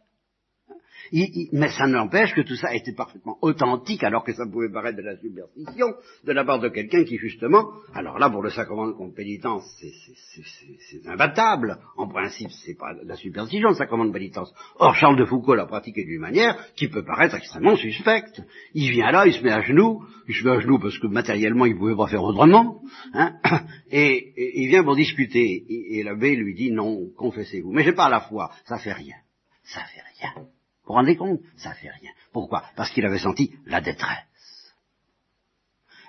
mais 1.11 1.69
ça 1.69 1.87
n'empêche 1.87 2.33
que 2.33 2.41
tout 2.41 2.55
ça 2.55 2.73
était 2.75 2.93
parfaitement 2.93 3.37
authentique, 3.41 4.03
alors 4.03 4.23
que 4.23 4.33
ça 4.33 4.45
pouvait 4.45 4.71
paraître 4.71 4.97
de 4.97 5.03
la 5.03 5.17
superstition, 5.17 5.87
de 6.23 6.31
la 6.31 6.43
part 6.43 6.59
de 6.59 6.69
quelqu'un 6.69 7.03
qui, 7.03 7.17
justement, 7.17 7.71
alors 7.93 8.19
là, 8.19 8.29
pour 8.29 8.41
le 8.41 8.49
sacrement 8.49 8.87
de 8.87 8.93
compétence, 8.93 9.63
c'est 9.79 11.07
imbattable. 11.07 11.79
En 11.97 12.07
principe, 12.07 12.51
c'est 12.51 12.77
pas 12.77 12.93
la 13.03 13.15
superstition, 13.15 13.69
le 13.69 13.75
sacrement 13.75 14.05
de 14.05 14.11
pénitence. 14.11 14.53
Or, 14.77 14.95
Charles 14.95 15.17
de 15.17 15.25
Foucault 15.25 15.55
l'a 15.55 15.65
pratiqué 15.65 16.03
d'une 16.03 16.21
manière 16.21 16.57
qui 16.75 16.87
peut 16.87 17.03
paraître 17.03 17.35
extrêmement 17.35 17.75
suspecte. 17.75 18.41
Il 18.73 18.91
vient 18.91 19.11
là, 19.11 19.25
il 19.25 19.33
se 19.33 19.43
met 19.43 19.51
à 19.51 19.61
genoux, 19.61 20.03
il 20.27 20.35
se 20.35 20.43
met 20.43 20.51
à 20.51 20.59
genoux 20.59 20.79
parce 20.79 20.97
que 20.99 21.07
matériellement, 21.07 21.65
il 21.65 21.77
pouvait 21.77 21.95
pas 21.95 22.07
faire 22.07 22.23
autrement, 22.23 22.81
hein, 23.13 23.33
et, 23.91 24.61
il 24.61 24.67
vient 24.67 24.83
pour 24.83 24.95
discuter. 24.95 25.65
Et, 25.67 25.99
et 25.99 26.03
l'abbé 26.03 26.35
lui 26.35 26.53
dit, 26.53 26.71
non, 26.71 27.09
confessez-vous. 27.17 27.71
Mais 27.71 27.83
j'ai 27.83 27.93
pas 27.93 28.09
la 28.09 28.21
foi, 28.21 28.51
ça 28.65 28.77
fait 28.77 28.93
rien. 28.93 29.15
Ça 29.63 29.81
fait 29.81 30.01
rien. 30.19 30.45
Vous 30.89 30.93
vous 30.93 31.01
rendez 31.01 31.15
compte? 31.15 31.41
Ça 31.55 31.73
fait 31.73 31.91
rien. 31.91 32.09
Pourquoi? 32.33 32.63
Parce 32.75 32.89
qu'il 32.89 33.05
avait 33.05 33.19
senti 33.19 33.53
la 33.67 33.79
détresse. 33.79 34.73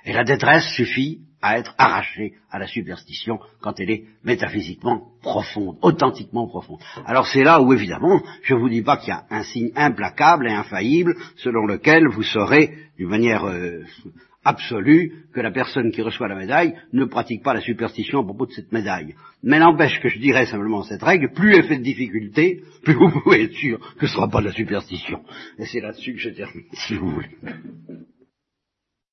Et 0.06 0.14
la 0.14 0.24
détresse 0.24 0.66
suffit 0.74 1.20
à 1.42 1.58
être 1.58 1.74
arrachée 1.76 2.32
à 2.50 2.58
la 2.58 2.66
superstition 2.66 3.40
quand 3.60 3.78
elle 3.78 3.90
est 3.90 4.04
métaphysiquement 4.24 5.08
profonde, 5.20 5.76
authentiquement 5.82 6.48
profonde. 6.48 6.80
Alors 7.04 7.26
c'est 7.26 7.44
là 7.44 7.60
où 7.60 7.74
évidemment, 7.74 8.22
je 8.42 8.54
ne 8.54 8.58
vous 8.58 8.70
dis 8.70 8.80
pas 8.80 8.96
qu'il 8.96 9.10
y 9.10 9.12
a 9.12 9.26
un 9.28 9.42
signe 9.42 9.70
implacable 9.76 10.48
et 10.48 10.54
infaillible 10.54 11.14
selon 11.36 11.66
lequel 11.66 12.08
vous 12.08 12.22
saurez 12.22 12.74
d'une 12.96 13.10
manière 13.10 13.44
euh, 13.44 13.84
absolue 14.44 15.26
que 15.32 15.40
la 15.40 15.50
personne 15.50 15.92
qui 15.92 16.02
reçoit 16.02 16.28
la 16.28 16.34
médaille 16.34 16.74
ne 16.92 17.04
pratique 17.04 17.42
pas 17.42 17.54
la 17.54 17.60
superstition 17.60 18.20
à 18.20 18.24
propos 18.24 18.46
de 18.46 18.52
cette 18.52 18.72
médaille. 18.72 19.14
Mais 19.42 19.58
n'empêche 19.58 20.00
que 20.00 20.08
je 20.08 20.18
dirais 20.18 20.46
simplement 20.46 20.82
cette 20.82 21.02
règle, 21.02 21.32
plus 21.32 21.54
elle 21.54 21.64
fait 21.64 21.78
de 21.78 21.82
difficultés, 21.82 22.62
plus 22.82 22.94
vous 22.94 23.10
pouvez 23.22 23.44
être 23.44 23.54
sûr 23.54 23.78
que 23.96 24.06
ce 24.06 24.12
ne 24.12 24.16
sera 24.16 24.28
pas 24.28 24.40
de 24.40 24.46
la 24.46 24.52
superstition. 24.52 25.22
Et 25.58 25.66
c'est 25.66 25.80
là-dessus 25.80 26.14
que 26.14 26.20
je 26.20 26.30
termine, 26.30 26.64
si 26.72 26.94
vous 26.94 27.10
voulez. 27.10 27.36